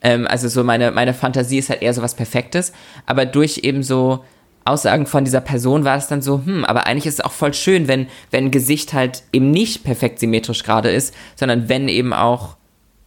Ähm, 0.03 0.27
also 0.27 0.49
so 0.49 0.63
meine, 0.63 0.91
meine 0.91 1.15
Fantasie 1.15 1.57
ist 1.57 1.71
halt 1.71 1.81
eher 1.81 1.95
so 1.95 2.03
was 2.03 2.15
Perfektes. 2.15 2.75
Aber 3.07 3.25
durch 3.25 3.61
eben 3.63 3.83
so 3.83 4.25
Aussagen 4.67 5.07
von 5.07 5.25
dieser 5.25 5.41
Person 5.41 5.85
war 5.85 5.97
es 5.97 6.09
dann 6.09 6.23
so, 6.23 6.43
hm, 6.45 6.65
aber 6.65 6.87
eigentlich 6.87 7.07
ist 7.07 7.15
es 7.15 7.25
auch 7.25 7.33
voll 7.33 7.55
schön, 7.55 7.89
wenn, 7.89 8.09
wenn 8.31 8.47
ein 8.47 8.51
Gesicht 8.51 8.93
halt 8.93 9.23
eben 9.33 9.51
nicht 9.51 9.85
perfekt 9.85 10.19
symmetrisch 10.19 10.63
gerade 10.63 10.91
ist, 10.91 11.15
sondern 11.37 11.69
wenn 11.69 11.89
eben 11.89 12.13
auch, 12.13 12.57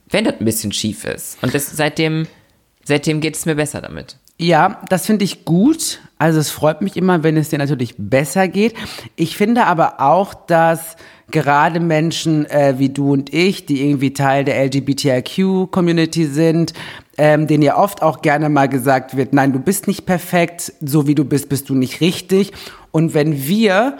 wenn 0.09 0.25
das 0.25 0.35
ein 0.39 0.45
bisschen 0.45 0.71
schief 0.71 1.05
ist. 1.05 1.37
Und 1.43 1.53
das, 1.53 1.69
seitdem, 1.69 2.27
seitdem 2.83 3.21
geht 3.21 3.35
es 3.35 3.45
mir 3.45 3.55
besser 3.55 3.81
damit. 3.81 4.17
Ja, 4.41 4.81
das 4.87 5.05
finde 5.05 5.25
ich 5.25 5.43
gut. 5.43 5.99
Also 6.17 6.39
es 6.39 6.49
freut 6.49 6.81
mich 6.81 6.95
immer, 6.95 7.23
wenn 7.23 7.35
es 7.35 7.49
dir 7.49 7.59
natürlich 7.59 7.95
besser 7.97 8.47
geht. 8.47 8.73
Ich 9.17 9.35
finde 9.35 9.65
aber 9.65 9.99
auch, 9.99 10.33
dass 10.33 10.95
gerade 11.31 11.79
Menschen 11.79 12.45
äh, 12.45 12.75
wie 12.77 12.89
du 12.89 13.13
und 13.13 13.33
ich, 13.33 13.65
die 13.65 13.85
irgendwie 13.85 14.13
Teil 14.13 14.43
der 14.45 14.63
LGBTIQ-Community 14.65 16.25
sind, 16.25 16.73
ähm, 17.17 17.47
denen 17.47 17.63
ja 17.63 17.77
oft 17.77 18.01
auch 18.01 18.21
gerne 18.21 18.49
mal 18.49 18.69
gesagt 18.69 19.17
wird, 19.17 19.33
nein, 19.33 19.53
du 19.53 19.59
bist 19.59 19.87
nicht 19.87 20.05
perfekt, 20.05 20.73
so 20.81 21.07
wie 21.07 21.15
du 21.15 21.25
bist, 21.25 21.49
bist 21.49 21.69
du 21.69 21.75
nicht 21.75 22.01
richtig. 22.01 22.53
Und 22.91 23.13
wenn 23.13 23.47
wir 23.47 23.97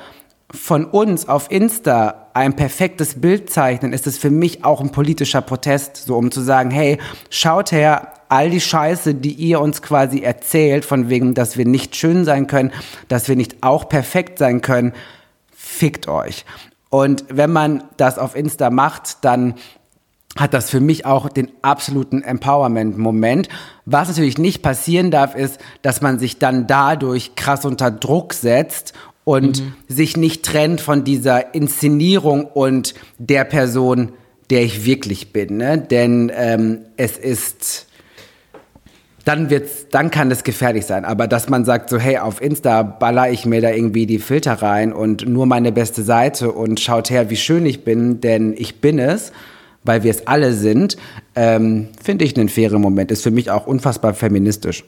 von 0.52 0.86
uns 0.86 1.28
auf 1.28 1.52
Insta 1.52 2.30
ein 2.34 2.56
perfektes 2.56 3.22
Bild 3.22 3.50
zeichnen, 3.50 3.94
ist 3.94 4.08
es 4.08 4.18
für 4.18 4.32
mich 4.32 4.64
auch 4.66 4.82
ein 4.82 4.92
politischer 4.92 5.42
Protest, 5.42 5.98
so 5.98 6.18
um 6.18 6.32
zu 6.32 6.42
sagen, 6.42 6.72
hey, 6.72 6.98
schaut 7.30 7.72
her, 7.72 8.14
all 8.30 8.50
die 8.50 8.62
Scheiße, 8.62 9.16
die 9.16 9.34
ihr 9.34 9.60
uns 9.60 9.82
quasi 9.82 10.22
erzählt, 10.22 10.86
von 10.86 11.10
wegen, 11.10 11.34
dass 11.34 11.58
wir 11.58 11.66
nicht 11.66 11.96
schön 11.96 12.26
sein 12.26 12.48
können, 12.48 12.72
dass 13.08 13.28
wir 13.28 13.36
nicht 13.36 13.62
auch 13.62 13.90
perfekt 13.90 14.40
sein 14.40 14.62
können, 14.62 14.94
fickt 15.52 16.08
euch. 16.08 16.46
Und 16.90 17.26
wenn 17.30 17.52
man 17.52 17.84
das 17.98 18.18
auf 18.18 18.36
Insta 18.36 18.70
macht, 18.70 19.24
dann 19.24 19.56
hat 20.38 20.54
das 20.54 20.70
für 20.70 20.80
mich 20.80 21.06
auch 21.06 21.30
den 21.30 21.52
absoluten 21.62 22.24
Empowerment-Moment. 22.24 23.50
Was 23.86 24.10
natürlich 24.10 24.38
nicht 24.38 24.62
passieren 24.62 25.12
darf, 25.12 25.36
ist, 25.36 25.60
dass 25.82 26.02
man 26.02 26.20
sich 26.20 26.38
dann 26.38 26.68
dadurch 26.68 27.36
krass 27.36 27.66
unter 27.66 27.92
Druck 27.92 28.34
setzt 28.34 28.94
und 29.24 29.62
mhm. 29.62 29.74
sich 29.88 30.18
nicht 30.18 30.44
trennt 30.44 30.82
von 30.82 31.04
dieser 31.04 31.54
Inszenierung 31.54 32.46
und 32.46 32.94
der 33.18 33.44
Person, 33.44 34.14
der 34.50 34.64
ich 34.64 34.86
wirklich 34.86 35.34
bin. 35.34 35.58
Ne? 35.58 35.78
Denn 35.78 36.32
ähm, 36.36 36.80
es 36.98 37.18
ist 37.18 37.89
dann 39.30 39.52
wird's, 39.52 39.86
dann 39.92 40.10
kann 40.10 40.32
es 40.32 40.44
gefährlich 40.44 40.88
sein. 40.88 41.06
Aber 41.06 41.28
dass 41.28 41.50
man 41.50 41.64
sagt 41.64 41.92
so, 41.92 42.00
hey, 42.00 42.18
auf 42.18 42.42
Insta 42.42 42.82
baller 42.82 43.30
ich 43.30 43.46
mir 43.46 43.62
da 43.62 43.70
irgendwie 43.70 44.08
die 44.08 44.18
Filter 44.18 44.54
rein 44.54 44.92
und 44.92 45.30
nur 45.30 45.46
meine 45.46 45.72
beste 45.72 46.02
Seite 46.02 46.52
und 46.52 46.80
schaut 46.80 47.12
her, 47.12 47.30
wie 47.30 47.36
schön 47.36 47.64
ich 47.68 47.84
bin, 47.84 48.22
denn 48.22 48.56
ich 48.58 48.82
bin 48.82 48.98
es, 48.98 49.32
weil 49.84 50.02
wir 50.02 50.10
es 50.10 50.26
alle 50.26 50.54
sind, 50.54 50.98
ähm, 51.36 51.90
finde 52.04 52.26
ich 52.26 52.36
einen 52.36 52.50
fairen 52.50 52.82
Moment. 52.82 53.12
Ist 53.12 53.22
für 53.22 53.30
mich 53.30 53.52
auch 53.52 53.68
unfassbar 53.68 54.16
feministisch. 54.16 54.84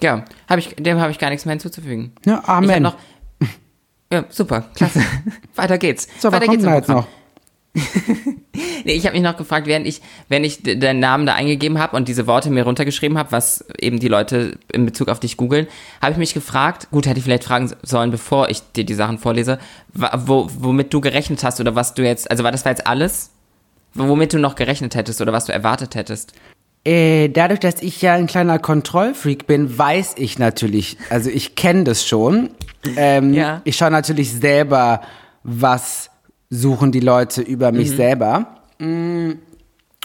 Ja, 0.00 0.24
hab 0.48 0.58
ich, 0.58 0.74
dem 0.76 0.98
habe 1.00 1.10
ich 1.10 1.18
gar 1.18 1.28
nichts 1.28 1.44
mehr 1.44 1.52
hinzuzufügen. 1.52 2.12
Ja, 2.24 2.42
Amen. 2.46 2.82
Noch, 2.82 2.96
ja, 4.10 4.24
super, 4.30 4.70
klasse. 4.74 5.02
Weiter 5.54 5.76
geht's. 5.76 6.08
So, 6.18 6.32
Weiter 6.32 6.40
was 6.40 6.46
kommt 6.46 6.62
geht's 6.62 6.74
jetzt 6.74 6.88
noch? 6.88 7.06
nee, 8.84 8.92
ich 8.92 9.06
habe 9.06 9.14
mich 9.14 9.22
noch 9.22 9.36
gefragt, 9.36 9.66
während 9.66 9.86
ich, 9.86 10.00
wenn 10.28 10.44
ich 10.44 10.62
deinen 10.62 11.00
Namen 11.00 11.26
da 11.26 11.34
eingegeben 11.34 11.78
habe 11.78 11.96
und 11.96 12.08
diese 12.08 12.26
Worte 12.26 12.50
mir 12.50 12.64
runtergeschrieben 12.64 13.18
habe, 13.18 13.32
was 13.32 13.64
eben 13.78 13.98
die 13.98 14.08
Leute 14.08 14.58
in 14.72 14.86
Bezug 14.86 15.08
auf 15.08 15.20
dich 15.20 15.36
googeln, 15.36 15.66
habe 16.00 16.12
ich 16.12 16.18
mich 16.18 16.34
gefragt, 16.34 16.88
gut, 16.90 17.06
hätte 17.06 17.18
ich 17.18 17.24
vielleicht 17.24 17.44
fragen 17.44 17.72
sollen, 17.82 18.10
bevor 18.10 18.48
ich 18.48 18.62
dir 18.72 18.84
die 18.84 18.94
Sachen 18.94 19.18
vorlese, 19.18 19.58
wo, 19.92 20.48
womit 20.58 20.92
du 20.92 21.00
gerechnet 21.00 21.42
hast 21.44 21.60
oder 21.60 21.74
was 21.74 21.94
du 21.94 22.02
jetzt, 22.02 22.30
also 22.30 22.44
war 22.44 22.52
das 22.52 22.64
war 22.64 22.72
jetzt 22.72 22.86
alles? 22.86 23.30
Womit 23.94 24.32
du 24.32 24.38
noch 24.38 24.54
gerechnet 24.54 24.94
hättest 24.94 25.20
oder 25.20 25.32
was 25.32 25.46
du 25.46 25.52
erwartet 25.52 25.96
hättest? 25.96 26.32
Äh, 26.84 27.28
dadurch, 27.28 27.60
dass 27.60 27.82
ich 27.82 28.00
ja 28.00 28.14
ein 28.14 28.26
kleiner 28.26 28.58
Kontrollfreak 28.58 29.46
bin, 29.46 29.76
weiß 29.76 30.14
ich 30.16 30.38
natürlich, 30.38 30.96
also 31.10 31.28
ich 31.28 31.54
kenne 31.54 31.84
das 31.84 32.06
schon. 32.06 32.50
Ähm, 32.96 33.34
Ja. 33.34 33.60
Ich 33.64 33.76
schaue 33.76 33.90
natürlich 33.90 34.32
selber, 34.32 35.02
was 35.42 36.09
suchen 36.50 36.92
die 36.92 37.00
Leute 37.00 37.40
über 37.42 37.72
mich 37.72 37.90
selber. 37.90 38.46
Mm. 38.78 39.32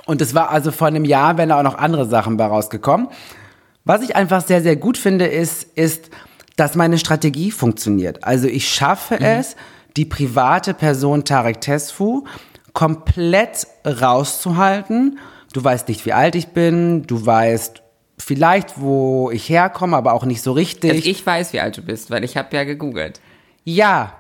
Und 0.05 0.21
es 0.21 0.35
war 0.35 0.51
also 0.51 0.71
vor 0.71 0.87
einem 0.87 1.03
Jahr, 1.03 1.37
wenn 1.37 1.49
da 1.49 1.59
auch 1.59 1.63
noch 1.63 1.77
andere 1.77 2.05
Sachen 2.05 2.37
bei 2.37 2.45
rausgekommen. 2.45 3.07
Was 3.83 4.03
ich 4.03 4.15
einfach 4.15 4.45
sehr, 4.45 4.61
sehr 4.61 4.75
gut 4.75 4.97
finde, 4.97 5.25
ist, 5.25 5.63
ist, 5.75 6.09
dass 6.55 6.75
meine 6.75 6.99
Strategie 6.99 7.51
funktioniert. 7.51 8.23
Also 8.23 8.47
ich 8.47 8.69
schaffe 8.69 9.19
es, 9.19 9.55
die 9.97 10.05
private 10.05 10.73
Person 10.73 11.25
Tarek 11.25 11.61
Tesfu 11.61 12.25
komplett 12.73 13.67
rauszuhalten. 13.85 15.17
Du 15.53 15.63
weißt 15.63 15.87
nicht, 15.87 16.05
wie 16.05 16.13
alt 16.13 16.35
ich 16.35 16.49
bin, 16.49 17.07
du 17.07 17.25
weißt 17.25 17.81
vielleicht, 18.17 18.79
wo 18.79 19.31
ich 19.31 19.49
herkomme, 19.49 19.97
aber 19.97 20.13
auch 20.13 20.25
nicht 20.25 20.41
so 20.41 20.51
richtig. 20.51 20.91
Also 20.91 21.09
ich 21.09 21.25
weiß, 21.25 21.53
wie 21.53 21.59
alt 21.59 21.77
du 21.77 21.81
bist, 21.81 22.11
weil 22.11 22.23
ich 22.23 22.37
habe 22.37 22.55
ja 22.55 22.63
gegoogelt. 22.63 23.19
Ja, 23.63 24.13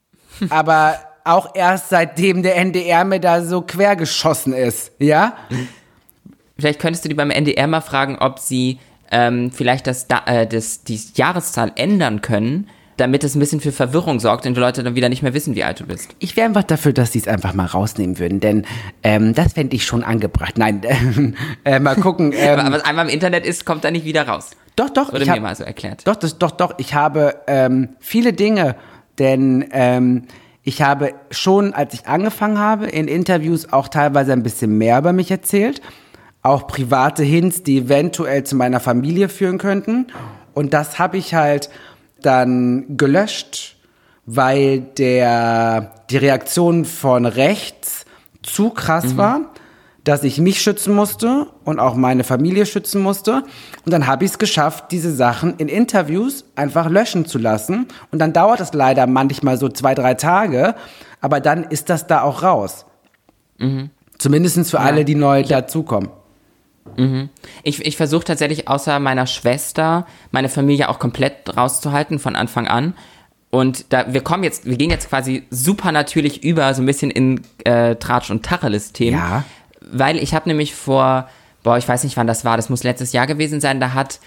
aber 0.50 0.96
auch 1.24 1.54
erst 1.54 1.90
seitdem 1.90 2.42
der 2.42 2.56
NDR 2.56 3.04
mir 3.04 3.20
da 3.20 3.42
so 3.42 3.62
quergeschossen 3.62 4.52
ist, 4.52 4.92
ja? 4.98 5.34
Vielleicht 6.58 6.80
könntest 6.80 7.04
du 7.04 7.08
die 7.08 7.14
beim 7.14 7.30
NDR 7.30 7.66
mal 7.66 7.80
fragen, 7.80 8.18
ob 8.18 8.38
sie 8.38 8.78
ähm, 9.10 9.50
vielleicht 9.50 9.86
das, 9.86 10.06
da, 10.06 10.22
äh, 10.26 10.46
das, 10.46 10.84
die 10.84 11.00
Jahreszahl 11.14 11.72
ändern 11.76 12.20
können, 12.20 12.68
damit 12.96 13.24
es 13.24 13.34
ein 13.34 13.40
bisschen 13.40 13.60
für 13.60 13.72
Verwirrung 13.72 14.20
sorgt 14.20 14.46
und 14.46 14.54
die 14.54 14.60
Leute 14.60 14.82
dann 14.82 14.94
wieder 14.94 15.08
nicht 15.08 15.22
mehr 15.22 15.32
wissen, 15.32 15.54
wie 15.54 15.64
alt 15.64 15.80
du 15.80 15.86
bist. 15.86 16.10
Ich 16.18 16.36
wäre 16.36 16.46
einfach 16.46 16.64
dafür, 16.64 16.92
dass 16.92 17.12
sie 17.12 17.18
es 17.18 17.28
einfach 17.28 17.54
mal 17.54 17.64
rausnehmen 17.66 18.18
würden, 18.18 18.40
denn 18.40 18.66
ähm, 19.02 19.34
das 19.34 19.54
fände 19.54 19.74
ich 19.74 19.84
schon 19.84 20.04
angebracht. 20.04 20.58
Nein, 20.58 20.82
äh, 21.64 21.80
mal 21.80 21.96
gucken. 21.96 22.34
Ähm, 22.40 22.60
Aber 22.60 22.72
was 22.76 22.84
einmal 22.84 23.06
im 23.06 23.12
Internet 23.12 23.44
ist, 23.44 23.66
kommt 23.66 23.84
da 23.84 23.90
nicht 23.90 24.04
wieder 24.04 24.26
raus. 24.26 24.50
doch, 24.76 24.88
doch, 24.90 25.12
Wurde 25.12 25.22
ich 25.22 25.28
mir 25.28 25.34
hab, 25.34 25.42
mal 25.42 25.56
so 25.56 25.64
erklärt. 25.64 26.06
Doch, 26.06 26.16
das, 26.16 26.38
doch, 26.38 26.52
doch. 26.52 26.74
Ich 26.78 26.94
habe 26.94 27.36
ähm, 27.46 27.90
viele 27.98 28.32
Dinge, 28.32 28.76
denn 29.18 29.66
ähm, 29.72 30.26
ich 30.62 30.82
habe 30.82 31.14
schon, 31.30 31.72
als 31.72 31.94
ich 31.94 32.06
angefangen 32.06 32.58
habe, 32.58 32.86
in 32.86 33.08
Interviews 33.08 33.72
auch 33.72 33.88
teilweise 33.88 34.32
ein 34.32 34.42
bisschen 34.42 34.76
mehr 34.76 34.98
über 34.98 35.12
mich 35.12 35.30
erzählt. 35.30 35.80
Auch 36.42 36.66
private 36.66 37.22
Hints, 37.22 37.62
die 37.62 37.78
eventuell 37.78 38.44
zu 38.44 38.56
meiner 38.56 38.80
Familie 38.80 39.28
führen 39.28 39.58
könnten. 39.58 40.08
Und 40.54 40.74
das 40.74 40.98
habe 40.98 41.16
ich 41.16 41.34
halt 41.34 41.70
dann 42.22 42.96
gelöscht, 42.96 43.76
weil 44.26 44.80
der, 44.80 45.94
die 46.10 46.18
Reaktion 46.18 46.84
von 46.84 47.24
rechts 47.26 48.04
zu 48.42 48.70
krass 48.70 49.16
war, 49.16 49.52
dass 50.04 50.24
ich 50.24 50.38
mich 50.38 50.62
schützen 50.62 50.94
musste 50.94 51.46
und 51.64 51.78
auch 51.78 51.94
meine 51.94 52.24
Familie 52.24 52.66
schützen 52.66 53.02
musste. 53.02 53.44
Und 53.84 53.92
dann 53.92 54.06
habe 54.06 54.24
ich 54.24 54.32
es 54.32 54.38
geschafft, 54.38 54.92
diese 54.92 55.12
Sachen 55.14 55.56
in 55.56 55.68
Interviews 55.68 56.44
einfach 56.56 56.88
löschen 56.88 57.26
zu 57.26 57.38
lassen. 57.38 57.86
Und 58.10 58.18
dann 58.18 58.32
dauert 58.32 58.60
es 58.60 58.72
leider 58.72 59.06
manchmal 59.06 59.58
so 59.58 59.68
zwei, 59.68 59.94
drei 59.94 60.14
Tage, 60.14 60.74
aber 61.20 61.40
dann 61.40 61.64
ist 61.64 61.90
das 61.90 62.06
da 62.06 62.22
auch 62.22 62.42
raus. 62.42 62.86
Zumindest 64.18 64.70
für 64.70 64.80
alle, 64.80 65.04
die 65.04 65.14
neu 65.14 65.42
dazukommen. 65.42 66.10
Ich, 67.62 67.84
ich 67.84 67.96
versuche 67.96 68.24
tatsächlich 68.24 68.68
außer 68.68 68.98
meiner 68.98 69.26
Schwester 69.26 70.06
meine 70.30 70.48
Familie 70.48 70.88
auch 70.88 70.98
komplett 70.98 71.56
rauszuhalten 71.56 72.18
von 72.18 72.36
Anfang 72.36 72.68
an. 72.68 72.94
Und 73.50 73.92
da 73.92 74.12
wir 74.12 74.20
kommen 74.22 74.44
jetzt, 74.44 74.64
wir 74.64 74.76
gehen 74.76 74.90
jetzt 74.90 75.08
quasi 75.08 75.44
super 75.50 75.92
natürlich 75.92 76.44
über, 76.44 76.72
so 76.72 76.82
ein 76.82 76.86
bisschen 76.86 77.10
in 77.10 77.42
äh, 77.64 77.96
Tratsch 77.96 78.30
und 78.30 78.44
Tacheles-Themen. 78.44 79.18
Ja. 79.18 79.44
Weil 79.92 80.16
ich 80.18 80.34
habe 80.34 80.48
nämlich 80.48 80.74
vor, 80.74 81.28
boah, 81.62 81.78
ich 81.78 81.88
weiß 81.88 82.04
nicht 82.04 82.16
wann 82.16 82.26
das 82.26 82.44
war, 82.44 82.56
das 82.56 82.68
muss 82.70 82.82
letztes 82.84 83.12
Jahr 83.12 83.26
gewesen 83.26 83.60
sein, 83.60 83.80
da 83.80 83.92
hat 83.94 84.20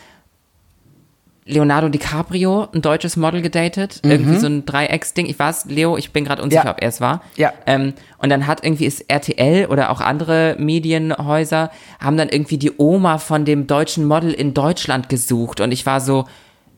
Leonardo 1.46 1.90
DiCaprio 1.90 2.70
ein 2.74 2.82
deutsches 2.82 3.18
Model 3.18 3.42
gedatet, 3.42 4.00
irgendwie 4.02 4.38
so 4.38 4.48
ein 4.48 4.66
Dreiecksding. 4.66 5.26
Ich 5.26 5.38
weiß, 5.38 5.66
Leo, 5.66 5.98
ich 5.98 6.12
bin 6.14 6.24
gerade 6.24 6.42
unsicher, 6.42 6.64
Ja. 6.64 6.72
ob 6.72 6.82
er 6.82 6.88
es 6.88 7.02
war. 7.02 7.22
Ja. 7.36 7.52
Ähm, 7.66 7.94
und 8.18 8.30
dann 8.30 8.48
hat 8.48 8.64
irgendwie 8.64 8.86
ist 8.86 9.10
RTL 9.10 9.66
oder 9.66 9.90
auch 9.90 10.00
andere 10.00 10.56
Medienhäuser 10.58 11.70
haben 12.00 12.16
dann 12.16 12.30
irgendwie 12.30 12.58
die 12.58 12.72
Oma 12.78 13.18
von 13.18 13.44
dem 13.44 13.68
deutschen 13.68 14.06
Model 14.06 14.32
in 14.32 14.54
Deutschland 14.54 15.10
gesucht 15.10 15.60
und 15.60 15.74
ich 15.74 15.86
war 15.86 16.00
so, 16.00 16.26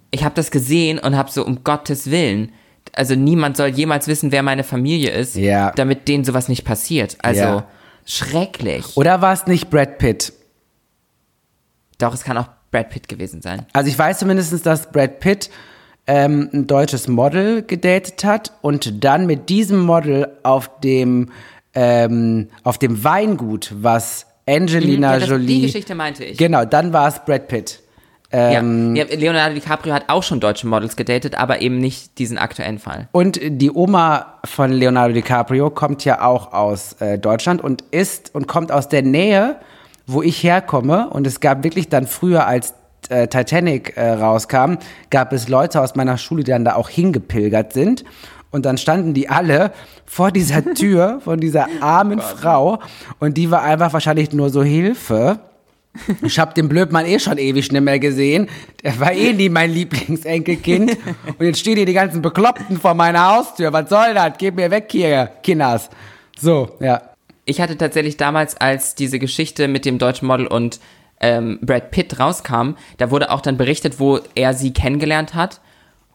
ich 0.10 0.24
habe 0.24 0.34
das 0.34 0.50
gesehen 0.50 0.98
und 0.98 1.16
habe 1.16 1.30
so 1.30 1.46
um 1.46 1.64
Gottes 1.64 2.10
Willen, 2.10 2.52
also 2.94 3.14
niemand 3.14 3.58
soll 3.58 3.68
jemals 3.68 4.08
wissen, 4.08 4.32
wer 4.32 4.42
meine 4.42 4.64
Familie 4.64 5.12
ist, 5.12 5.36
Ja. 5.36 5.74
damit 5.76 6.08
denen 6.08 6.24
sowas 6.24 6.48
nicht 6.50 6.66
passiert. 6.66 7.18
Also 7.22 7.40
Ja. 7.42 7.68
Schrecklich. 8.06 8.95
Oder 8.95 9.22
war 9.22 9.34
es 9.34 9.47
nicht 9.47 9.70
Brad 9.70 9.97
Pitt? 9.97 10.34
Doch, 11.97 12.14
es 12.14 12.24
kann 12.24 12.38
auch 12.38 12.47
Brad 12.72 12.89
Pitt 12.89 13.08
gewesen 13.08 13.41
sein. 13.41 13.66
Also 13.74 13.89
ich 13.89 13.97
weiß 13.97 14.20
zumindest, 14.20 14.66
dass 14.66 14.91
Brad 14.91 15.20
Pitt 15.20 15.49
ähm, 16.08 16.49
ein 16.53 16.68
deutsches 16.68 17.08
Model 17.08 17.64
gedatet 17.64 18.24
hat 18.24 18.53
und 18.62 19.03
dann 19.03 19.26
mit 19.26 19.49
diesem 19.49 19.80
Model 19.80 20.28
auf 20.43 20.80
dem, 20.82 21.32
ähm, 21.74 22.49
auf 22.64 22.78
dem 22.78 23.03
Weingut, 23.03 23.72
was 23.76 24.28
Angelina 24.47 25.08
Mhm, 25.08 25.14
Ja, 25.14 25.20
das, 25.20 25.30
Jolie... 25.30 25.47
die 25.47 25.62
Geschichte 25.62 25.95
meinte 25.95 26.24
ich. 26.24 26.38
Genau, 26.38 26.66
dann 26.66 26.93
war 26.93 27.08
es 27.08 27.20
Brad 27.26 27.47
Pitt. 27.47 27.80
Ähm, 28.38 28.96
ja. 28.98 29.06
Leonardo 29.06 29.56
DiCaprio 29.56 29.94
hat 29.94 30.06
auch 30.10 30.22
schon 30.22 30.42
deutsche 30.42 30.68
Models 30.68 30.98
gedatet, 30.98 31.36
aber 31.36 31.62
eben 31.62 31.78
nicht 31.78 32.18
diesen 32.20 32.38
aktuellen 32.38 32.80
Fall. 32.80 33.08
Und 33.14 33.40
die 33.42 33.72
Oma 33.72 34.40
von 34.44 34.74
Leonardo 34.74 35.14
DiCaprio 35.14 35.70
kommt 35.70 36.04
ja 36.04 36.22
auch 36.22 36.52
aus 36.52 36.94
äh, 37.00 37.18
Deutschland 37.18 37.64
und 37.64 37.84
ist 37.92 38.36
und 38.36 38.48
kommt 38.48 38.74
aus 38.74 38.90
der 38.90 39.04
Nähe, 39.04 39.56
wo 40.06 40.22
ich 40.22 40.44
herkomme. 40.44 41.10
Und 41.12 41.26
es 41.26 41.40
gab 41.40 41.64
wirklich 41.64 41.88
dann 41.88 42.08
früher, 42.08 42.46
als 42.46 42.74
äh, 43.08 43.30
Titanic 43.30 43.96
äh, 43.96 44.12
rauskam, 44.12 44.80
gab 45.12 45.32
es 45.32 45.48
Leute 45.48 45.80
aus 45.80 45.96
meiner 45.96 46.18
Schule, 46.18 46.44
die 46.44 46.52
dann 46.52 46.66
da 46.66 46.76
auch 46.76 46.90
hingepilgert 46.90 47.72
sind. 47.72 48.04
Und 48.52 48.66
dann 48.66 48.78
standen 48.78 49.14
die 49.14 49.30
alle 49.30 49.72
vor 50.06 50.32
dieser 50.32 50.62
Tür 50.74 51.22
von 51.24 51.40
dieser 51.40 51.68
armen 51.80 52.20
Frau. 52.20 52.80
Und 53.20 53.38
die 53.38 53.50
war 53.50 53.62
einfach 53.62 53.94
wahrscheinlich 53.94 54.34
nur 54.34 54.50
so 54.50 54.62
Hilfe. 54.62 55.40
Ich 56.22 56.38
hab 56.39 56.56
den 56.56 56.68
Blödmann 56.70 57.06
eh 57.06 57.20
schon 57.20 57.38
ewig 57.38 57.72
nicht 57.72 57.82
mehr 57.82 58.00
gesehen. 58.00 58.50
Der 58.84 59.00
war 59.00 59.12
eh 59.14 59.34
nie 59.34 59.50
mein 59.50 59.72
Lieblingsenkelkind. 59.72 60.98
Und 61.39 61.46
jetzt 61.46 61.60
stehen 61.60 61.78
hier 61.78 61.86
die 61.86 61.93
ganzen 61.93 62.22
Bekloppten 62.22 62.80
vor 62.80 62.93
meiner 62.93 63.36
Haustür. 63.36 63.72
Was 63.74 63.89
soll 63.89 64.14
das? 64.14 64.38
Geht 64.38 64.56
mir 64.56 64.72
weg 64.72 64.88
hier, 64.91 65.30
Kinders. 65.43 65.89
So, 66.39 66.70
ja. 66.80 67.02
Ich 67.46 67.62
hatte 67.62 67.78
tatsächlich 67.78 68.18
damals, 68.18 68.58
als 68.58 68.96
diese 68.96 69.20
Geschichte 69.20 69.68
mit 69.68 69.86
dem 69.86 69.98
deutschen 70.00 70.28
Model 70.28 70.48
und 70.48 70.80
ähm, 71.22 71.60
Brad 71.62 71.91
Pitt 71.91 72.20
rauskam, 72.20 72.72
da 72.98 73.12
wurde 73.12 73.32
auch 73.32 73.41
dann 73.41 73.56
berichtet, 73.58 74.00
wo 74.00 74.20
er 74.36 74.54
sie 74.54 74.74
kennengelernt 74.74 75.34
hat. 75.36 75.62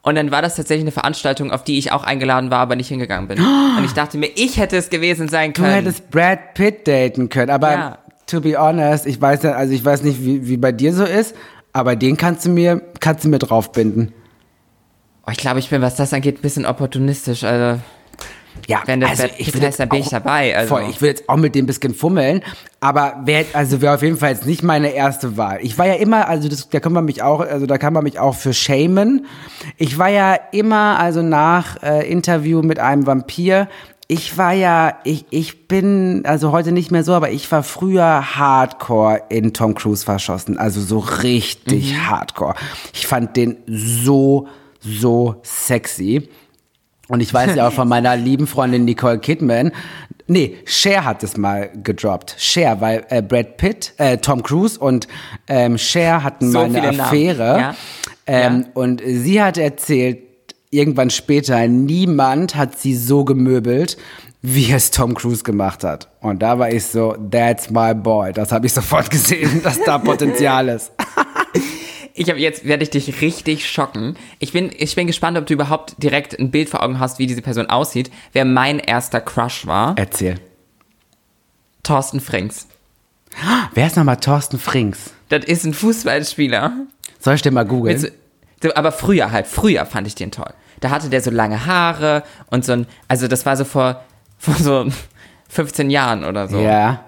Und 0.02 0.14
dann 0.14 0.30
war 0.30 0.40
das 0.42 0.56
tatsächlich 0.56 0.84
eine 0.84 0.92
Veranstaltung, 0.92 1.50
auf 1.52 1.62
die 1.62 1.78
ich 1.78 1.92
auch 1.92 2.04
eingeladen 2.04 2.50
war, 2.50 2.60
aber 2.60 2.74
nicht 2.74 2.88
hingegangen 2.88 3.28
bin. 3.28 3.38
Und 3.38 3.84
ich 3.84 3.92
dachte 3.92 4.16
mir, 4.18 4.30
ich 4.34 4.56
hätte 4.58 4.76
es 4.76 4.88
gewesen 4.90 5.28
sein 5.28 5.52
Du 5.52 5.62
können. 5.62 5.74
hättest 5.74 6.10
Brad 6.10 6.54
Pitt 6.54 6.88
daten 6.88 7.28
können. 7.28 7.50
Aber 7.50 7.70
Ja. 7.72 7.98
To 8.30 8.40
be 8.40 8.56
honest, 8.58 9.06
ich 9.06 9.20
weiß 9.20 9.42
ja, 9.42 9.52
also 9.52 9.72
ich 9.72 9.84
weiß 9.84 10.02
nicht, 10.02 10.24
wie, 10.24 10.46
wie 10.46 10.56
bei 10.56 10.72
dir 10.72 10.92
so 10.92 11.04
ist, 11.04 11.34
aber 11.72 11.96
den 11.96 12.16
kannst 12.16 12.46
du 12.46 12.50
mir, 12.50 12.80
kannst 13.00 13.24
du 13.24 13.28
mir 13.28 13.38
draufbinden. 13.38 14.12
oh, 15.26 15.30
ich 15.30 15.38
glaube, 15.38 15.58
ich 15.58 15.68
bin, 15.70 15.82
was 15.82 15.96
das 15.96 16.12
angeht, 16.12 16.38
ein 16.38 16.42
bisschen 16.42 16.66
opportunistisch. 16.66 17.44
Also, 17.44 17.80
Ja, 18.66 18.82
Wenn 18.86 19.00
das 19.00 19.10
also 19.10 19.24
ich 19.38 19.52
will 19.54 19.60
dann 19.60 19.88
bin 19.88 19.98
jetzt 19.98 20.06
ich 20.06 20.10
dabei, 20.10 20.56
also. 20.56 20.76
Voll, 20.76 20.84
ich 20.90 21.00
will 21.00 21.08
jetzt 21.08 21.28
auch 21.28 21.36
mit 21.36 21.54
dem 21.54 21.66
bisschen 21.66 21.94
fummeln, 21.94 22.42
aber 22.80 23.20
wäre 23.24 23.46
also 23.52 23.80
wäre 23.80 23.94
auf 23.94 24.02
jeden 24.02 24.16
Fall 24.16 24.30
jetzt 24.32 24.46
nicht 24.46 24.62
meine 24.62 24.90
erste 24.90 25.36
Wahl. 25.36 25.58
Ich 25.62 25.78
war 25.78 25.86
ja 25.86 25.94
immer, 25.94 26.28
also 26.28 26.48
das, 26.48 26.68
da 26.68 26.80
kann 26.80 26.92
man 26.92 27.04
mich 27.04 27.22
auch, 27.22 27.40
also 27.40 27.66
da 27.66 27.78
kann 27.78 27.92
man 27.92 28.04
mich 28.04 28.18
auch 28.18 28.34
für 28.34 28.52
shamen. 28.52 29.26
Ich 29.76 29.98
war 29.98 30.08
ja 30.08 30.34
immer, 30.52 30.98
also 30.98 31.22
nach 31.22 31.82
äh, 31.82 32.10
Interview 32.10 32.62
mit 32.62 32.78
einem 32.78 33.06
Vampir, 33.06 33.68
ich 34.10 34.36
war 34.36 34.52
ja, 34.52 34.98
ich, 35.04 35.24
ich 35.30 35.68
bin, 35.68 36.22
also 36.24 36.50
heute 36.50 36.72
nicht 36.72 36.90
mehr 36.90 37.04
so, 37.04 37.14
aber 37.14 37.30
ich 37.30 37.50
war 37.52 37.62
früher 37.62 38.34
hardcore 38.36 39.22
in 39.28 39.52
Tom 39.52 39.76
Cruise 39.76 40.04
verschossen. 40.04 40.58
Also 40.58 40.80
so 40.80 40.98
richtig 40.98 41.94
hardcore. 41.96 42.56
Ich 42.92 43.06
fand 43.06 43.36
den 43.36 43.58
so, 43.68 44.48
so 44.80 45.36
sexy. 45.44 46.28
Und 47.06 47.20
ich 47.20 47.32
weiß 47.32 47.54
ja 47.54 47.68
auch 47.68 47.72
von 47.72 47.88
meiner 47.88 48.16
lieben 48.16 48.48
Freundin 48.48 48.84
Nicole 48.84 49.20
Kidman. 49.20 49.70
Nee, 50.26 50.56
Cher 50.64 51.04
hat 51.04 51.22
es 51.22 51.36
mal 51.36 51.70
gedroppt. 51.72 52.34
Cher, 52.36 52.80
weil 52.80 53.06
äh, 53.10 53.22
Brad 53.22 53.58
Pitt, 53.58 53.94
äh, 53.98 54.18
Tom 54.18 54.42
Cruise 54.42 54.76
und 54.76 55.06
ähm, 55.46 55.78
Cher 55.78 56.24
hatten 56.24 56.50
So 56.50 56.66
mal 56.66 56.80
eine. 56.80 57.00
Affäre. 57.00 57.58
Ja. 57.60 57.74
Ähm, 58.26 58.64
Ja. 58.66 58.70
Und 58.74 59.02
sie 59.06 59.40
hat 59.40 59.56
erzählt, 59.56 60.29
irgendwann 60.70 61.10
später, 61.10 61.66
niemand 61.68 62.54
hat 62.54 62.78
sie 62.78 62.96
so 62.96 63.24
gemöbelt, 63.24 63.96
wie 64.42 64.72
es 64.72 64.90
Tom 64.90 65.14
Cruise 65.14 65.42
gemacht 65.42 65.84
hat. 65.84 66.08
Und 66.20 66.40
da 66.40 66.58
war 66.58 66.70
ich 66.70 66.86
so, 66.86 67.14
that's 67.30 67.70
my 67.70 67.94
boy. 67.94 68.32
Das 68.32 68.52
habe 68.52 68.66
ich 68.66 68.72
sofort 68.72 69.10
gesehen, 69.10 69.60
dass 69.64 69.82
da 69.82 69.98
Potenzial 69.98 70.68
ist. 70.68 70.92
Ich 72.14 72.28
habe 72.28 72.40
jetzt 72.40 72.66
werde 72.66 72.82
ich 72.82 72.90
dich 72.90 73.20
richtig 73.20 73.68
schocken. 73.68 74.16
Ich 74.38 74.52
bin 74.52 74.70
ich 74.76 74.94
bin 74.94 75.06
gespannt, 75.06 75.38
ob 75.38 75.46
du 75.46 75.54
überhaupt 75.54 76.02
direkt 76.02 76.38
ein 76.38 76.50
Bild 76.50 76.68
vor 76.68 76.82
Augen 76.82 76.98
hast, 76.98 77.18
wie 77.18 77.26
diese 77.26 77.42
Person 77.42 77.66
aussieht. 77.66 78.10
Wer 78.32 78.44
mein 78.44 78.78
erster 78.78 79.20
Crush 79.20 79.66
war, 79.66 79.94
Erzähl. 79.96 80.36
Thorsten 81.82 82.20
Frings. 82.20 82.66
Wer 83.74 83.86
ist 83.86 83.96
nochmal 83.96 84.16
Thorsten 84.16 84.58
Frings? 84.58 85.12
Das 85.28 85.44
ist 85.44 85.64
ein 85.64 85.72
Fußballspieler. 85.72 86.72
Soll 87.20 87.34
ich 87.34 87.42
den 87.42 87.54
mal 87.54 87.64
googeln? 87.64 88.10
So, 88.62 88.74
aber 88.74 88.92
früher 88.92 89.30
halt, 89.32 89.46
früher 89.46 89.86
fand 89.86 90.06
ich 90.06 90.14
den 90.14 90.30
toll. 90.30 90.52
Da 90.80 90.90
hatte 90.90 91.08
der 91.10 91.20
so 91.20 91.30
lange 91.30 91.66
Haare 91.66 92.22
und 92.50 92.64
so 92.64 92.72
ein, 92.72 92.86
also 93.08 93.28
das 93.28 93.44
war 93.46 93.56
so 93.56 93.64
vor, 93.64 94.00
vor 94.38 94.54
so 94.54 94.86
15 95.48 95.90
Jahren 95.90 96.24
oder 96.24 96.48
so. 96.48 96.58
ja. 96.58 97.00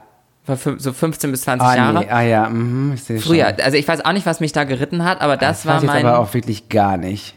Vor 0.44 0.56
so 0.78 0.92
15 0.92 1.30
bis 1.30 1.42
20 1.42 1.66
Ah, 1.68 1.76
Jahre. 1.76 1.98
nee. 2.00 2.08
ah 2.10 2.20
ja, 2.22 2.48
mhm, 2.48 2.94
ich 2.94 3.04
sehe 3.04 3.20
Früher, 3.20 3.50
schon. 3.50 3.60
also 3.60 3.76
ich 3.76 3.86
weiß 3.86 4.04
auch 4.04 4.12
nicht, 4.12 4.26
was 4.26 4.40
mich 4.40 4.52
da 4.52 4.64
geritten 4.64 5.04
hat, 5.04 5.20
aber 5.20 5.36
das, 5.36 5.58
Das 5.62 5.66
war 5.66 5.74
mein. 5.84 5.98
jetzt 5.98 6.04
aber 6.06 6.18
auch 6.18 6.34
wirklich 6.34 6.68
gar 6.68 6.96
nicht. 6.96 7.36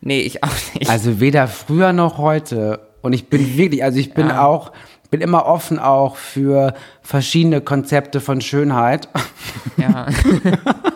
nee, 0.00 0.20
ich 0.20 0.42
auch 0.42 0.48
nicht. 0.74 0.88
Also 0.88 1.20
weder 1.20 1.46
früher 1.48 1.92
noch 1.92 2.16
heute. 2.16 2.88
Und 3.02 3.12
ich 3.12 3.28
bin 3.28 3.56
wirklich, 3.58 3.84
also 3.84 3.98
ich 3.98 4.14
bin 4.14 4.28
Ja. 4.28 4.44
auch, 4.46 4.72
bin 5.10 5.20
immer 5.20 5.44
offen 5.44 5.78
auch 5.78 6.16
für 6.16 6.72
verschiedene 7.02 7.60
Konzepte 7.60 8.20
von 8.20 8.40
Schönheit. 8.40 9.08
ja. 9.76 10.06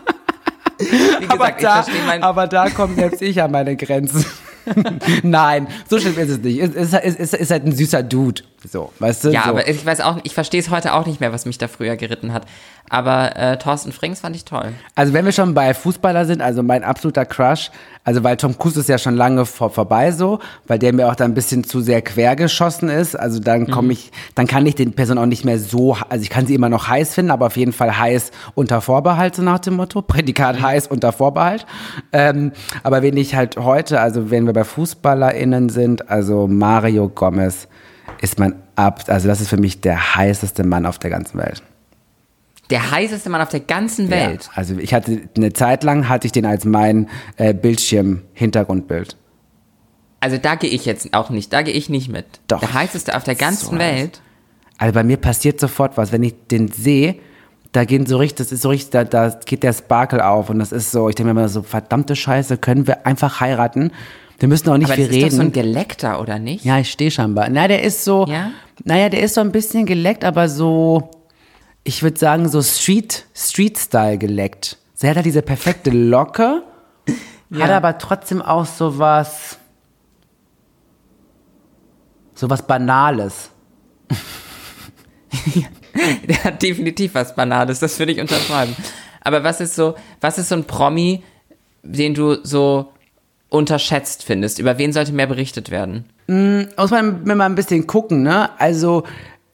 Wie 1.20 1.26
gesagt, 1.26 1.60
verstehe 1.60 2.02
mein. 2.06 2.22
aber 2.22 2.46
da 2.46 2.70
komme 2.70 2.94
selbst 2.94 3.22
ich 3.22 3.42
an 3.42 3.50
meine 3.50 3.76
Grenzen. 3.76 4.24
Nein, 5.22 5.68
so 5.88 5.98
schlimm 5.98 6.18
ist 6.18 6.30
es 6.30 6.38
nicht. 6.38 6.58
Es 6.58 6.74
ist, 6.74 6.94
ist, 6.94 7.20
ist, 7.20 7.34
ist 7.34 7.50
halt 7.50 7.66
ein 7.66 7.72
süßer 7.72 8.02
Dude. 8.02 8.42
So, 8.70 8.92
weißt 8.98 9.24
du? 9.24 9.30
ja, 9.30 9.44
so. 9.44 9.50
aber 9.50 9.68
ich 9.68 9.84
weiß 9.84 10.00
auch, 10.00 10.18
ich 10.22 10.34
verstehe 10.34 10.60
es 10.60 10.70
heute 10.70 10.94
auch 10.94 11.06
nicht 11.06 11.20
mehr, 11.20 11.32
was 11.32 11.46
mich 11.46 11.58
da 11.58 11.68
früher 11.68 11.96
geritten 11.96 12.32
hat. 12.32 12.46
Aber 12.90 13.36
äh, 13.36 13.56
Thorsten 13.56 13.92
Frings 13.92 14.20
fand 14.20 14.36
ich 14.36 14.44
toll. 14.44 14.72
Also 14.94 15.12
wenn 15.14 15.24
wir 15.24 15.32
schon 15.32 15.54
bei 15.54 15.72
Fußballer 15.72 16.26
sind, 16.26 16.42
also 16.42 16.62
mein 16.62 16.84
absoluter 16.84 17.24
Crush, 17.24 17.70
also 18.04 18.22
weil 18.22 18.36
Tom 18.36 18.58
Cruise 18.58 18.78
ist 18.78 18.88
ja 18.88 18.98
schon 18.98 19.16
lange 19.16 19.46
vor, 19.46 19.70
vorbei 19.70 20.12
so, 20.12 20.38
weil 20.66 20.78
der 20.78 20.92
mir 20.92 21.08
auch 21.08 21.14
da 21.14 21.24
ein 21.24 21.32
bisschen 21.32 21.64
zu 21.64 21.80
sehr 21.80 22.02
quer 22.02 22.36
geschossen 22.36 22.90
ist. 22.90 23.18
Also 23.18 23.40
dann 23.40 23.70
komme 23.70 23.94
ich, 23.94 24.12
dann 24.34 24.46
kann 24.46 24.66
ich 24.66 24.74
den 24.74 24.92
Person 24.92 25.16
auch 25.16 25.26
nicht 25.26 25.44
mehr 25.44 25.58
so, 25.58 25.96
also 26.10 26.22
ich 26.22 26.28
kann 26.28 26.46
sie 26.46 26.54
immer 26.54 26.68
noch 26.68 26.88
heiß 26.88 27.14
finden, 27.14 27.30
aber 27.30 27.46
auf 27.46 27.56
jeden 27.56 27.72
Fall 27.72 27.98
heiß 27.98 28.30
unter 28.54 28.82
Vorbehalt, 28.82 29.36
so 29.36 29.42
nach 29.42 29.58
dem 29.60 29.76
Motto. 29.76 30.02
Prädikat 30.14 30.60
heiß 30.60 30.88
unter 30.88 31.12
Vorbehalt. 31.12 31.64
Ähm, 32.12 32.52
aber 32.82 33.02
wenn 33.02 33.16
ich 33.16 33.34
halt 33.34 33.56
heute, 33.56 34.00
also 34.00 34.30
wenn 34.30 34.44
wir 34.44 34.52
bei 34.52 34.64
FußballerInnen 34.64 35.70
sind, 35.70 36.10
also 36.10 36.46
Mario 36.46 37.08
Gomez 37.08 37.68
ist 38.24 38.38
mein 38.38 38.54
Ab, 38.74 39.04
also 39.06 39.28
das 39.28 39.40
ist 39.40 39.48
für 39.48 39.56
mich 39.56 39.80
der 39.80 40.16
heißeste 40.16 40.64
Mann 40.64 40.86
auf 40.86 40.98
der 40.98 41.10
ganzen 41.10 41.38
Welt. 41.38 41.62
Der 42.70 42.90
heißeste 42.90 43.28
Mann 43.28 43.42
auf 43.42 43.50
der 43.50 43.60
ganzen 43.60 44.10
Welt. 44.10 44.44
Ja, 44.44 44.50
also 44.54 44.76
ich 44.78 44.94
hatte 44.94 45.28
eine 45.36 45.52
Zeit 45.52 45.84
lang 45.84 46.08
hatte 46.08 46.26
ich 46.26 46.32
den 46.32 46.46
als 46.46 46.64
mein 46.64 47.08
äh, 47.36 47.52
Bildschirm-Hintergrundbild. 47.52 49.16
Also 50.20 50.38
da 50.38 50.54
gehe 50.54 50.70
ich 50.70 50.86
jetzt 50.86 51.12
auch 51.12 51.28
nicht, 51.28 51.52
da 51.52 51.60
gehe 51.60 51.74
ich 51.74 51.90
nicht 51.90 52.08
mit. 52.08 52.24
Doch. 52.48 52.60
Der 52.60 52.72
heißeste 52.72 53.14
auf 53.14 53.24
der 53.24 53.34
ganzen 53.34 53.72
So 53.72 53.78
Welt. 53.78 54.22
Also 54.78 54.94
bei 54.94 55.04
mir 55.04 55.18
passiert 55.18 55.60
sofort 55.60 55.98
was, 55.98 56.10
wenn 56.10 56.22
ich 56.22 56.34
den 56.50 56.68
sehe, 56.68 57.16
da 57.72 57.84
gehen 57.84 58.06
so 58.06 58.16
richtig, 58.16 58.38
das 58.38 58.52
ist 58.52 58.62
so 58.62 58.70
richtig, 58.70 58.90
da, 58.90 59.04
da 59.04 59.38
geht 59.44 59.62
der 59.62 59.74
Sparkle 59.74 60.26
auf 60.26 60.48
und 60.48 60.58
das 60.60 60.72
ist 60.72 60.90
so, 60.90 61.08
ich 61.08 61.14
denke 61.14 61.34
mir 61.34 61.40
immer 61.40 61.48
so, 61.48 61.62
verdammte 61.62 62.16
Scheiße, 62.16 62.56
können 62.56 62.86
wir 62.86 63.06
einfach 63.06 63.40
heiraten? 63.40 63.92
Wir 64.38 64.48
müssen 64.48 64.68
auch 64.70 64.76
nicht 64.76 64.86
Aber 64.86 64.94
viel 64.96 65.06
das 65.06 65.16
ist 65.16 65.22
doch 65.22 65.30
so 65.30 65.36
ein 65.36 65.40
reden. 65.48 65.52
Geleckter, 65.52 66.20
oder 66.20 66.38
nicht? 66.38 66.64
ja, 66.64 66.78
ich 66.78 66.90
stehe 66.90 67.10
scheinbar. 67.10 67.48
Na, 67.50 67.68
der 67.68 67.82
ist 67.82 68.04
so, 68.04 68.26
Ja? 68.28 68.50
naja, 68.84 69.08
der 69.08 69.22
ist 69.22 69.34
so 69.34 69.40
ein 69.40 69.52
bisschen 69.52 69.86
geleckt, 69.86 70.24
aber 70.24 70.48
so, 70.48 71.10
ich 71.84 72.02
würde 72.02 72.18
sagen, 72.18 72.48
so 72.48 72.62
Street, 72.62 73.26
Street-Style 73.34 74.18
geleckt. 74.18 74.78
So, 74.94 75.06
er 75.06 75.10
hat 75.10 75.16
halt 75.18 75.26
diese 75.26 75.42
perfekte 75.42 75.90
Locke, 75.90 76.62
hat 77.58 77.70
aber 77.70 77.98
trotzdem 77.98 78.42
auch 78.42 78.66
so 78.66 78.98
was, 78.98 79.58
so 82.34 82.50
was 82.50 82.66
Banales. 82.66 83.50
Der 86.28 86.44
hat 86.44 86.62
definitiv 86.62 87.14
was 87.14 87.34
Banales, 87.34 87.78
das 87.78 87.98
würde 87.98 88.12
ich 88.12 88.20
unterschreiben. 88.20 88.74
Aber 89.20 89.42
was 89.44 89.60
ist 89.60 89.74
so, 89.76 89.94
was 90.20 90.38
ist 90.38 90.48
so 90.48 90.56
ein 90.56 90.64
Promi, 90.64 91.22
den 91.82 92.14
du 92.14 92.44
so 92.44 92.92
unterschätzt 93.54 94.24
findest? 94.24 94.58
Über 94.58 94.78
wen 94.78 94.92
sollte 94.92 95.12
mehr 95.12 95.26
berichtet 95.26 95.70
werden? 95.70 96.04
Muss 96.26 96.90
man 96.90 97.24
mal 97.24 97.42
ein 97.42 97.54
bisschen 97.54 97.86
gucken, 97.86 98.22
ne? 98.22 98.50
Also, 98.58 99.04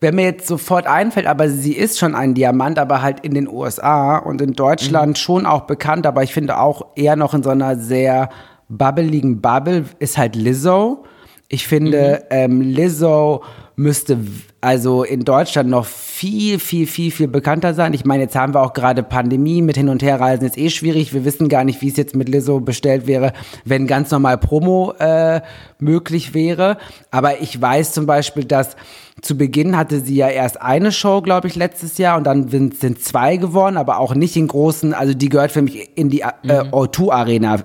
wer 0.01 0.13
mir 0.13 0.25
jetzt 0.25 0.47
sofort 0.47 0.87
einfällt, 0.87 1.27
aber 1.27 1.49
sie 1.49 1.75
ist 1.75 1.99
schon 1.99 2.15
ein 2.15 2.35
Diamant, 2.35 2.79
aber 2.79 3.03
halt 3.03 3.21
in 3.21 3.35
den 3.35 3.49
USA 3.49 4.17
und 4.17 4.41
in 4.41 4.55
Deutschland 4.55 5.19
schon 5.19 5.47
auch 5.47 5.63
bekannt, 5.63 6.07
aber 6.07 6.23
ich 6.23 6.33
finde 6.33 6.59
auch 6.59 6.87
eher 6.97 7.17
noch 7.17 7.35
in 7.35 7.43
so 7.43 7.51
einer 7.51 7.77
sehr 7.77 8.31
bubbeligen 8.69 9.41
Bubble, 9.41 9.85
ist 9.99 10.17
halt 10.17 10.37
Lizzo. 10.37 11.05
Ich 11.49 11.67
finde, 11.67 12.25
ähm, 12.31 12.61
Lizzo 12.61 13.43
müsste 13.81 14.19
also 14.61 15.05
in 15.05 15.25
Deutschland 15.25 15.71
noch 15.71 15.87
viel, 15.87 16.59
viel, 16.59 16.87
viel, 16.87 17.11
viel 17.11 17.29
bekannter 17.29 17.73
sein. 17.73 17.95
Ich 17.95 18.05
meine, 18.05 18.25
jetzt 18.25 18.37
haben 18.37 18.53
wir 18.53 18.61
auch 18.61 18.75
gerade 18.75 19.03
Pandemie 19.03 19.63
mit 19.63 19.77
Hin- 19.79 19.89
und 19.89 20.03
Herreisen, 20.03 20.47
ist 20.47 20.59
eh 20.59 20.69
schwierig. 20.69 21.15
Wir 21.15 21.25
wissen 21.25 21.49
gar 21.49 21.65
nicht, 21.65 21.81
wie 21.81 21.89
es 21.89 21.97
jetzt 21.97 22.15
mit 22.15 22.29
Lizzo 22.29 22.61
bestellt 22.61 23.07
wäre, 23.07 23.33
wenn 23.65 23.87
ganz 23.87 24.11
normal 24.11 24.37
Promo 24.37 24.93
äh, 24.99 25.41
möglich 25.79 26.35
wäre. 26.35 26.77
Aber 27.11 27.41
ich 27.41 27.59
weiß 27.59 27.93
zum 27.93 28.05
Beispiel, 28.05 28.45
dass 28.45 28.77
zu 29.23 29.37
Beginn 29.39 29.77
hatte 29.79 30.01
sie 30.01 30.15
ja 30.17 30.29
erst 30.29 30.61
eine 30.61 30.93
Show, 30.93 31.23
glaube 31.23 31.49
ich, 31.49 31.57
letztes 31.57 31.97
Jahr 31.97 32.19
und 32.19 32.25
dann 32.25 32.49
sind, 32.49 33.03
zwei 33.03 33.37
geworden, 33.39 33.79
aber 33.79 33.99
auch 33.99 34.15
nicht 34.15 34.37
in 34.37 34.47
großen, 34.47 34.93
also 34.93 35.15
die 35.15 35.29
gehört 35.31 35.53
für 35.53 35.63
mich 35.63 35.91
in 35.97 36.11
die 36.11 36.21
äh, 36.21 36.61
O2-Arena 36.71 37.55
f- 37.57 37.65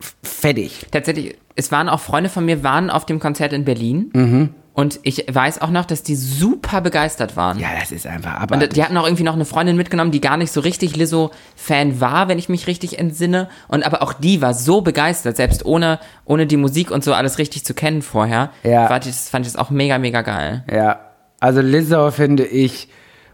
f- 0.00 0.12
fertig. 0.22 0.86
Tatsächlich, 0.90 1.36
es 1.56 1.70
waren 1.72 1.88
auch 1.90 2.00
Freunde 2.00 2.30
von 2.30 2.44
mir, 2.46 2.62
waren 2.64 2.88
auf 2.88 3.04
dem 3.04 3.20
Konzert 3.20 3.52
in 3.52 3.64
Berlin. 3.66 4.10
Mhm. 4.14 4.48
Und 4.74 5.00
ich 5.02 5.26
weiß 5.30 5.60
auch 5.60 5.68
noch, 5.68 5.84
dass 5.84 6.02
die 6.02 6.14
super 6.14 6.80
begeistert 6.80 7.36
waren. 7.36 7.58
Ja, 7.58 7.68
das 7.78 7.92
ist 7.92 8.06
einfach, 8.06 8.40
aber 8.40 8.54
Und 8.54 8.74
die 8.74 8.82
hatten 8.82 8.96
auch 8.96 9.04
irgendwie 9.04 9.22
noch 9.22 9.34
eine 9.34 9.44
Freundin 9.44 9.76
mitgenommen, 9.76 10.12
die 10.12 10.20
gar 10.20 10.38
nicht 10.38 10.50
so 10.50 10.60
richtig 10.60 10.96
Lizzo-Fan 10.96 12.00
war, 12.00 12.28
wenn 12.28 12.38
ich 12.38 12.48
mich 12.48 12.66
richtig 12.66 12.98
entsinne. 12.98 13.48
Und 13.68 13.84
aber 13.84 14.00
auch 14.02 14.14
die 14.14 14.40
war 14.40 14.54
so 14.54 14.80
begeistert, 14.80 15.36
selbst 15.36 15.66
ohne, 15.66 16.00
ohne 16.24 16.46
die 16.46 16.56
Musik 16.56 16.90
und 16.90 17.04
so 17.04 17.12
alles 17.12 17.36
richtig 17.36 17.66
zu 17.66 17.74
kennen 17.74 18.00
vorher. 18.00 18.50
Ja. 18.62 18.88
Fand 18.88 19.04
ich, 19.04 19.12
das 19.12 19.28
fand 19.28 19.46
ich 19.46 19.52
das 19.52 19.60
auch 19.60 19.68
mega, 19.68 19.98
mega 19.98 20.22
geil. 20.22 20.64
Ja, 20.72 21.00
also 21.38 21.60
Lizzo, 21.60 22.10
finde 22.10 22.46
ich, 22.46 22.88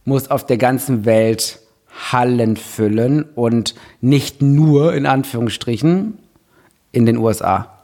muss 0.04 0.30
auf 0.30 0.44
der 0.44 0.58
ganzen 0.58 1.04
Welt 1.04 1.60
Hallen 2.12 2.56
füllen 2.56 3.22
und 3.22 3.74
nicht 4.00 4.42
nur, 4.42 4.94
in 4.94 5.06
Anführungsstrichen, 5.06 6.18
in 6.92 7.06
den 7.06 7.16
USA. 7.16 7.78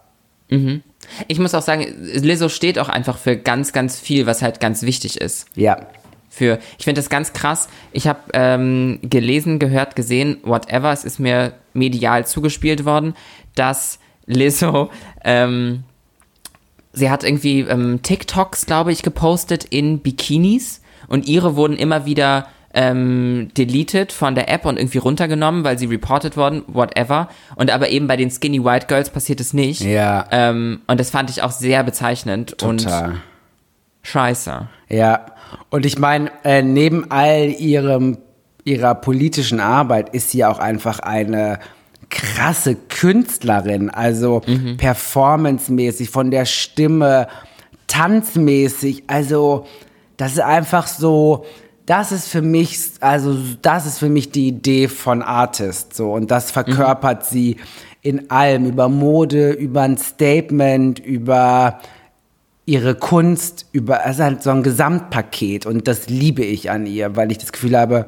Ich 1.28 1.38
muss 1.38 1.54
auch 1.54 1.62
sagen, 1.62 1.86
Lizzo 2.00 2.48
steht 2.48 2.78
auch 2.78 2.88
einfach 2.88 3.18
für 3.18 3.36
ganz, 3.36 3.72
ganz 3.72 3.98
viel, 3.98 4.26
was 4.26 4.42
halt 4.42 4.60
ganz 4.60 4.82
wichtig 4.82 5.20
ist. 5.20 5.46
Ja, 5.54 5.86
Für, 6.28 6.58
ich 6.78 6.84
finde 6.84 7.00
das 7.00 7.10
ganz 7.10 7.32
krass. 7.32 7.68
Ich 7.92 8.06
habe 8.08 8.20
ähm, 8.32 8.98
gelesen, 9.02 9.58
gehört, 9.58 9.94
gesehen, 9.94 10.38
whatever, 10.42 10.92
es 10.92 11.04
ist 11.04 11.20
mir 11.20 11.54
medial 11.74 12.26
zugespielt 12.26 12.84
worden, 12.84 13.14
dass 13.54 13.98
Lizzo, 14.26 14.90
ähm, 15.24 15.84
sie 16.92 17.10
hat 17.10 17.24
irgendwie 17.24 17.60
ähm, 17.60 18.00
TikToks, 18.02 18.66
glaube 18.66 18.92
ich, 18.92 19.02
gepostet 19.02 19.64
in 19.64 20.00
Bikinis 20.00 20.80
und 21.08 21.28
ihre 21.28 21.56
wurden 21.56 21.76
immer 21.76 22.06
wieder 22.06 22.48
ähm, 22.74 23.50
deleted 23.56 24.12
von 24.12 24.34
der 24.34 24.50
App 24.50 24.66
und 24.66 24.78
irgendwie 24.78 24.98
runtergenommen, 24.98 25.64
weil 25.64 25.78
sie 25.78 25.86
reported 25.86 26.36
worden, 26.36 26.62
whatever. 26.66 27.28
Und 27.56 27.70
aber 27.70 27.88
eben 27.88 28.06
bei 28.06 28.16
den 28.16 28.30
Skinny 28.30 28.64
White 28.64 28.86
Girls 28.86 29.10
passiert 29.10 29.40
es 29.40 29.52
nicht. 29.54 29.80
Ja. 29.80 30.26
Ähm, 30.30 30.80
und 30.86 30.98
das 31.00 31.10
fand 31.10 31.30
ich 31.30 31.42
auch 31.42 31.52
sehr 31.52 31.82
bezeichnend 31.84 32.62
und 32.62 32.84
total. 32.84 33.16
scheiße. 34.02 34.68
Ja, 34.88 35.26
und 35.70 35.86
ich 35.86 35.98
meine, 35.98 36.30
äh, 36.44 36.62
neben 36.62 37.10
all 37.10 37.50
ihrem, 37.50 38.18
ihrer 38.64 38.94
politischen 38.94 39.60
Arbeit 39.60 40.14
ist 40.14 40.30
sie 40.30 40.44
auch 40.44 40.58
einfach 40.58 40.98
eine 40.98 41.60
krasse 42.10 42.76
Künstlerin, 42.76 43.90
also 43.90 44.42
performancemäßig, 44.76 46.10
von 46.10 46.30
der 46.30 46.44
Stimme, 46.44 47.28
tanzmäßig, 47.86 49.04
also 49.06 49.66
das 50.16 50.32
ist 50.32 50.40
einfach 50.40 50.86
so, 50.86 51.44
das 51.86 52.12
ist 52.12 52.28
für 52.28 52.42
mich, 52.42 52.78
also 53.00 53.36
das 53.62 53.86
ist 53.86 53.98
für 53.98 54.08
mich 54.08 54.30
die 54.30 54.48
Idee 54.48 54.88
von 54.88 55.22
Artist, 55.22 55.94
so. 55.94 56.12
Und 56.12 56.30
das 56.30 56.50
verkörpert 56.50 57.26
sie 57.26 57.56
in 58.00 58.30
allem, 58.30 58.66
über 58.66 58.88
Mode, 58.88 59.52
über 59.52 59.82
ein 59.82 59.98
Statement, 59.98 60.98
über 60.98 61.80
ihre 62.66 62.94
Kunst 62.94 63.66
über, 63.72 64.04
also 64.04 64.24
halt 64.24 64.42
so 64.42 64.50
ein 64.50 64.62
Gesamtpaket. 64.62 65.66
Und 65.66 65.86
das 65.86 66.08
liebe 66.08 66.44
ich 66.44 66.70
an 66.70 66.86
ihr, 66.86 67.16
weil 67.16 67.30
ich 67.30 67.38
das 67.38 67.52
Gefühl 67.52 67.78
habe, 67.78 68.06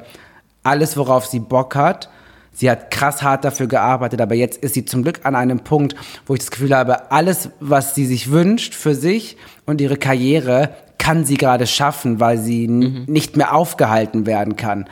alles, 0.63 0.97
worauf 0.97 1.25
sie 1.25 1.39
Bock 1.39 1.75
hat, 1.75 2.09
sie 2.53 2.69
hat 2.69 2.89
krass 2.89 3.21
hart 3.21 3.45
dafür 3.45 3.67
gearbeitet, 3.67 4.19
aber 4.19 4.35
jetzt 4.35 4.57
ist 4.63 4.73
sie 4.73 4.85
zum 4.85 5.03
Glück 5.03 5.21
an 5.23 5.35
einem 5.35 5.59
Punkt, 5.59 5.95
wo 6.25 6.33
ich 6.33 6.39
das 6.39 6.51
Gefühl 6.51 6.75
habe, 6.75 7.11
alles, 7.11 7.51
was 7.59 7.93
sie 7.93 8.05
sich 8.05 8.31
wünscht 8.31 8.73
für 8.73 8.95
sich 8.95 9.37
und 9.65 9.79
ihre 9.79 9.97
Karriere, 9.97 10.71
kann 11.07 11.23
sie 11.25 11.37
gerade 11.37 11.67
schaffen, 11.67 12.19
weil 12.19 12.37
sie 12.37 12.65
n- 12.65 13.05
nicht 13.07 13.37
mehr 13.37 13.53
aufgehalten 13.55 14.25
werden 14.25 14.57
kann. 14.57 14.85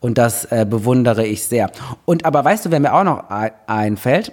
Und 0.00 0.18
das 0.18 0.44
äh, 0.46 0.66
bewundere 0.68 1.24
ich 1.24 1.44
sehr. 1.44 1.70
Und 2.04 2.24
aber 2.24 2.44
weißt 2.44 2.66
du, 2.66 2.70
wer 2.72 2.80
mir 2.80 2.92
auch 2.92 3.04
noch 3.04 3.30
ein- 3.30 3.52
einfällt? 3.68 4.32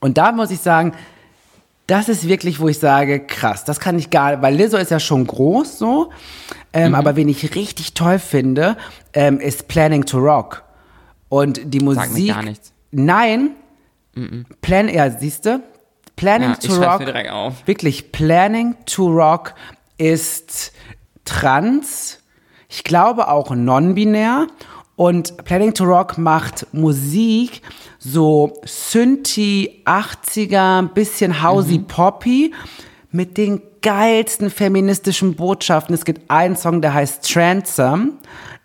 Und 0.00 0.18
da 0.18 0.32
muss 0.32 0.50
ich 0.50 0.60
sagen, 0.60 0.92
das 1.86 2.08
ist 2.10 2.28
wirklich, 2.28 2.60
wo 2.60 2.68
ich 2.68 2.78
sage, 2.78 3.20
krass, 3.20 3.64
das 3.64 3.80
kann 3.80 3.98
ich 3.98 4.10
gar, 4.10 4.42
weil 4.42 4.54
Lizzo 4.54 4.76
ist 4.76 4.90
ja 4.90 5.00
schon 5.00 5.26
groß 5.26 5.78
so, 5.78 6.10
ähm, 6.74 6.94
aber 6.94 7.16
wen 7.16 7.28
ich 7.28 7.54
richtig 7.54 7.94
toll 7.94 8.18
finde, 8.18 8.76
ähm, 9.14 9.40
ist 9.40 9.68
Planning 9.68 10.04
to 10.04 10.18
Rock. 10.18 10.64
Und 11.30 11.60
die 11.72 11.80
Musik. 11.80 12.02
Sag 12.04 12.12
mir 12.12 12.34
gar 12.34 12.42
nichts. 12.42 12.72
Nein. 12.90 13.50
Plan, 14.62 14.88
ja, 14.88 15.10
siehst 15.10 15.46
du? 15.46 15.62
Planning 16.16 16.50
Ja, 16.50 16.56
to 16.56 16.74
Rock. 16.74 17.00
Wirklich, 17.66 18.12
Planning 18.12 18.74
to 18.86 19.06
Rock 19.06 19.54
ist 19.98 20.72
trans, 21.24 22.18
ich 22.68 22.84
glaube 22.84 23.28
auch 23.28 23.54
non-binär. 23.54 24.46
Und 24.96 25.36
Planning 25.44 25.74
to 25.74 25.84
Rock 25.84 26.16
macht 26.16 26.66
Musik 26.72 27.60
so 27.98 28.58
Synthi 28.64 29.82
80er, 29.84 30.78
ein 30.78 30.88
bisschen 30.94 31.42
Housey 31.42 31.80
Poppy 31.80 32.54
mit 33.12 33.36
den 33.36 33.60
geilsten 33.82 34.48
feministischen 34.48 35.34
Botschaften. 35.34 35.94
Es 35.94 36.04
gibt 36.04 36.30
einen 36.30 36.56
Song, 36.56 36.80
der 36.80 36.94
heißt 36.94 37.30
Transom. 37.30 38.12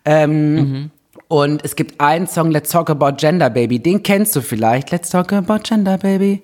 Ähm, 0.06 0.90
Und 1.28 1.64
es 1.64 1.76
gibt 1.76 2.00
einen 2.00 2.26
Song, 2.26 2.50
Let's 2.50 2.70
Talk 2.70 2.90
About 2.90 3.16
Gender 3.16 3.48
Baby. 3.48 3.78
Den 3.78 4.02
kennst 4.02 4.36
du 4.36 4.40
vielleicht. 4.42 4.90
Let's 4.90 5.08
Talk 5.10 5.32
About 5.32 5.60
Gender 5.62 5.96
Baby. 5.96 6.42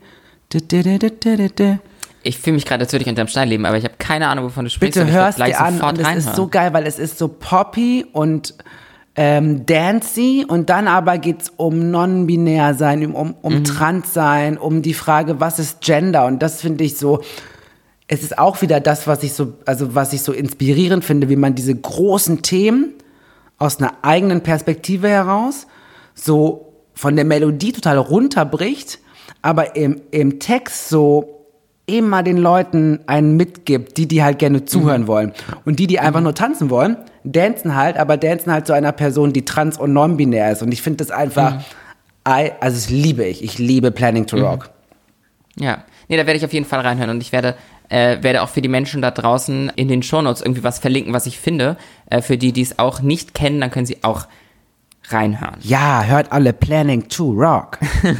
Du, 0.48 0.60
du, 0.60 0.98
du. 0.98 1.78
Ich 2.22 2.38
fühle 2.38 2.54
mich 2.54 2.64
gerade, 2.64 2.84
als 2.84 2.92
würde 2.92 3.04
ich 3.04 3.08
unterm 3.08 3.28
Stein 3.28 3.48
leben, 3.48 3.64
aber 3.64 3.76
ich 3.76 3.84
habe 3.84 3.94
keine 3.98 4.28
Ahnung, 4.28 4.46
wovon 4.46 4.64
du 4.64 4.70
sprichst. 4.70 4.98
Bitte 4.98 5.10
hörst 5.12 5.36
gleich 5.36 5.56
dir 5.56 5.60
an 5.64 5.80
und 5.80 5.98
es 5.98 6.26
ist 6.26 6.34
so 6.36 6.48
geil, 6.48 6.72
weil 6.72 6.86
es 6.86 6.98
ist 6.98 7.18
so 7.18 7.28
poppy 7.28 8.06
und 8.12 8.54
ähm, 9.14 9.66
dancey 9.66 10.44
und 10.46 10.70
dann 10.70 10.86
aber 10.88 11.18
geht's 11.18 11.52
um 11.56 11.90
non-binär 11.90 12.74
sein, 12.74 13.04
um, 13.06 13.14
um, 13.14 13.28
Mhm. 13.28 13.34
um 13.42 13.64
trans 13.64 14.14
sein, 14.14 14.58
um 14.58 14.82
die 14.82 14.94
Frage, 14.94 15.40
was 15.40 15.58
ist 15.58 15.80
Gender 15.80 16.26
und 16.26 16.40
das 16.40 16.60
finde 16.60 16.84
ich 16.84 16.96
so, 16.96 17.22
es 18.06 18.22
ist 18.22 18.38
auch 18.38 18.62
wieder 18.62 18.80
das, 18.80 19.06
was 19.06 19.22
ich 19.22 19.32
so, 19.32 19.54
also 19.66 19.94
was 19.94 20.12
ich 20.12 20.22
so 20.22 20.32
inspirierend 20.32 21.04
finde, 21.04 21.28
wie 21.28 21.36
man 21.36 21.54
diese 21.54 21.74
großen 21.74 22.42
Themen 22.42 22.94
aus 23.58 23.78
einer 23.80 23.92
eigenen 24.02 24.42
Perspektive 24.42 25.08
heraus 25.08 25.66
so 26.14 26.72
von 26.94 27.16
der 27.16 27.24
Melodie 27.24 27.72
total 27.72 27.98
runterbricht, 27.98 28.98
aber 29.42 29.76
im, 29.76 30.00
im 30.10 30.40
Text 30.40 30.88
so 30.88 31.37
immer 31.88 32.22
den 32.22 32.36
Leuten 32.36 33.00
einen 33.06 33.36
mitgibt, 33.36 33.96
die, 33.96 34.06
die 34.06 34.22
halt 34.22 34.38
gerne 34.38 34.64
zuhören 34.64 35.06
wollen. 35.06 35.32
Und 35.64 35.78
die, 35.78 35.86
die 35.86 35.98
einfach 35.98 36.20
nur 36.20 36.34
tanzen 36.34 36.70
wollen, 36.70 36.96
dancen 37.24 37.74
halt, 37.74 37.96
aber 37.96 38.16
dancen 38.16 38.52
halt 38.52 38.66
zu 38.66 38.74
einer 38.74 38.92
Person, 38.92 39.32
die 39.32 39.44
trans 39.44 39.78
und 39.78 39.92
non-binär 39.92 40.52
ist. 40.52 40.62
Und 40.62 40.72
ich 40.72 40.82
finde 40.82 40.98
das 40.98 41.10
einfach, 41.10 41.62
I, 42.28 42.52
also 42.60 42.76
das 42.76 42.90
liebe 42.90 43.24
ich. 43.24 43.42
Ich 43.42 43.58
liebe 43.58 43.90
Planning 43.90 44.26
to 44.26 44.36
Rock. 44.36 44.70
Ja, 45.56 45.84
nee, 46.08 46.16
da 46.16 46.26
werde 46.26 46.36
ich 46.36 46.44
auf 46.44 46.52
jeden 46.52 46.66
Fall 46.66 46.80
reinhören 46.80 47.10
und 47.10 47.22
ich 47.22 47.32
werde, 47.32 47.56
äh, 47.88 48.22
werde 48.22 48.42
auch 48.42 48.50
für 48.50 48.60
die 48.60 48.68
Menschen 48.68 49.02
da 49.02 49.10
draußen 49.10 49.72
in 49.74 49.88
den 49.88 50.02
Shownotes 50.02 50.42
irgendwie 50.42 50.62
was 50.62 50.78
verlinken, 50.78 51.12
was 51.14 51.26
ich 51.26 51.40
finde. 51.40 51.76
Äh, 52.10 52.20
für 52.20 52.36
die, 52.36 52.52
die 52.52 52.62
es 52.62 52.78
auch 52.78 53.00
nicht 53.00 53.34
kennen, 53.34 53.60
dann 53.60 53.70
können 53.70 53.86
sie 53.86 54.04
auch 54.04 54.26
reinhören. 55.08 55.56
Ja, 55.62 56.04
hört 56.04 56.32
alle 56.32 56.52
Planning 56.52 57.08
to 57.08 57.30
Rock. 57.32 57.78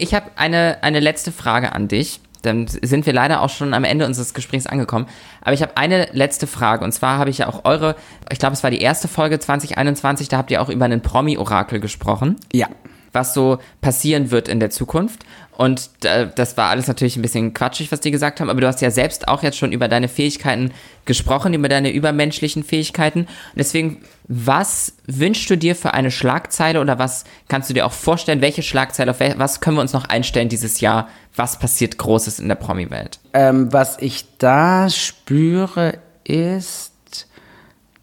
Ich 0.00 0.14
habe 0.14 0.26
eine, 0.36 0.78
eine 0.82 1.00
letzte 1.00 1.32
Frage 1.32 1.72
an 1.72 1.88
dich. 1.88 2.20
Dann 2.48 2.66
sind 2.66 3.06
wir 3.06 3.12
leider 3.12 3.42
auch 3.42 3.50
schon 3.50 3.74
am 3.74 3.84
Ende 3.84 4.06
unseres 4.06 4.34
Gesprächs 4.34 4.66
angekommen. 4.66 5.06
Aber 5.42 5.52
ich 5.52 5.62
habe 5.62 5.76
eine 5.76 6.08
letzte 6.12 6.46
Frage. 6.46 6.84
Und 6.84 6.92
zwar 6.92 7.18
habe 7.18 7.30
ich 7.30 7.38
ja 7.38 7.48
auch 7.48 7.64
eure, 7.64 7.94
ich 8.32 8.38
glaube, 8.38 8.54
es 8.54 8.62
war 8.62 8.70
die 8.70 8.80
erste 8.80 9.06
Folge 9.08 9.38
2021, 9.38 10.28
da 10.28 10.38
habt 10.38 10.50
ihr 10.50 10.62
auch 10.62 10.68
über 10.68 10.84
einen 10.84 11.02
Promi-Orakel 11.02 11.80
gesprochen. 11.80 12.36
Ja. 12.52 12.68
Was 13.12 13.34
so 13.34 13.58
passieren 13.80 14.30
wird 14.30 14.48
in 14.48 14.60
der 14.60 14.70
Zukunft. 14.70 15.24
Und 15.58 15.90
das 16.02 16.56
war 16.56 16.70
alles 16.70 16.86
natürlich 16.86 17.16
ein 17.16 17.22
bisschen 17.22 17.52
quatschig, 17.52 17.90
was 17.90 17.98
die 17.98 18.12
gesagt 18.12 18.38
haben, 18.38 18.48
aber 18.48 18.60
du 18.60 18.68
hast 18.68 18.80
ja 18.80 18.92
selbst 18.92 19.26
auch 19.26 19.42
jetzt 19.42 19.58
schon 19.58 19.72
über 19.72 19.88
deine 19.88 20.06
Fähigkeiten 20.06 20.70
gesprochen, 21.04 21.52
über 21.52 21.68
deine 21.68 21.90
übermenschlichen 21.90 22.62
Fähigkeiten. 22.62 23.22
Und 23.22 23.56
deswegen, 23.56 24.02
was 24.28 24.92
wünschst 25.08 25.50
du 25.50 25.56
dir 25.56 25.74
für 25.74 25.94
eine 25.94 26.12
Schlagzeile 26.12 26.80
oder 26.80 27.00
was 27.00 27.24
kannst 27.48 27.70
du 27.70 27.74
dir 27.74 27.86
auch 27.86 27.92
vorstellen, 27.92 28.40
welche 28.40 28.62
Schlagzeile, 28.62 29.10
auf 29.10 29.18
was 29.18 29.60
können 29.60 29.76
wir 29.76 29.80
uns 29.80 29.92
noch 29.92 30.04
einstellen 30.04 30.48
dieses 30.48 30.80
Jahr? 30.80 31.08
Was 31.34 31.58
passiert 31.58 31.98
Großes 31.98 32.38
in 32.38 32.46
der 32.46 32.54
Promi-Welt? 32.54 33.18
Ähm, 33.32 33.72
was 33.72 33.98
ich 33.98 34.26
da 34.38 34.88
spüre, 34.88 35.98
ist, 36.22 36.92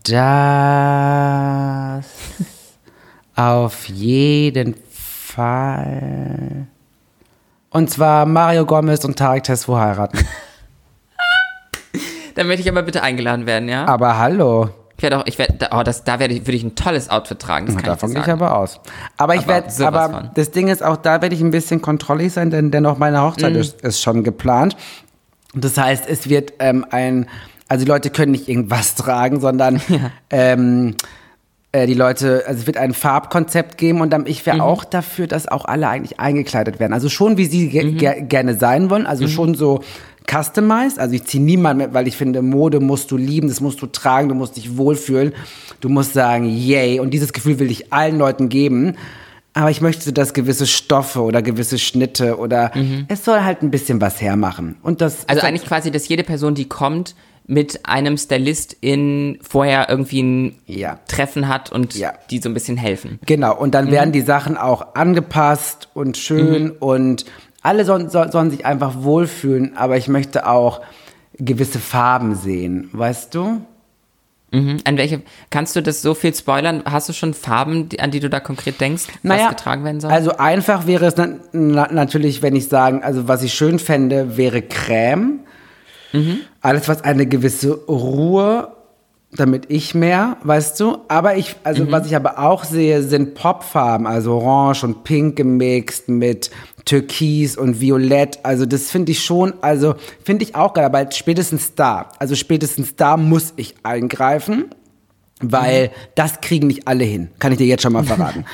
dass 0.04 0.14
auf 3.36 3.88
jeden 3.88 4.76
Fall. 5.36 6.68
Und 7.70 7.90
zwar 7.90 8.26
Mario 8.26 8.66
Gomez 8.66 9.04
und 9.06 9.18
Tarek 9.18 9.44
Tesfu 9.44 9.76
heiraten. 9.78 10.20
Dann 12.36 12.48
möchte 12.48 12.62
ich 12.64 12.70
aber 12.70 12.84
bitte 12.84 13.02
eingeladen 13.02 13.46
werden, 13.46 13.70
ja? 13.70 13.86
Aber 13.86 14.18
hallo. 14.18 14.70
Ich 14.98 15.04
werde 15.04 15.18
auch, 15.20 15.26
ich 15.26 15.38
werde, 15.38 15.70
oh, 15.72 15.84
das, 15.84 16.06
da 16.06 16.20
werde 16.20 16.34
ich, 16.34 16.42
würde 16.48 16.56
ich 16.56 16.64
ein 16.64 16.76
tolles 16.76 17.10
Outfit 17.10 17.40
tragen, 17.40 17.66
das 17.66 17.76
kann 17.76 17.86
Davon 17.86 18.10
ich 18.10 18.16
gehe 18.16 18.24
ich 18.24 18.30
aber 18.30 18.58
aus. 18.58 18.80
Aber 19.18 19.36
ich 19.36 19.42
Aber 19.42 19.50
werde, 19.50 19.88
aber 19.88 20.10
von. 20.10 20.30
das 20.36 20.52
Ding 20.52 20.70
ist 20.70 20.82
auch, 20.84 20.96
da 20.96 21.22
werde 21.22 21.36
ich 21.36 21.42
ein 21.42 21.52
bisschen 21.52 21.82
kontrollig 21.82 22.32
sein, 22.32 22.50
denn 22.50 22.72
dennoch 22.72 22.98
meine 22.98 23.22
Hochzeit 23.22 23.54
Mhm. 23.54 23.60
ist, 23.60 23.82
ist 23.82 24.02
schon 24.02 24.24
geplant. 24.24 24.78
Das 25.54 25.78
heißt, 25.78 26.08
es 26.08 26.30
wird 26.30 26.54
ähm, 26.60 26.86
ein, 26.92 27.28
also 27.68 27.84
die 27.84 27.90
Leute 27.92 28.10
können 28.10 28.32
nicht 28.32 28.48
irgendwas 28.48 28.96
tragen, 28.96 29.42
sondern 29.42 29.82
ähm, 30.30 30.92
äh, 30.92 30.96
die 31.86 31.94
Leute, 31.94 32.44
also 32.48 32.62
es 32.62 32.68
wird 32.68 32.78
ein 32.78 32.94
Farbkonzept 32.94 33.78
geben 33.78 34.02
und 34.02 34.12
dann, 34.12 34.26
ich 34.28 34.46
wäre 34.46 34.64
auch 34.64 34.86
dafür, 34.86 35.28
dass 35.28 35.48
auch 35.48 35.66
alle 35.66 35.90
eigentlich 35.90 36.20
eingekleidet 36.20 36.80
werden. 36.80 36.94
Also 36.94 37.10
schon, 37.10 37.38
wie 37.38 37.46
sie 37.46 37.70
ge 37.70 37.92
ge 37.92 38.22
gerne 38.22 38.58
sein 38.58 38.90
wollen, 38.90 39.06
also 39.06 39.28
schon 39.28 39.56
so 39.56 39.82
customized. 40.30 41.00
Also 41.00 41.16
ich 41.16 41.24
ziehe 41.26 41.44
niemanden 41.44 41.84
mit, 41.84 41.94
weil 41.94 42.08
ich 42.08 42.18
finde, 42.18 42.42
Mode 42.42 42.80
musst 42.80 43.12
du 43.12 43.18
lieben, 43.18 43.48
das 43.48 43.62
musst 43.62 43.82
du 43.82 43.88
tragen, 43.88 44.30
du 44.30 44.36
musst 44.36 44.58
dich 44.58 44.78
wohlfühlen. 44.78 45.34
Du 45.82 45.90
musst 45.90 46.14
sagen, 46.14 46.46
yay. 46.50 47.00
Und 47.00 47.12
dieses 47.12 47.34
Gefühl 47.34 47.60
will 47.60 47.70
ich 47.70 47.94
allen 47.94 48.18
Leuten 48.18 48.50
geben. 48.50 48.96
Aber 49.54 49.72
ich 49.72 49.80
möchte, 49.80 50.12
dass 50.12 50.34
gewisse 50.34 50.68
Stoffe 50.68 51.22
oder 51.22 51.42
gewisse 51.42 51.78
Schnitte 51.78 52.38
oder 52.38 52.72
es 53.08 53.24
soll 53.24 53.42
halt 53.42 53.62
ein 53.62 53.72
bisschen 53.72 54.02
was 54.02 54.22
hermachen. 54.22 54.76
Und 54.84 55.00
das 55.00 55.28
Also 55.30 55.44
eigentlich 55.44 55.66
quasi, 55.66 55.92
dass 55.92 56.10
jede 56.10 56.24
Person, 56.24 56.56
die 56.56 56.68
kommt, 56.68 57.16
mit 57.48 57.86
einem 57.86 58.18
Stylist 58.18 58.76
in 58.82 59.38
vorher 59.42 59.88
irgendwie 59.90 60.24
ein 60.24 60.56
Ja. 60.66 61.00
Treffen 61.08 61.48
hat 61.48 61.72
und 61.72 61.96
Ja. 61.96 62.14
die 62.32 62.40
so 62.40 62.50
ein 62.50 62.54
bisschen 62.54 62.78
helfen. 62.78 63.20
Genau, 63.26 63.56
und 63.56 63.76
dann 63.76 63.92
werden 63.92 64.12
die 64.12 64.22
Sachen 64.22 64.58
auch 64.58 64.96
angepasst 64.96 65.90
und 65.94 66.18
schön 66.18 66.72
und 66.72 67.26
alle 67.62 67.86
sollen, 67.86 68.10
soll, 68.10 68.32
sollen 68.32 68.52
sich 68.52 68.66
einfach 68.66 69.04
wohlfühlen, 69.04 69.76
aber 69.78 69.98
ich 69.98 70.08
möchte 70.08 70.48
auch 70.48 70.82
gewisse 71.38 71.80
Farben 71.80 72.36
sehen, 72.36 72.90
weißt 72.94 73.34
du? 73.36 73.62
Mhm. 74.52 74.78
An 74.86 74.98
welche, 74.98 75.22
kannst 75.50 75.76
du 75.76 75.82
das 75.82 76.02
so 76.02 76.14
viel 76.14 76.34
spoilern? 76.34 76.84
Hast 76.86 77.10
du 77.10 77.14
schon 77.14 77.34
Farben, 77.34 77.90
an 78.00 78.12
die 78.12 78.20
du 78.20 78.30
da 78.30 78.40
konkret 78.40 78.80
denkst, 78.80 79.04
was 79.24 79.50
getragen 79.50 79.84
werden 79.84 80.00
soll? 80.00 80.12
Also 80.12 80.38
einfach 80.38 80.88
wäre 80.88 81.06
es 81.06 81.16
na, 81.18 81.28
na, 81.52 81.92
natürlich, 81.92 82.42
wenn 82.42 82.56
ich 82.56 82.70
sagen, 82.70 83.04
also 83.04 83.28
was 83.28 83.44
ich 83.44 83.54
schön 83.54 83.80
fände, 83.80 84.38
wäre 84.38 84.62
Creme. 84.62 85.40
Mhm. 86.14 86.40
Alles, 86.62 86.88
was 86.88 87.04
eine 87.04 87.26
gewisse 87.26 87.74
Ruhe, 87.88 88.70
damit 89.32 89.66
ich 89.68 89.94
mehr, 89.94 90.38
weißt 90.44 90.80
du? 90.80 91.00
Aber 91.10 91.36
ich, 91.36 91.56
also 91.64 91.84
Mhm. 91.84 91.92
was 91.92 92.08
ich 92.08 92.16
aber 92.16 92.40
auch 92.40 92.64
sehe, 92.64 93.04
sind 93.04 93.34
Popfarben, 93.36 94.08
also 94.08 94.34
Orange 94.36 94.84
und 94.86 95.04
Pink 95.04 95.36
gemixt 95.36 96.08
mit 96.08 96.52
Türkis 96.86 97.58
und 97.58 97.82
Violett. 97.82 98.40
Also 98.44 98.66
das 98.66 98.90
finde 98.92 99.12
ich 99.12 99.24
schon, 99.24 99.54
also 99.62 99.96
finde 100.24 100.46
ich 100.46 100.56
auch 100.56 100.74
geil, 100.74 100.86
aber 100.86 101.12
spätestens 101.12 101.76
da, 101.76 102.10
also 102.20 102.36
spätestens 102.36 102.96
da 102.96 103.18
muss 103.18 103.54
ich 103.58 103.76
eingreifen. 103.84 104.66
Weil 105.42 105.92
das 106.16 106.40
kriegen 106.40 106.68
nicht 106.68 106.88
alle 106.88 107.04
hin, 107.04 107.30
kann 107.40 107.52
ich 107.52 107.58
dir 107.58 107.68
jetzt 107.68 107.84
schon 107.84 107.92
mal 107.92 108.04
verraten. 108.06 108.46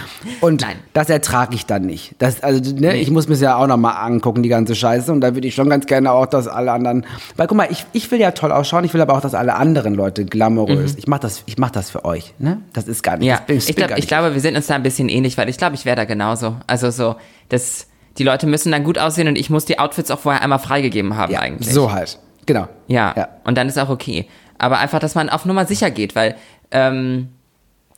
Und 0.42 0.62
Nein. 0.62 0.78
das 0.94 1.10
ertrage 1.10 1.54
ich 1.54 1.68
dann 1.68 1.84
nicht. 1.86 2.16
Das, 2.18 2.42
also, 2.42 2.74
ne, 2.74 2.98
Ich 2.98 3.12
muss 3.12 3.28
mir 3.28 3.36
das 3.36 3.42
ja 3.42 3.56
auch 3.56 3.68
nochmal 3.68 4.04
angucken, 4.04 4.42
die 4.42 4.50
ganze 4.50 4.74
Scheiße. 4.74 5.12
Und 5.12 5.22
da 5.22 5.36
würde 5.36 5.48
ich 5.48 5.54
schon 5.54 5.70
ganz 5.70 5.86
gerne 5.86 6.12
auch, 6.12 6.26
dass 6.26 6.48
alle 6.48 6.72
anderen. 6.72 7.06
Weil 7.38 7.46
guck 7.46 7.56
mal, 7.56 7.68
ich, 7.70 7.86
ich 7.94 8.10
will 8.10 8.20
ja 8.20 8.32
toll 8.32 8.52
ausschauen, 8.52 8.84
ich 8.84 8.96
will 8.96 9.02
aber 9.02 9.14
auch, 9.14 9.22
dass 9.22 9.36
alle 9.36 9.54
anderen 9.56 9.94
Leute 9.94 10.26
glamourös. 10.26 10.96
Ich 10.98 11.06
mache 11.08 11.20
das, 11.22 11.44
ich 11.46 11.60
mach 11.60 11.70
das 11.70 11.92
für 11.92 12.04
euch. 12.04 12.34
Ne? 12.40 12.62
Das 12.74 12.88
ist 12.88 13.04
gar 13.04 13.18
nicht. 13.18 13.28
Mhm. 13.28 13.30
ja, 13.30 13.42
das 13.48 13.70
ich, 13.70 13.76
bin 13.76 13.86
glaub, 13.86 14.00
ich 14.00 14.08
glaube, 14.08 14.34
wir 14.34 14.42
sind 14.42 14.56
uns 14.56 14.66
da 14.66 14.74
ein 14.74 14.84
bisschen 14.84 15.08
ähnlich, 15.08 15.38
weil 15.38 15.50
ich 15.50 15.58
glaube, 15.58 15.76
ich 15.76 15.86
wäre 15.86 15.96
da 15.96 16.06
genauso. 16.06 16.56
Also 16.66 16.90
so, 16.90 17.16
das, 17.50 17.86
die 18.18 18.24
Leute 18.24 18.48
müssen 18.48 18.72
dann 18.72 18.84
gut 18.84 18.98
aussehen 18.98 19.28
und 19.28 19.38
ich 19.38 19.52
muss 19.52 19.66
die 19.66 19.78
Outfits 19.78 20.10
auch 20.10 20.20
vorher 20.20 20.42
einmal 20.42 20.58
freigegeben 20.60 21.16
haben 21.16 21.32
ja, 21.32 21.42
eigentlich. 21.42 21.72
So 21.72 21.92
halt. 21.92 22.18
Genau. 22.48 22.68
Ja, 22.88 23.14
Ja. 23.16 23.28
und 23.44 23.56
dann 23.60 23.68
ist 23.68 23.78
auch 23.78 23.90
okay. 23.90 24.26
Aber 24.58 24.80
einfach, 24.80 24.98
dass 25.00 25.14
man 25.14 25.30
auf 25.30 25.46
Nummer 25.46 25.68
sicher 25.68 25.92
geht, 25.92 26.16
weil 26.16 26.36
ähm, 26.72 27.30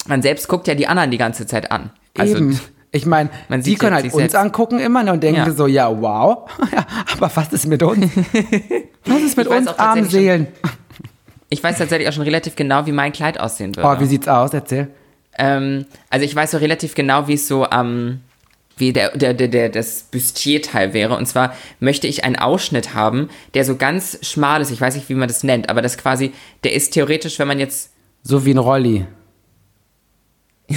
man 0.07 0.21
selbst 0.21 0.47
guckt 0.47 0.67
ja 0.67 0.75
die 0.75 0.87
anderen 0.87 1.11
die 1.11 1.17
ganze 1.17 1.45
Zeit 1.47 1.71
an. 1.71 1.91
Also, 2.17 2.37
Eben. 2.37 2.59
Ich 2.95 3.07
meine, 3.07 3.31
man 3.49 3.61
die 3.61 3.71
sieht 3.71 3.79
können 3.79 3.95
jetzt 3.95 4.03
halt 4.03 4.13
uns 4.13 4.21
selbst. 4.21 4.35
angucken 4.35 4.79
immer 4.79 5.01
ne, 5.03 5.13
und 5.13 5.23
denken 5.23 5.41
Ja. 5.45 5.51
so, 5.51 5.65
ja, 5.65 5.89
wow. 6.01 6.47
Ja, 6.71 6.85
aber 7.15 7.31
was 7.33 7.51
ist 7.51 7.65
mit 7.65 7.81
uns? 7.81 8.05
Was 9.05 9.21
ist 9.21 9.35
mit 9.35 9.47
Ich 9.47 9.51
weiß 9.51 9.59
uns 9.59 9.67
armen 9.67 10.03
tatsächlich 10.03 10.11
Seelen? 10.11 10.47
Ich 11.49 11.63
weiß 11.63 11.77
tatsächlich 11.77 12.07
auch 12.07 12.13
schon 12.13 12.23
relativ 12.23 12.55
genau, 12.55 12.85
wie 12.85 12.91
mein 12.91 13.11
Kleid 13.11 13.39
aussehen 13.39 13.75
würde. 13.75 13.89
Oh, 13.97 13.99
wie 13.99 14.05
sieht's 14.05 14.27
aus? 14.27 14.53
Erzähl. 14.53 14.87
ähm, 15.37 15.85
also 16.09 16.23
ich 16.25 16.35
weiß 16.35 16.51
so 16.51 16.57
relativ 16.57 16.95
genau, 16.95 17.27
wie 17.27 17.33
es 17.33 17.47
so 17.47 17.67
am 17.69 18.21
wie 18.77 18.93
der, 18.93 19.15
der, 19.15 19.33
der, 19.33 19.47
der 19.49 19.69
das 19.69 20.03
Büstierteil 20.03 20.93
wäre. 20.93 21.15
Und 21.15 21.27
zwar 21.27 21.53
möchte 21.79 22.07
ich 22.07 22.23
einen 22.23 22.37
Ausschnitt 22.37 22.93
haben, 22.93 23.29
der 23.53 23.65
so 23.65 23.75
ganz 23.75 24.17
schmal 24.21 24.61
ist. 24.61 24.71
Ich 24.71 24.81
weiß 24.81 24.95
nicht, 24.95 25.09
wie 25.09 25.13
man 25.15 25.27
das 25.27 25.43
nennt, 25.43 25.69
aber 25.69 25.81
das 25.81 25.97
quasi, 25.97 26.31
der 26.63 26.73
ist 26.73 26.93
theoretisch, 26.93 27.39
wenn 27.39 27.47
man 27.47 27.59
jetzt. 27.59 27.91
So 28.23 28.45
wie 28.45 28.53
ein 28.53 28.57
Rolli. 28.57 29.05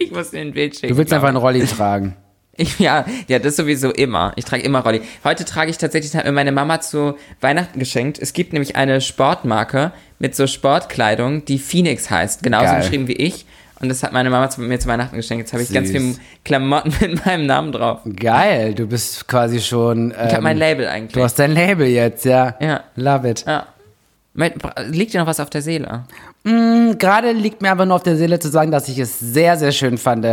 Ich 0.00 0.12
muss 0.12 0.30
dir 0.30 0.40
ein 0.40 0.52
Bild 0.52 0.76
schicken. 0.76 0.92
Du 0.92 0.96
willst 0.96 1.12
einfach 1.12 1.26
einen 1.28 1.36
Rolli 1.36 1.64
tragen. 1.66 2.14
Ich, 2.60 2.80
ja, 2.80 3.04
ja, 3.28 3.38
das 3.38 3.54
sowieso 3.54 3.90
immer. 3.92 4.32
Ich 4.34 4.44
trage 4.44 4.64
immer 4.64 4.80
Rolli. 4.80 5.00
Heute 5.22 5.44
trage 5.44 5.70
ich 5.70 5.78
tatsächlich, 5.78 6.10
das 6.10 6.18
hat 6.18 6.26
mir 6.26 6.32
meine 6.32 6.50
Mama 6.50 6.80
zu 6.80 7.14
Weihnachten 7.40 7.78
geschenkt. 7.78 8.18
Es 8.18 8.32
gibt 8.32 8.52
nämlich 8.52 8.74
eine 8.74 9.00
Sportmarke 9.00 9.92
mit 10.18 10.34
so 10.34 10.48
Sportkleidung, 10.48 11.44
die 11.44 11.60
Phoenix 11.60 12.10
heißt. 12.10 12.42
Genauso 12.42 12.64
Geil. 12.66 12.80
geschrieben 12.80 13.06
wie 13.06 13.12
ich. 13.12 13.46
Und 13.80 13.88
das 13.90 14.02
hat 14.02 14.12
meine 14.12 14.28
Mama 14.28 14.50
zu, 14.50 14.60
mir 14.60 14.80
zu 14.80 14.88
Weihnachten 14.88 15.14
geschenkt. 15.14 15.42
Jetzt 15.44 15.52
habe 15.52 15.62
ich 15.62 15.72
ganz 15.72 15.92
viele 15.92 16.16
Klamotten 16.44 16.92
mit 17.00 17.24
meinem 17.24 17.46
Namen 17.46 17.70
drauf. 17.70 18.00
Geil, 18.16 18.74
du 18.74 18.88
bist 18.88 19.28
quasi 19.28 19.60
schon. 19.60 20.10
Ähm, 20.10 20.26
Ich 20.26 20.32
habe 20.32 20.42
mein 20.42 20.58
Label 20.58 20.88
eigentlich. 20.88 21.12
Du 21.12 21.22
hast 21.22 21.38
dein 21.38 21.52
Label 21.52 21.86
jetzt, 21.86 22.24
ja. 22.24 22.56
Ja. 22.58 22.82
Love 22.96 23.30
it. 23.30 23.44
ja. 23.46 23.68
Liegt 24.86 25.14
dir 25.14 25.20
noch 25.20 25.26
was 25.26 25.40
auf 25.40 25.50
der 25.50 25.62
Seele? 25.62 26.04
Gerade 26.44 27.32
liegt 27.32 27.60
mir 27.60 27.70
aber 27.70 27.86
nur 27.86 27.96
auf 27.96 28.02
der 28.02 28.16
Seele 28.16 28.38
zu 28.38 28.48
sagen, 28.48 28.70
dass 28.70 28.88
ich 28.88 28.98
es 28.98 29.18
sehr, 29.18 29.56
sehr 29.56 29.72
schön 29.72 29.98
fand, 29.98 30.24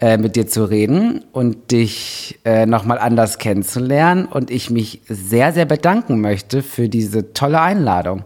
äh, 0.00 0.18
mit 0.18 0.34
dir 0.34 0.46
zu 0.46 0.64
reden 0.64 1.24
und 1.32 1.70
dich 1.70 2.40
äh, 2.44 2.66
nochmal 2.66 2.98
anders 2.98 3.38
kennenzulernen 3.38 4.24
und 4.26 4.50
ich 4.50 4.70
mich 4.70 5.02
sehr, 5.08 5.52
sehr 5.52 5.66
bedanken 5.66 6.20
möchte 6.20 6.62
für 6.62 6.88
diese 6.88 7.32
tolle 7.32 7.60
Einladung. 7.60 8.24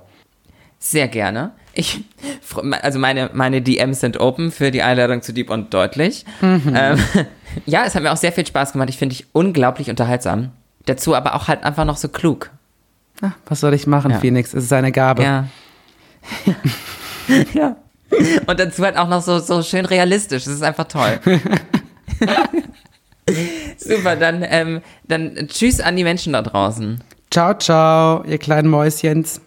Sehr 0.78 1.08
gerne. 1.08 1.52
Ich, 1.74 2.00
also 2.82 2.98
meine, 2.98 3.30
meine 3.34 3.60
DMs 3.60 4.00
sind 4.00 4.18
open 4.18 4.50
für 4.50 4.70
die 4.70 4.82
Einladung 4.82 5.22
zu 5.22 5.32
Deep 5.32 5.50
und 5.50 5.74
Deutlich. 5.74 6.24
Ähm, 6.42 6.98
ja, 7.66 7.84
es 7.84 7.94
hat 7.94 8.02
mir 8.02 8.12
auch 8.12 8.16
sehr 8.16 8.32
viel 8.32 8.46
Spaß 8.46 8.72
gemacht. 8.72 8.88
Ich 8.88 8.96
finde 8.96 9.14
dich 9.14 9.26
unglaublich 9.32 9.90
unterhaltsam. 9.90 10.52
Dazu 10.86 11.14
aber 11.14 11.34
auch 11.34 11.48
halt 11.48 11.64
einfach 11.64 11.84
noch 11.84 11.96
so 11.98 12.08
klug. 12.08 12.50
Ah, 13.22 13.32
was 13.46 13.60
soll 13.60 13.74
ich 13.74 13.86
machen, 13.86 14.10
Ja. 14.12 14.18
Phoenix? 14.20 14.54
Es 14.54 14.64
ist 14.64 14.72
eine 14.72 14.92
Gabe. 14.92 15.22
Ja. 15.22 15.48
ja. 17.54 17.76
Und 18.46 18.58
dazu 18.60 18.84
halt 18.84 18.96
auch 18.96 19.08
noch 19.08 19.22
so, 19.22 19.38
so 19.38 19.62
schön 19.62 19.84
realistisch. 19.84 20.44
Das 20.44 20.54
ist 20.54 20.62
einfach 20.62 20.86
toll. 20.88 21.18
Super, 23.76 24.16
dann, 24.16 24.44
ähm, 24.48 24.80
dann 25.06 25.48
tschüss 25.48 25.80
an 25.80 25.96
die 25.96 26.04
Menschen 26.04 26.32
da 26.32 26.42
draußen. 26.42 27.02
Ciao, 27.30 27.54
ciao, 27.54 28.24
ihr 28.24 28.38
kleinen 28.38 28.68
Mäuschens. 28.70 29.40